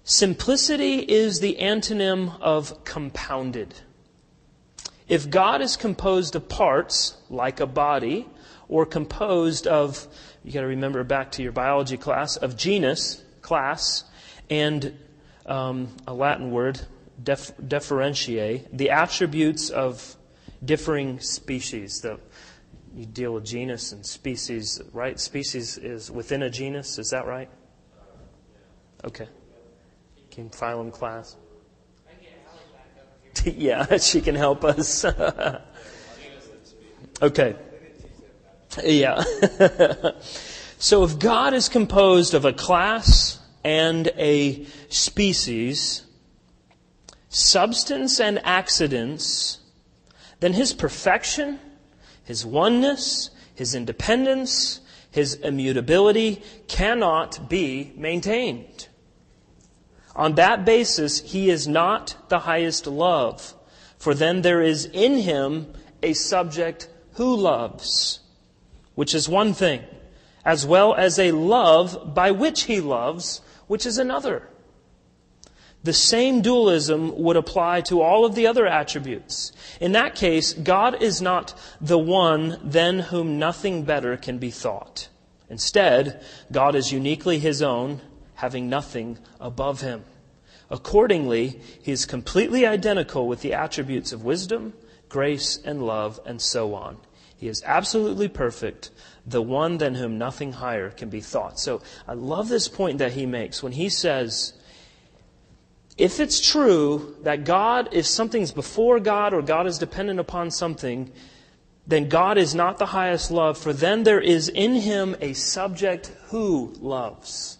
Simplicity 0.03 0.99
is 0.99 1.39
the 1.39 1.57
antonym 1.59 2.39
of 2.41 2.83
compounded. 2.83 3.73
If 5.07 5.29
God 5.29 5.61
is 5.61 5.77
composed 5.77 6.35
of 6.35 6.49
parts, 6.49 7.15
like 7.29 7.59
a 7.59 7.67
body, 7.67 8.27
or 8.67 8.85
composed 8.85 9.67
of, 9.67 10.07
you 10.43 10.51
got 10.51 10.61
to 10.61 10.67
remember 10.67 11.03
back 11.03 11.31
to 11.33 11.43
your 11.43 11.51
biology 11.51 11.97
class, 11.97 12.37
of 12.37 12.57
genus, 12.57 13.23
class, 13.41 14.03
and 14.49 14.97
um, 15.45 15.89
a 16.07 16.13
Latin 16.13 16.51
word, 16.51 16.81
def, 17.21 17.51
the 17.57 18.89
attributes 18.89 19.69
of 19.69 20.15
differing 20.63 21.19
species. 21.19 22.01
The, 22.01 22.19
you 22.95 23.05
deal 23.05 23.33
with 23.33 23.45
genus 23.45 23.91
and 23.91 24.05
species, 24.05 24.81
right? 24.93 25.19
Species 25.19 25.77
is 25.77 26.09
within 26.09 26.43
a 26.43 26.49
genus, 26.49 26.97
is 26.97 27.11
that 27.11 27.27
right? 27.27 27.49
Okay. 29.03 29.27
Can 30.31 30.49
phylum 30.49 30.91
class? 30.91 31.35
yeah, 33.45 33.97
she 33.97 34.21
can 34.21 34.35
help 34.35 34.63
us. 34.63 35.05
okay. 37.21 37.55
Yeah. 38.83 39.23
so 40.79 41.03
if 41.03 41.19
God 41.19 41.53
is 41.53 41.69
composed 41.69 42.33
of 42.33 42.43
a 42.43 42.51
class 42.51 43.39
and 43.65 44.11
a 44.15 44.63
species, 44.89 46.03
substance 47.29 48.19
and 48.19 48.39
accidents, 48.45 49.57
then 50.39 50.53
his 50.53 50.71
perfection, 50.71 51.59
his 52.23 52.45
oneness, 52.45 53.31
his 53.55 53.73
independence, 53.73 54.81
his 55.09 55.33
immutability 55.33 56.43
cannot 56.67 57.49
be 57.49 57.91
maintained. 57.97 58.87
On 60.15 60.35
that 60.35 60.63
basis, 60.63 61.21
he 61.21 61.49
is 61.49 61.67
not 61.67 62.15
the 62.29 62.39
highest 62.39 62.85
love, 62.85 63.55
for 63.97 64.13
then 64.13 64.43
there 64.43 64.61
is 64.61 64.85
in 64.85 65.17
him 65.17 65.73
a 66.03 66.13
subject 66.13 66.87
who 67.13 67.35
loves, 67.35 68.19
which 68.93 69.15
is 69.15 69.27
one 69.27 69.55
thing, 69.55 69.83
as 70.45 70.67
well 70.67 70.93
as 70.93 71.17
a 71.17 71.31
love 71.31 72.13
by 72.13 72.29
which 72.29 72.63
he 72.63 72.79
loves, 72.79 73.41
which 73.67 73.85
is 73.85 73.97
another. 73.97 74.49
The 75.83 75.93
same 75.93 76.41
dualism 76.41 77.15
would 77.21 77.35
apply 77.35 77.81
to 77.81 78.01
all 78.01 78.25
of 78.25 78.33
the 78.33 78.47
other 78.47 78.65
attributes. 78.65 79.51
In 79.79 79.91
that 79.91 80.15
case, 80.15 80.51
God 80.53 81.01
is 81.01 81.21
not 81.21 81.53
the 81.79 81.99
one 81.99 82.59
than 82.63 82.99
whom 82.99 83.37
nothing 83.37 83.83
better 83.83 84.17
can 84.17 84.39
be 84.39 84.49
thought. 84.49 85.09
Instead, 85.47 86.23
God 86.51 86.73
is 86.73 86.91
uniquely 86.91 87.37
his 87.37 87.61
own, 87.61 88.01
having 88.33 88.67
nothing 88.67 89.19
above 89.39 89.81
him. 89.81 90.03
Accordingly, 90.71 91.59
he 91.83 91.91
is 91.91 92.07
completely 92.07 92.65
identical 92.65 93.27
with 93.27 93.41
the 93.41 93.53
attributes 93.53 94.11
of 94.11 94.23
wisdom, 94.23 94.73
grace, 95.07 95.59
and 95.63 95.85
love, 95.85 96.19
and 96.25 96.41
so 96.41 96.73
on. 96.73 96.97
He 97.37 97.47
is 97.47 97.61
absolutely 97.63 98.27
perfect, 98.27 98.89
the 99.25 99.41
one 99.41 99.77
than 99.77 99.95
whom 99.95 100.17
nothing 100.17 100.53
higher 100.53 100.91
can 100.91 101.09
be 101.09 101.21
thought. 101.21 101.59
So 101.59 101.81
I 102.07 102.13
love 102.13 102.47
this 102.47 102.67
point 102.67 102.99
that 102.99 103.13
he 103.13 103.25
makes 103.25 103.63
when 103.63 103.71
he 103.71 103.89
says, 103.89 104.53
if 105.97 106.19
it's 106.19 106.45
true 106.45 107.15
that 107.23 107.45
God, 107.45 107.89
if 107.91 108.05
something's 108.05 108.51
before 108.51 108.99
God 108.99 109.33
or 109.33 109.41
God 109.41 109.65
is 109.65 109.77
dependent 109.77 110.19
upon 110.19 110.51
something, 110.51 111.11
then 111.87 112.09
God 112.09 112.37
is 112.37 112.53
not 112.53 112.77
the 112.77 112.87
highest 112.87 113.31
love, 113.31 113.57
for 113.57 113.71
then 113.71 114.03
there 114.03 114.19
is 114.19 114.49
in 114.49 114.75
him 114.75 115.15
a 115.21 115.33
subject 115.33 116.11
who 116.27 116.73
loves. 116.79 117.59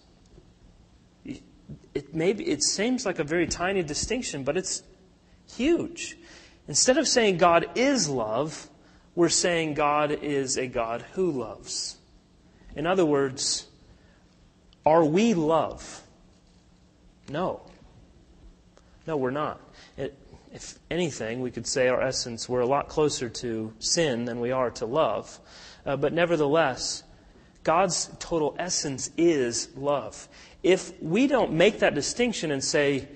It, 1.24 2.14
maybe, 2.14 2.46
it 2.46 2.62
seems 2.62 3.06
like 3.06 3.18
a 3.18 3.24
very 3.24 3.46
tiny 3.46 3.82
distinction, 3.82 4.44
but 4.44 4.56
it's 4.56 4.82
huge. 5.50 6.18
Instead 6.68 6.98
of 6.98 7.08
saying 7.08 7.38
God 7.38 7.70
is 7.74 8.08
love, 8.08 8.68
we're 9.16 9.28
saying 9.30 9.74
God 9.74 10.12
is 10.12 10.56
a 10.56 10.68
God 10.68 11.02
who 11.14 11.32
loves. 11.32 11.96
In 12.76 12.86
other 12.86 13.04
words, 13.04 13.66
are 14.84 15.04
we 15.04 15.34
love? 15.34 16.02
No. 17.28 17.62
No, 19.06 19.16
we're 19.16 19.30
not. 19.30 19.60
It, 19.96 20.16
if 20.52 20.78
anything, 20.90 21.40
we 21.40 21.50
could 21.50 21.66
say 21.66 21.88
our 21.88 22.00
essence, 22.00 22.48
we're 22.48 22.60
a 22.60 22.66
lot 22.66 22.88
closer 22.88 23.28
to 23.28 23.72
sin 23.78 24.26
than 24.26 24.38
we 24.38 24.52
are 24.52 24.70
to 24.72 24.86
love. 24.86 25.40
Uh, 25.84 25.96
but 25.96 26.12
nevertheless, 26.12 27.02
God's 27.64 28.10
total 28.18 28.54
essence 28.58 29.10
is 29.16 29.68
love. 29.76 30.28
If 30.62 30.92
we 31.02 31.26
don't 31.26 31.52
make 31.52 31.80
that 31.80 31.94
distinction 31.94 32.50
and 32.50 32.62
say, 32.62 33.08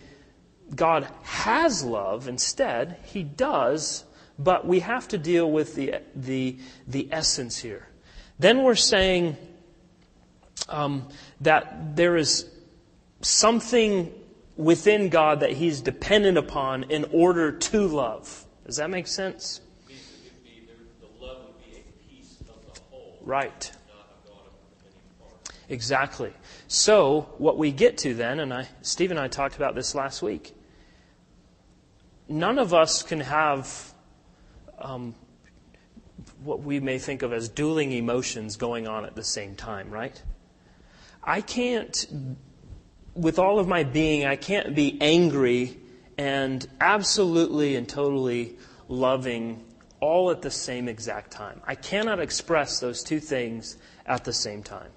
God 0.75 1.09
has 1.23 1.85
love, 1.85 2.27
instead, 2.27 2.99
He 3.05 3.23
does, 3.23 4.05
but 4.43 4.67
we 4.67 4.81
have 4.81 5.07
to 5.09 5.19
deal 5.19 5.51
with 5.51 5.75
the, 5.75 5.97
the, 6.17 6.57
the 6.89 7.09
essence 7.13 7.59
here. 7.59 7.87
Then 8.39 8.63
we're 8.63 8.75
saying 8.75 9.37
um, 10.67 11.07
that 11.43 11.95
there 11.95 12.17
is 12.17 12.49
something 13.21 14.11
within 14.57 15.11
God 15.11 15.41
that 15.41 15.53
he's 15.53 15.83
dependent 15.83 16.39
upon 16.39 16.85
in 16.85 17.05
order 17.13 17.53
to 17.53 17.87
love. 17.87 18.47
Does 18.65 18.77
that 18.77 18.89
make 18.89 19.07
sense? 19.07 19.61
Right. 23.23 23.73
Exactly. 25.69 26.33
So, 26.67 27.29
what 27.37 27.59
we 27.59 27.73
get 27.73 27.99
to 27.99 28.15
then, 28.15 28.41
and 28.41 28.55
I, 28.55 28.69
Steve 28.81 29.11
and 29.11 29.21
I 29.21 29.29
talked 29.29 29.57
about 29.57 29.75
this 29.75 29.95
last 29.95 30.23
week, 30.23 30.55
none 32.27 32.59
of 32.59 32.73
us 32.73 33.03
can 33.03 33.21
have 33.21 33.90
um, 34.81 35.15
what 36.43 36.63
we 36.63 36.81
may 36.81 36.99
think 36.99 37.23
of 37.23 37.33
as 37.33 37.49
dueling 37.49 37.93
emotions 37.93 38.57
going 38.57 38.87
on 38.87 39.05
at 39.05 39.15
the 39.15 39.25
same 39.25 39.55
time, 39.55 39.91
right? 39.91 40.23
I 41.23 41.41
can't 41.41 42.07
with 43.15 43.39
all 43.39 43.59
of 43.59 43.69
my 43.69 43.85
being, 43.85 44.25
I 44.25 44.37
can't 44.37 44.75
be 44.75 44.97
angry 45.01 45.77
and 46.17 46.67
absolutely 46.81 47.77
and 47.77 47.89
totally 47.89 48.57
loving 48.89 49.65
all 50.01 50.31
at 50.31 50.43
the 50.43 50.51
same 50.51 50.89
exact 50.89 51.31
time. 51.31 51.61
I 51.67 51.75
cannot 51.75 52.21
express 52.21 52.81
those 52.81 53.03
two 53.03 53.21
things 53.21 53.77
at 54.07 54.25
the 54.25 54.33
same 54.33 54.63
time. 54.63 54.91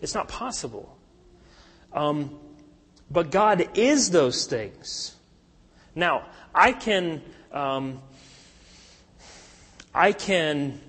It's 0.00 0.14
not 0.14 0.28
possible. 0.28 0.96
Um, 1.92 2.38
but 3.10 3.30
God 3.30 3.68
is 3.74 4.10
those 4.10 4.46
things. 4.46 5.16
Now, 5.94 6.26
I 6.54 6.72
can, 6.72 7.22
um, 7.52 8.02
I 9.94 10.12
can 10.12 10.80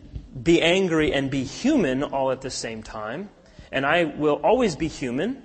be 0.44 0.62
angry 0.62 1.14
and 1.14 1.32
be 1.32 1.44
human 1.44 2.04
all 2.04 2.32
at 2.32 2.42
the 2.42 2.52
same 2.52 2.84
time, 2.84 3.30
and 3.72 3.86
I 3.86 4.04
will 4.04 4.36
always 4.44 4.76
be 4.76 4.88
human 4.88 5.44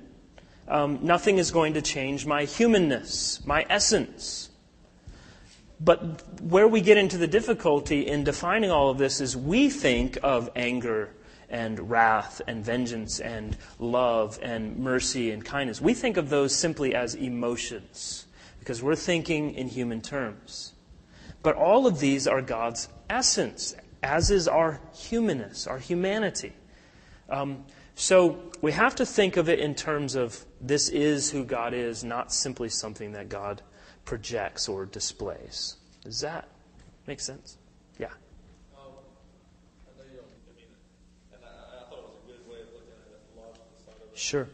um, 0.66 1.00
nothing 1.02 1.38
is 1.38 1.50
going 1.50 1.74
to 1.74 1.82
change 1.82 2.24
my 2.26 2.44
humanness, 2.44 3.44
my 3.44 3.66
essence. 3.68 4.50
But 5.80 6.40
where 6.40 6.66
we 6.66 6.80
get 6.80 6.96
into 6.96 7.18
the 7.18 7.26
difficulty 7.26 8.06
in 8.06 8.24
defining 8.24 8.70
all 8.70 8.88
of 8.88 8.96
this 8.96 9.20
is 9.20 9.36
we 9.36 9.68
think 9.68 10.18
of 10.22 10.50
anger 10.56 11.10
and 11.50 11.90
wrath 11.90 12.40
and 12.46 12.64
vengeance 12.64 13.20
and 13.20 13.56
love 13.78 14.38
and 14.42 14.78
mercy 14.78 15.30
and 15.30 15.44
kindness. 15.44 15.80
We 15.80 15.92
think 15.92 16.16
of 16.16 16.30
those 16.30 16.54
simply 16.54 16.94
as 16.94 17.14
emotions 17.14 18.26
because 18.58 18.82
we're 18.82 18.96
thinking 18.96 19.54
in 19.54 19.68
human 19.68 20.00
terms. 20.00 20.72
But 21.42 21.56
all 21.56 21.86
of 21.86 22.00
these 22.00 22.26
are 22.26 22.40
God's 22.40 22.88
essence, 23.14 23.76
as 24.02 24.30
is 24.30 24.48
our 24.48 24.80
humanness, 24.92 25.66
our 25.66 25.78
humanity. 25.78 26.52
Um, 27.30 27.64
so 27.94 28.50
we 28.60 28.72
have 28.72 28.96
to 28.96 29.06
think 29.06 29.36
of 29.36 29.48
it 29.48 29.60
in 29.60 29.74
terms 29.74 30.16
of 30.16 30.44
this 30.60 30.88
is 30.88 31.30
who 31.30 31.44
God 31.44 31.74
is, 31.74 32.02
not 32.02 32.32
simply 32.32 32.68
something 32.68 33.12
that 33.12 33.28
God 33.28 33.62
projects 34.04 34.68
or 34.68 34.84
displays. 34.84 35.76
Does 36.02 36.20
that 36.20 36.48
make 37.06 37.20
sense? 37.20 37.56
Yeah. 37.98 38.08
Sure. 44.14 44.48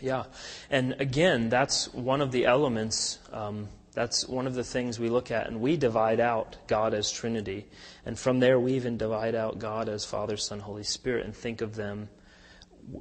Yeah. 0.00 0.24
And 0.70 0.94
again, 1.00 1.48
that's 1.48 1.92
one 1.94 2.20
of 2.20 2.30
the 2.30 2.46
elements, 2.46 3.18
um, 3.32 3.68
that's 3.94 4.26
one 4.26 4.48
of 4.48 4.54
the 4.54 4.64
things 4.64 4.98
we 4.98 5.08
look 5.08 5.30
at, 5.30 5.46
and 5.46 5.60
we 5.60 5.76
divide 5.76 6.18
out 6.18 6.56
God 6.66 6.94
as 6.94 7.12
Trinity. 7.12 7.66
And 8.04 8.18
from 8.18 8.40
there, 8.40 8.58
we 8.58 8.72
even 8.74 8.96
divide 8.96 9.36
out 9.36 9.60
God 9.60 9.88
as 9.88 10.04
Father, 10.04 10.36
Son, 10.36 10.58
Holy 10.58 10.82
Spirit, 10.82 11.24
and 11.24 11.34
think 11.34 11.60
of 11.60 11.76
them 11.76 12.08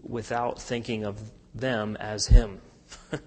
without 0.04 0.62
thinking 0.62 1.04
of 1.04 1.20
them 1.56 1.98
as 2.00 2.28
Him. 2.28 2.62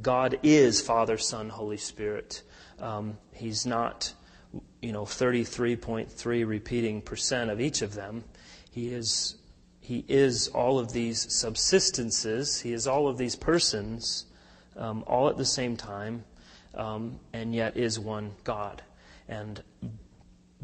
God 0.00 0.38
is 0.44 0.80
Father, 0.80 1.18
Son, 1.18 1.48
Holy 1.48 1.76
Spirit. 1.76 2.42
Um, 2.78 3.18
he's 3.32 3.66
not, 3.66 4.12
you 4.80 4.92
know, 4.92 5.04
33.3 5.04 6.46
repeating 6.46 7.02
percent 7.02 7.50
of 7.50 7.60
each 7.60 7.82
of 7.82 7.94
them. 7.94 8.24
He 8.70 8.88
is, 8.88 9.36
he 9.80 10.04
is 10.08 10.48
all 10.48 10.78
of 10.78 10.92
these 10.92 11.26
subsistences. 11.26 12.62
He 12.62 12.72
is 12.72 12.86
all 12.86 13.08
of 13.08 13.18
these 13.18 13.36
persons, 13.36 14.26
um, 14.76 15.02
all 15.06 15.28
at 15.28 15.36
the 15.36 15.44
same 15.44 15.76
time, 15.76 16.24
um, 16.74 17.18
and 17.32 17.54
yet 17.54 17.76
is 17.76 17.98
one 17.98 18.32
God. 18.44 18.82
And 19.28 19.62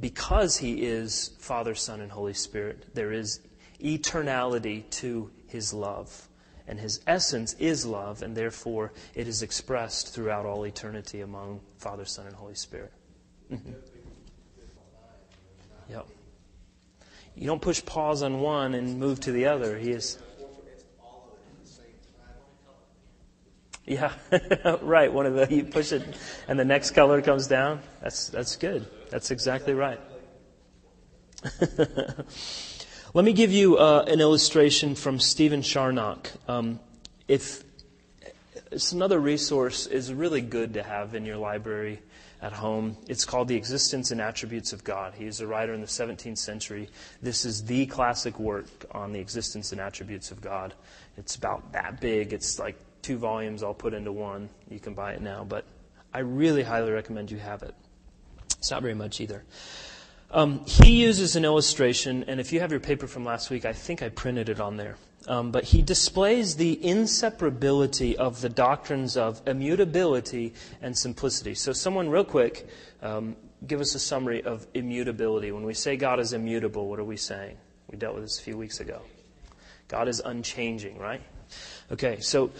because 0.00 0.56
He 0.56 0.82
is 0.86 1.32
Father, 1.38 1.74
Son, 1.74 2.00
and 2.00 2.10
Holy 2.10 2.34
Spirit, 2.34 2.86
there 2.94 3.12
is 3.12 3.40
eternality 3.82 4.88
to 4.90 5.30
His 5.46 5.72
love. 5.72 6.28
And 6.68 6.78
his 6.78 7.00
essence 7.06 7.54
is 7.54 7.86
love, 7.86 8.20
and 8.20 8.36
therefore 8.36 8.92
it 9.14 9.26
is 9.26 9.42
expressed 9.42 10.12
throughout 10.12 10.44
all 10.44 10.66
eternity 10.66 11.22
among 11.22 11.60
Father, 11.78 12.04
Son, 12.04 12.26
and 12.26 12.36
Holy 12.36 12.54
Spirit. 12.54 12.92
Mm-hmm. 13.50 13.72
Yep. 15.88 16.06
You 17.34 17.46
don't 17.46 17.62
push 17.62 17.82
pause 17.82 18.22
on 18.22 18.40
one 18.40 18.74
and 18.74 18.98
move 18.98 19.18
to 19.20 19.32
the 19.32 19.46
other. 19.46 19.78
He 19.78 19.92
is. 19.92 20.18
Yeah, 23.88 24.12
right. 24.82 25.10
One 25.10 25.24
of 25.24 25.34
the 25.34 25.54
you 25.54 25.64
push 25.64 25.92
it, 25.92 26.02
and 26.46 26.58
the 26.58 26.64
next 26.64 26.90
color 26.90 27.22
comes 27.22 27.46
down. 27.46 27.80
That's 28.02 28.28
that's 28.28 28.56
good. 28.56 28.86
That's 29.10 29.30
exactly 29.30 29.72
right. 29.72 29.98
Let 33.14 33.24
me 33.24 33.32
give 33.32 33.50
you 33.50 33.78
uh, 33.78 34.04
an 34.06 34.20
illustration 34.20 34.94
from 34.94 35.18
Stephen 35.18 35.62
Charnock. 35.62 36.30
Um, 36.46 36.80
if 37.28 37.64
it's 38.70 38.92
another 38.92 39.18
resource 39.18 39.86
is 39.86 40.12
really 40.12 40.42
good 40.42 40.74
to 40.74 40.82
have 40.82 41.14
in 41.14 41.24
your 41.24 41.38
library 41.38 42.02
at 42.42 42.52
home. 42.52 42.96
It's 43.08 43.24
called 43.24 43.48
The 43.48 43.56
Existence 43.56 44.10
and 44.10 44.20
Attributes 44.20 44.72
of 44.72 44.84
God. 44.84 45.14
He's 45.16 45.40
a 45.40 45.46
writer 45.46 45.72
in 45.72 45.80
the 45.80 45.86
17th 45.86 46.38
century. 46.38 46.88
This 47.22 47.44
is 47.44 47.64
the 47.64 47.86
classic 47.86 48.38
work 48.38 48.66
on 48.92 49.12
the 49.12 49.18
existence 49.18 49.72
and 49.72 49.80
attributes 49.80 50.30
of 50.30 50.40
God. 50.40 50.74
It's 51.16 51.34
about 51.34 51.72
that 51.72 52.00
big. 52.00 52.32
It's 52.32 52.58
like 52.58 52.76
two 53.02 53.16
volumes 53.16 53.62
all 53.62 53.74
put 53.74 53.94
into 53.94 54.12
one. 54.12 54.48
You 54.70 54.80
can 54.80 54.94
buy 54.94 55.12
it 55.12 55.20
now, 55.20 55.44
but 55.44 55.64
I 56.12 56.20
really 56.20 56.62
highly 56.62 56.90
recommend 56.90 57.30
you 57.30 57.38
have 57.38 57.62
it. 57.62 57.74
It's 58.58 58.70
not 58.70 58.82
very 58.82 58.94
much 58.94 59.20
either. 59.20 59.44
Um, 60.30 60.64
he 60.66 61.02
uses 61.02 61.36
an 61.36 61.44
illustration, 61.44 62.24
and 62.28 62.38
if 62.38 62.52
you 62.52 62.60
have 62.60 62.70
your 62.70 62.80
paper 62.80 63.06
from 63.06 63.24
last 63.24 63.50
week, 63.50 63.64
I 63.64 63.72
think 63.72 64.02
I 64.02 64.10
printed 64.10 64.48
it 64.48 64.60
on 64.60 64.76
there. 64.76 64.96
Um, 65.26 65.50
but 65.50 65.64
he 65.64 65.82
displays 65.82 66.56
the 66.56 66.76
inseparability 66.82 68.14
of 68.14 68.40
the 68.40 68.48
doctrines 68.48 69.16
of 69.16 69.42
immutability 69.46 70.54
and 70.80 70.96
simplicity. 70.96 71.54
So, 71.54 71.72
someone, 71.72 72.08
real 72.08 72.24
quick, 72.24 72.68
um, 73.02 73.36
give 73.66 73.80
us 73.80 73.94
a 73.94 73.98
summary 73.98 74.42
of 74.42 74.66
immutability. 74.74 75.50
When 75.50 75.64
we 75.64 75.74
say 75.74 75.96
God 75.96 76.20
is 76.20 76.32
immutable, 76.32 76.88
what 76.88 76.98
are 76.98 77.04
we 77.04 77.16
saying? 77.16 77.56
We 77.90 77.98
dealt 77.98 78.14
with 78.14 78.24
this 78.24 78.38
a 78.38 78.42
few 78.42 78.56
weeks 78.56 78.80
ago. 78.80 79.02
God 79.88 80.08
is 80.08 80.20
unchanging, 80.24 80.98
right? 80.98 81.22
Okay, 81.90 82.20
so, 82.20 82.50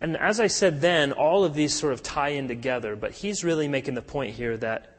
and 0.00 0.16
as 0.16 0.40
I 0.40 0.46
said 0.46 0.80
then, 0.80 1.12
all 1.12 1.44
of 1.44 1.54
these 1.54 1.72
sort 1.72 1.92
of 1.92 2.02
tie 2.02 2.30
in 2.30 2.48
together, 2.48 2.96
but 2.96 3.12
he's 3.12 3.42
really 3.42 3.68
making 3.68 3.94
the 3.94 4.02
point 4.02 4.34
here 4.34 4.56
that 4.58 4.96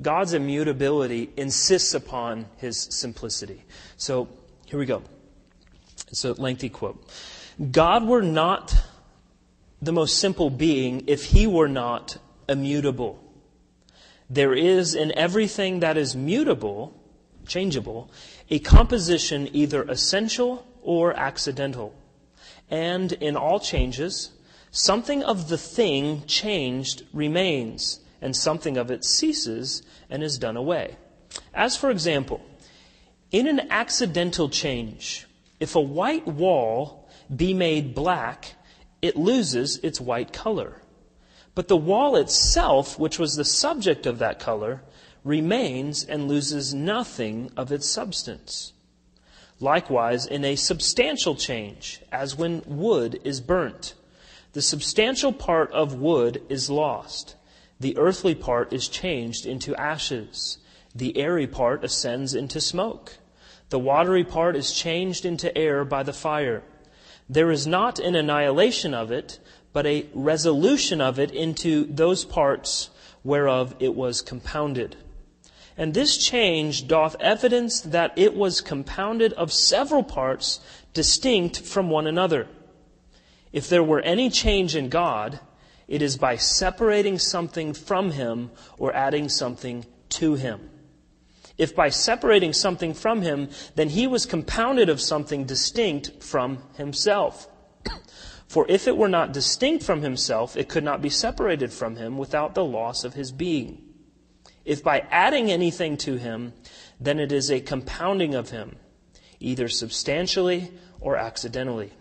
God's 0.00 0.32
immutability 0.32 1.30
insists 1.36 1.94
upon 1.94 2.46
his 2.56 2.88
simplicity. 2.90 3.64
So 3.96 4.28
here 4.66 4.78
we 4.78 4.86
go. 4.86 5.02
It's 6.08 6.24
a 6.24 6.32
lengthy 6.32 6.68
quote. 6.68 7.08
God 7.70 8.06
were 8.06 8.22
not 8.22 8.74
the 9.80 9.92
most 9.92 10.18
simple 10.18 10.50
being 10.50 11.04
if 11.06 11.24
he 11.24 11.46
were 11.46 11.68
not 11.68 12.18
immutable. 12.48 13.22
There 14.28 14.54
is 14.54 14.94
in 14.94 15.16
everything 15.16 15.80
that 15.80 15.96
is 15.96 16.16
mutable, 16.16 16.98
changeable, 17.46 18.10
a 18.50 18.58
composition 18.58 19.48
either 19.52 19.82
essential 19.82 20.66
or 20.82 21.12
accidental. 21.14 21.94
And 22.70 23.12
in 23.12 23.36
all 23.36 23.60
changes, 23.60 24.30
something 24.70 25.22
of 25.22 25.48
the 25.48 25.58
thing 25.58 26.24
changed 26.26 27.04
remains 27.12 28.00
and 28.20 28.34
something 28.34 28.76
of 28.76 28.90
it 28.90 29.04
ceases 29.04 29.82
and 30.10 30.22
is 30.22 30.38
done 30.38 30.56
away. 30.56 30.96
As 31.54 31.76
for 31.76 31.90
example, 31.90 32.40
in 33.30 33.46
an 33.46 33.70
accidental 33.70 34.48
change, 34.48 35.26
if 35.60 35.74
a 35.74 35.80
white 35.80 36.26
wall 36.26 37.08
be 37.34 37.54
made 37.54 37.94
black, 37.94 38.54
it 39.02 39.16
loses 39.16 39.78
its 39.78 40.00
white 40.00 40.32
color. 40.32 40.80
But 41.54 41.68
the 41.68 41.76
wall 41.76 42.16
itself, 42.16 42.98
which 42.98 43.18
was 43.18 43.34
the 43.34 43.44
subject 43.44 44.06
of 44.06 44.18
that 44.18 44.38
color, 44.38 44.82
remains 45.24 46.04
and 46.04 46.28
loses 46.28 46.74
nothing 46.74 47.50
of 47.56 47.72
its 47.72 47.88
substance. 47.88 48.72
Likewise, 49.60 50.26
in 50.26 50.44
a 50.44 50.56
substantial 50.56 51.34
change, 51.34 52.00
as 52.12 52.36
when 52.36 52.62
wood 52.66 53.20
is 53.24 53.40
burnt, 53.40 53.94
the 54.52 54.62
substantial 54.62 55.32
part 55.32 55.70
of 55.72 55.94
wood 55.94 56.42
is 56.48 56.70
lost 56.70 57.36
the 57.78 57.96
earthly 57.98 58.34
part 58.34 58.72
is 58.72 58.88
changed 58.88 59.44
into 59.44 59.76
ashes. 59.76 60.58
The 60.94 61.16
airy 61.18 61.46
part 61.46 61.84
ascends 61.84 62.34
into 62.34 62.60
smoke. 62.60 63.18
The 63.68 63.78
watery 63.78 64.24
part 64.24 64.56
is 64.56 64.72
changed 64.72 65.26
into 65.26 65.56
air 65.56 65.84
by 65.84 66.02
the 66.02 66.12
fire. 66.12 66.62
There 67.28 67.50
is 67.50 67.66
not 67.66 67.98
an 67.98 68.14
annihilation 68.14 68.94
of 68.94 69.10
it, 69.10 69.38
but 69.72 69.84
a 69.84 70.06
resolution 70.14 71.00
of 71.00 71.18
it 71.18 71.32
into 71.32 71.84
those 71.84 72.24
parts 72.24 72.88
whereof 73.22 73.74
it 73.78 73.94
was 73.94 74.22
compounded. 74.22 74.96
And 75.76 75.92
this 75.92 76.16
change 76.16 76.88
doth 76.88 77.16
evidence 77.20 77.80
that 77.82 78.12
it 78.16 78.34
was 78.34 78.60
compounded 78.60 79.32
of 79.34 79.52
several 79.52 80.02
parts 80.02 80.60
distinct 80.94 81.60
from 81.60 81.90
one 81.90 82.06
another. 82.06 82.48
If 83.52 83.68
there 83.68 83.82
were 83.82 84.00
any 84.00 84.30
change 84.30 84.74
in 84.74 84.88
God, 84.88 85.40
it 85.86 86.02
is 86.02 86.16
by 86.16 86.36
separating 86.36 87.18
something 87.18 87.74
from 87.74 88.12
him 88.12 88.50
or 88.78 88.94
adding 88.94 89.28
something 89.28 89.84
to 90.10 90.34
him. 90.34 90.70
If 91.58 91.74
by 91.74 91.90
separating 91.90 92.52
something 92.52 92.92
from 92.92 93.22
him, 93.22 93.48
then 93.76 93.90
he 93.90 94.06
was 94.06 94.26
compounded 94.26 94.88
of 94.88 95.00
something 95.00 95.44
distinct 95.44 96.22
from 96.22 96.62
himself. 96.76 97.48
For 98.46 98.66
if 98.68 98.86
it 98.86 98.96
were 98.96 99.08
not 99.08 99.32
distinct 99.32 99.84
from 99.84 100.02
himself, 100.02 100.56
it 100.56 100.68
could 100.68 100.84
not 100.84 101.02
be 101.02 101.10
separated 101.10 101.72
from 101.72 101.96
him 101.96 102.18
without 102.18 102.54
the 102.54 102.64
loss 102.64 103.04
of 103.04 103.14
his 103.14 103.32
being. 103.32 103.85
If 104.66 104.82
by 104.82 105.06
adding 105.12 105.50
anything 105.50 105.96
to 105.98 106.16
him, 106.16 106.52
then 107.00 107.20
it 107.20 107.30
is 107.30 107.50
a 107.50 107.60
compounding 107.60 108.34
of 108.34 108.50
him, 108.50 108.76
either 109.38 109.68
substantially 109.68 110.72
or 111.00 111.16
accidentally. 111.16 111.92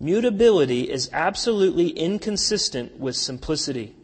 Mutability 0.00 0.90
is 0.90 1.08
absolutely 1.12 1.90
inconsistent 1.90 2.98
with 2.98 3.14
simplicity, 3.14 3.94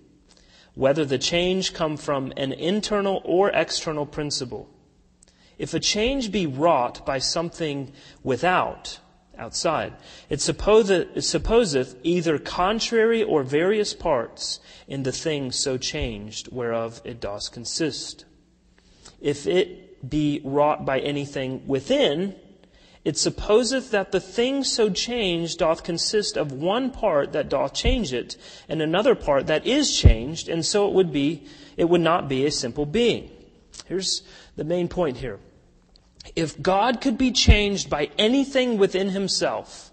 whether 0.74 1.04
the 1.04 1.18
change 1.18 1.74
come 1.74 1.96
from 1.96 2.32
an 2.36 2.52
internal 2.52 3.20
or 3.24 3.50
external 3.50 4.06
principle. 4.06 4.70
If 5.58 5.74
a 5.74 5.80
change 5.80 6.30
be 6.30 6.46
wrought 6.46 7.04
by 7.04 7.18
something 7.18 7.92
without, 8.22 9.00
outside, 9.38 9.92
it 10.28 10.40
supposeth, 10.40 11.22
supposeth 11.24 11.96
either 12.02 12.38
contrary 12.38 13.22
or 13.22 13.42
various 13.42 13.94
parts 13.94 14.60
in 14.86 15.02
the 15.02 15.12
thing 15.12 15.52
so 15.52 15.76
changed 15.76 16.48
whereof 16.52 17.00
it 17.04 17.20
does 17.20 17.48
consist. 17.48 18.24
If 19.20 19.46
it 19.46 20.08
be 20.08 20.40
wrought 20.44 20.84
by 20.84 21.00
anything 21.00 21.66
within, 21.66 22.36
it 23.04 23.18
supposeth 23.18 23.90
that 23.90 24.12
the 24.12 24.20
thing 24.20 24.64
so 24.64 24.88
changed 24.88 25.58
doth 25.58 25.84
consist 25.84 26.36
of 26.36 26.52
one 26.52 26.90
part 26.90 27.32
that 27.32 27.50
doth 27.50 27.74
change 27.74 28.12
it, 28.12 28.36
and 28.68 28.80
another 28.80 29.14
part 29.14 29.46
that 29.46 29.66
is 29.66 29.94
changed, 29.96 30.48
and 30.48 30.64
so 30.64 30.88
it 30.88 30.94
would 30.94 31.12
be, 31.12 31.46
it 31.76 31.88
would 31.88 32.00
not 32.00 32.28
be 32.28 32.46
a 32.46 32.50
simple 32.50 32.86
being. 32.86 33.30
Here's 33.86 34.22
the 34.56 34.64
main 34.64 34.88
point 34.88 35.18
here. 35.18 35.38
If 36.36 36.60
God 36.60 37.00
could 37.00 37.16
be 37.16 37.30
changed 37.30 37.88
by 37.88 38.10
anything 38.18 38.76
within 38.76 39.10
himself, 39.10 39.92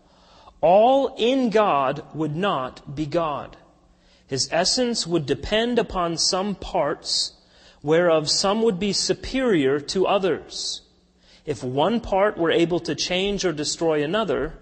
all 0.59 1.15
in 1.17 1.49
God 1.49 2.03
would 2.15 2.35
not 2.35 2.95
be 2.95 3.05
God. 3.05 3.57
His 4.25 4.49
essence 4.51 5.05
would 5.05 5.25
depend 5.25 5.77
upon 5.77 6.17
some 6.17 6.55
parts, 6.55 7.33
whereof 7.83 8.29
some 8.29 8.61
would 8.63 8.79
be 8.79 8.93
superior 8.93 9.79
to 9.79 10.07
others. 10.07 10.81
If 11.45 11.63
one 11.63 11.99
part 11.99 12.37
were 12.37 12.51
able 12.51 12.79
to 12.81 12.95
change 12.95 13.45
or 13.45 13.51
destroy 13.51 14.03
another, 14.03 14.57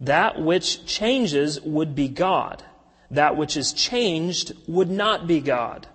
that 0.00 0.40
which 0.40 0.86
changes 0.86 1.60
would 1.60 1.94
be 1.94 2.08
God. 2.08 2.64
That 3.10 3.36
which 3.36 3.56
is 3.56 3.72
changed 3.72 4.52
would 4.66 4.90
not 4.90 5.26
be 5.26 5.40
God. 5.40 5.86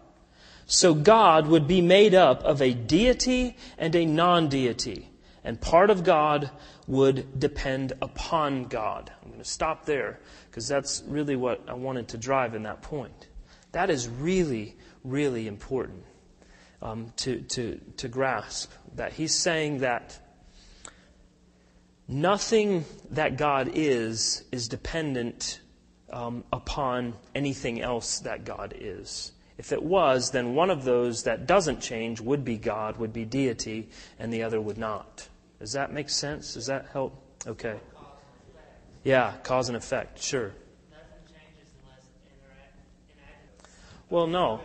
So 0.68 0.94
God 0.94 1.48
would 1.48 1.68
be 1.68 1.82
made 1.82 2.14
up 2.14 2.44
of 2.44 2.62
a 2.62 2.74
deity 2.74 3.58
and 3.78 3.96
a 3.96 4.06
non-deity. 4.06 5.10
And 5.48 5.62
part 5.62 5.90
of 5.90 6.04
God 6.04 6.52
would 6.88 7.40
depend 7.40 7.94
upon 8.02 8.66
God. 8.66 9.10
I'm 9.22 9.30
going 9.30 9.42
to 9.42 9.50
stop 9.50 9.86
there 9.86 10.20
because 10.50 10.68
that's 10.68 11.02
really 11.08 11.38
what 11.38 11.64
I 11.70 11.74
wanted 11.74 12.10
to 12.10 12.18
drive 12.18 12.54
in 12.54 12.64
that 12.64 12.82
point. 12.82 13.28
That 13.72 13.90
is 13.90 14.10
really, 14.10 14.76
really 15.06 15.48
important 15.48 16.04
um, 16.82 17.14
to, 17.18 17.40
to, 17.44 17.80
to 17.96 18.10
grasp 18.10 18.74
that 18.96 19.14
he's 19.14 19.34
saying 19.34 19.78
that 19.78 20.20
nothing 22.10 22.84
that 23.12 23.38
God 23.38 23.72
is 23.74 24.44
is 24.52 24.68
dependent 24.68 25.62
um, 26.12 26.44
upon 26.52 27.14
anything 27.34 27.82
else 27.82 28.20
that 28.20 28.44
God 28.44 28.74
is. 28.78 29.32
If 29.58 29.72
it 29.72 29.82
was, 29.82 30.32
then 30.32 30.56
one 30.56 30.70
of 30.70 30.84
those 30.84 31.24
that 31.24 31.48
doesn't 31.48 31.80
change 31.80 32.20
would 32.20 32.44
be 32.44 32.58
God, 32.58 32.98
would 32.98 33.14
be 33.14 33.24
deity, 33.24 33.88
and 34.20 34.34
the 34.34 34.44
other 34.44 34.60
would 34.60 34.78
not. 34.78 35.30
Does 35.60 35.74
that 35.74 35.92
make 35.92 36.10
sense? 36.10 36.54
Does 36.54 36.68
that 36.68 36.88
help? 36.94 37.16
Okay. 37.46 37.80
Yeah, 39.04 39.34
cause 39.44 39.70
and 39.70 39.78
effect, 39.78 40.22
sure. 40.22 40.52
Well, 44.10 44.28
no. 44.28 44.62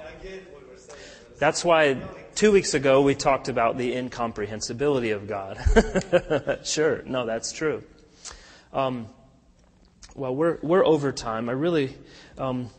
That's 1.38 1.64
why 1.64 1.96
two 2.34 2.52
weeks 2.52 2.74
ago 2.74 3.02
we 3.02 3.14
talked 3.14 3.48
about 3.48 3.76
the 3.76 3.94
incomprehensibility 3.94 5.10
of 5.10 5.26
God. 5.26 5.58
sure, 6.64 7.02
no, 7.04 7.26
that's 7.26 7.52
true. 7.52 7.82
Um, 8.72 9.08
well, 10.14 10.34
we're, 10.34 10.58
we're 10.62 10.84
over 10.86 11.10
time. 11.10 11.48
I 11.48 11.52
really, 11.52 11.96
um, 12.38 12.70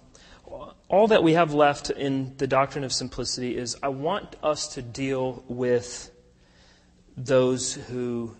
all 0.87 1.07
that 1.07 1.23
we 1.23 1.33
have 1.33 1.53
left 1.53 1.89
in 1.89 2.35
the 2.37 2.47
doctrine 2.47 2.83
of 2.83 2.93
simplicity 2.93 3.57
is 3.57 3.75
I 3.83 3.89
want 3.89 4.35
us 4.43 4.75
to 4.75 4.81
deal 4.81 5.43
with 5.47 6.11
those 7.17 7.73
who 7.73 8.35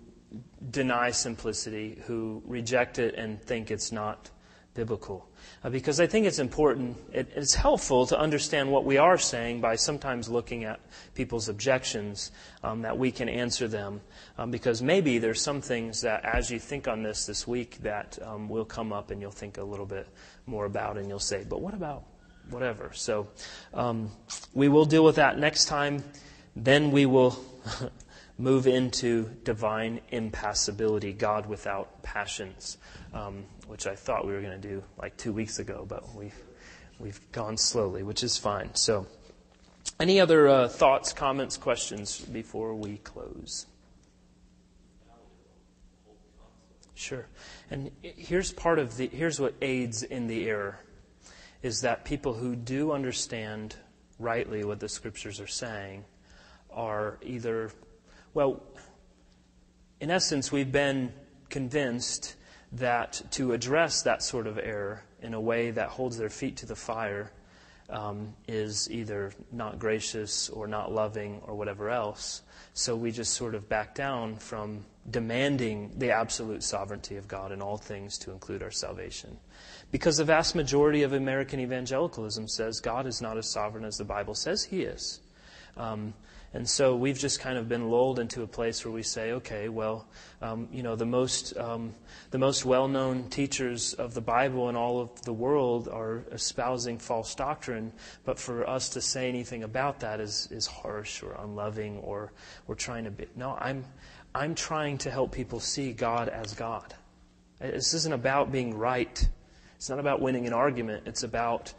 deny 0.72 1.12
simplicity, 1.12 2.02
who 2.06 2.42
reject 2.46 3.00
it 3.00 3.16
and 3.16 3.42
think 3.42 3.72
it's 3.72 3.92
not 3.92 4.30
biblical. 4.74 5.30
Uh, 5.64 5.70
because 5.70 6.00
I 6.00 6.08
think 6.08 6.26
it's 6.26 6.40
important, 6.40 6.98
it, 7.12 7.30
it's 7.36 7.54
helpful 7.54 8.06
to 8.08 8.18
understand 8.18 8.72
what 8.72 8.86
we 8.86 8.98
are 8.98 9.18
saying 9.18 9.62
by 9.62 9.76
sometimes 9.76 10.30
looking 10.30 10.64
at 10.64 10.80
people's 11.14 11.50
objections, 11.50 12.32
um, 12.64 12.82
that 12.82 12.98
we 12.98 13.12
can 13.12 13.30
answer 13.30 13.68
them. 13.68 14.02
Um, 14.38 14.52
because 14.52 14.82
maybe 14.82 15.20
there's 15.20 15.42
some 15.42 15.62
things 15.62 16.02
that 16.02 16.26
as 16.26 16.50
you 16.50 16.60
think 16.60 16.88
on 16.88 17.04
this 17.04 17.26
this 17.26 17.48
week 17.48 17.78
that 17.82 18.18
um, 18.24 18.50
will 18.50 18.66
come 18.66 18.92
up 18.92 19.12
and 19.12 19.22
you'll 19.22 19.32
think 19.32 19.58
a 19.58 19.64
little 19.64 19.86
bit 19.86 20.08
more 20.46 20.66
about 20.66 20.98
and 20.98 21.08
you'll 21.08 21.20
say, 21.20 21.46
but 21.48 21.62
what 21.62 21.74
about 21.74 22.04
whatever? 22.50 22.92
So 22.94 23.28
um, 23.74 24.12
we 24.54 24.70
will 24.70 24.86
deal 24.86 25.04
with 25.04 25.16
that 25.16 25.38
next 25.38 25.66
time. 25.66 26.04
then 26.56 26.92
we 26.92 27.06
will 27.06 27.38
move 28.38 28.68
into 28.68 29.30
divine 29.44 30.02
impassibility, 30.12 31.14
God 31.14 31.46
without 31.46 32.02
passions, 32.04 32.78
um, 33.14 33.46
which 33.68 33.88
I 33.88 33.96
thought 33.96 34.26
we 34.26 34.34
were 34.34 34.42
going 34.42 34.60
to 34.60 34.68
do 34.68 34.84
like 34.98 35.16
two 35.18 35.32
weeks 35.32 35.60
ago, 35.60 35.86
but 35.88 36.16
we've, 36.16 36.36
we've 37.00 37.32
gone 37.32 37.58
slowly, 37.58 38.04
which 38.04 38.24
is 38.24 38.38
fine. 38.38 38.74
So, 38.76 39.08
any 40.00 40.20
other 40.20 40.48
uh, 40.48 40.68
thoughts, 40.68 41.14
comments, 41.14 41.58
questions 41.58 42.20
before 42.20 42.74
we 42.74 42.98
close? 42.98 43.68
Sure. 46.96 47.28
And 47.70 47.92
here's 48.02 48.52
part 48.52 48.80
of 48.80 48.98
the, 48.98 49.08
here's 49.08 49.40
what 49.40 49.56
aids 49.62 50.04
in 50.04 50.28
the 50.28 50.48
error 50.48 50.80
is 51.62 51.82
that 51.82 52.06
people 52.06 52.34
who 52.34 52.56
do 52.56 52.92
understand 52.92 53.76
rightly 54.20 54.64
what 54.64 54.80
the 54.80 54.90
scriptures 54.90 55.40
are 55.40 55.48
saying 55.48 56.06
are 56.72 57.18
either, 57.22 57.72
well, 58.34 58.62
in 60.00 60.10
essence, 60.10 60.52
we've 60.52 60.72
been 60.72 61.14
convinced 61.50 62.36
that 62.74 63.22
to 63.32 63.54
address 63.54 64.02
that 64.04 64.24
sort 64.24 64.48
of 64.48 64.58
error 64.58 65.04
in 65.22 65.34
a 65.34 65.40
way 65.40 65.72
that 65.72 65.90
holds 65.90 66.18
their 66.18 66.30
feet 66.30 66.58
to 66.58 66.66
the 66.66 66.76
fire 66.76 67.32
um, 67.90 68.34
is 68.48 68.90
either 68.90 69.32
not 69.52 69.78
gracious 69.78 70.50
or 70.50 70.68
not 70.68 70.92
loving 70.92 71.42
or 71.46 71.56
whatever 71.56 71.90
else. 71.90 72.42
So 72.74 72.96
we 72.96 73.12
just 73.12 73.34
sort 73.34 73.54
of 73.54 73.70
back 73.70 73.94
down 73.94 74.38
from 74.38 74.86
demanding 75.12 75.92
the 75.98 76.12
absolute 76.12 76.64
sovereignty 76.64 77.18
of 77.18 77.28
God 77.28 77.52
in 77.52 77.62
all 77.62 77.78
things 77.78 78.18
to 78.20 78.32
include 78.32 78.64
our 78.64 78.72
salvation. 78.72 79.38
Because 79.92 80.18
the 80.18 80.24
vast 80.24 80.56
majority 80.56 81.04
of 81.04 81.14
American 81.14 81.60
evangelicalism 81.60 82.48
says 82.48 82.80
God 82.80 83.06
is 83.06 83.22
not 83.22 83.38
as 83.38 83.48
sovereign 83.48 83.86
as 83.86 83.98
the 83.98 84.06
Bible 84.06 84.34
says 84.34 84.64
he 84.64 84.82
is. 84.82 85.20
Um, 85.78 86.14
and 86.56 86.70
so 86.70 86.96
we've 86.96 87.18
just 87.18 87.40
kind 87.40 87.58
of 87.58 87.68
been 87.68 87.90
lulled 87.90 88.20
into 88.20 88.44
a 88.44 88.48
place 88.48 88.86
where 88.86 88.92
we 88.92 89.02
say, 89.02 89.32
okay, 89.32 89.70
well, 89.70 90.08
um, 90.40 90.68
you 90.72 90.84
know, 90.84 90.96
the 90.96 91.06
most, 91.06 91.58
um, 91.58 91.94
the 92.30 92.38
most 92.38 92.64
well-known 92.64 93.28
teachers 93.30 93.96
of 93.96 94.14
the 94.14 94.22
Bible 94.22 94.70
in 94.70 94.76
all 94.76 95.02
of 95.02 95.22
the 95.24 95.34
world 95.34 95.88
are 95.88 96.24
espousing 96.32 97.00
false 97.00 97.34
doctrine, 97.34 97.92
but 98.24 98.38
for 98.38 98.70
us 98.70 98.90
to 98.90 99.02
say 99.02 99.28
anything 99.28 99.64
about 99.64 100.02
that 100.02 100.20
is, 100.20 100.48
is 100.52 100.68
harsh 100.68 101.24
or 101.24 101.34
unloving 101.40 101.98
or 101.98 102.32
we're 102.68 102.76
trying 102.76 103.06
to 103.06 103.12
be, 103.12 103.26
no, 103.36 103.58
I'm, 103.60 103.84
I'm 104.36 104.54
trying 104.54 105.00
to 105.00 105.12
help 105.12 105.32
people 105.32 105.60
see 105.60 105.92
God 105.92 106.30
as 106.30 106.54
God. 106.54 106.94
This 107.60 107.96
isn't 107.96 108.14
about 108.14 108.52
being 108.52 108.78
right. 108.78 109.28
It's 109.78 109.90
not 109.90 110.00
about 110.00 110.22
winning 110.22 110.46
an 110.46 110.54
argument. 110.54 111.08
It's 111.08 111.24
about 111.24 111.74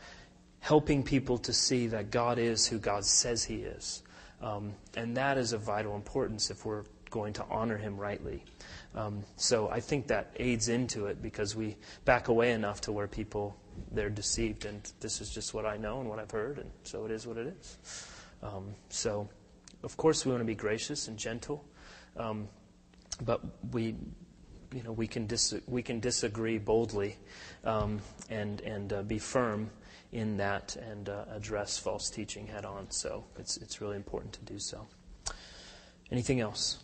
helping 0.58 1.02
people 1.02 1.38
to 1.38 1.52
see 1.52 1.88
that 1.88 2.10
God 2.10 2.38
is 2.38 2.66
who 2.66 2.78
God 2.78 3.04
says 3.04 3.44
He 3.44 3.56
is. 3.56 4.02
Um, 4.44 4.74
and 4.94 5.16
that 5.16 5.38
is 5.38 5.54
of 5.54 5.62
vital 5.62 5.96
importance 5.96 6.50
if 6.50 6.66
we're 6.66 6.84
going 7.08 7.32
to 7.32 7.44
honor 7.50 7.78
him 7.78 7.96
rightly. 7.96 8.44
Um, 8.94 9.24
so 9.36 9.70
I 9.70 9.80
think 9.80 10.08
that 10.08 10.32
aids 10.36 10.68
into 10.68 11.06
it 11.06 11.22
because 11.22 11.56
we 11.56 11.76
back 12.04 12.28
away 12.28 12.52
enough 12.52 12.82
to 12.82 12.92
where 12.92 13.08
people 13.08 13.56
they're 13.90 14.10
deceived, 14.10 14.66
and 14.66 14.80
this 15.00 15.20
is 15.22 15.30
just 15.30 15.54
what 15.54 15.64
I 15.64 15.78
know 15.78 16.00
and 16.00 16.08
what 16.08 16.18
I've 16.18 16.30
heard, 16.30 16.58
and 16.58 16.70
so 16.82 17.06
it 17.06 17.10
is 17.10 17.26
what 17.26 17.38
it 17.38 17.56
is. 17.58 17.78
Um, 18.42 18.74
so, 18.90 19.28
of 19.82 19.96
course, 19.96 20.26
we 20.26 20.30
want 20.30 20.42
to 20.42 20.46
be 20.46 20.54
gracious 20.54 21.08
and 21.08 21.18
gentle, 21.18 21.64
um, 22.16 22.46
but 23.24 23.40
we, 23.72 23.96
you 24.72 24.82
know, 24.82 24.92
we 24.92 25.06
can 25.06 25.26
dis- 25.26 25.54
we 25.66 25.82
can 25.82 26.00
disagree 26.00 26.58
boldly 26.58 27.16
um, 27.64 28.00
and 28.28 28.60
and 28.60 28.92
uh, 28.92 29.02
be 29.02 29.18
firm 29.18 29.70
in 30.14 30.36
that 30.36 30.76
and 30.76 31.08
uh, 31.08 31.24
address 31.32 31.76
false 31.76 32.08
teaching 32.08 32.46
head 32.46 32.64
on. 32.64 32.90
So 32.90 33.24
it's, 33.36 33.56
it's 33.56 33.80
really 33.80 33.96
important 33.96 34.32
to 34.34 34.44
do 34.44 34.58
so. 34.58 34.86
Anything 36.10 36.40
else? 36.40 36.83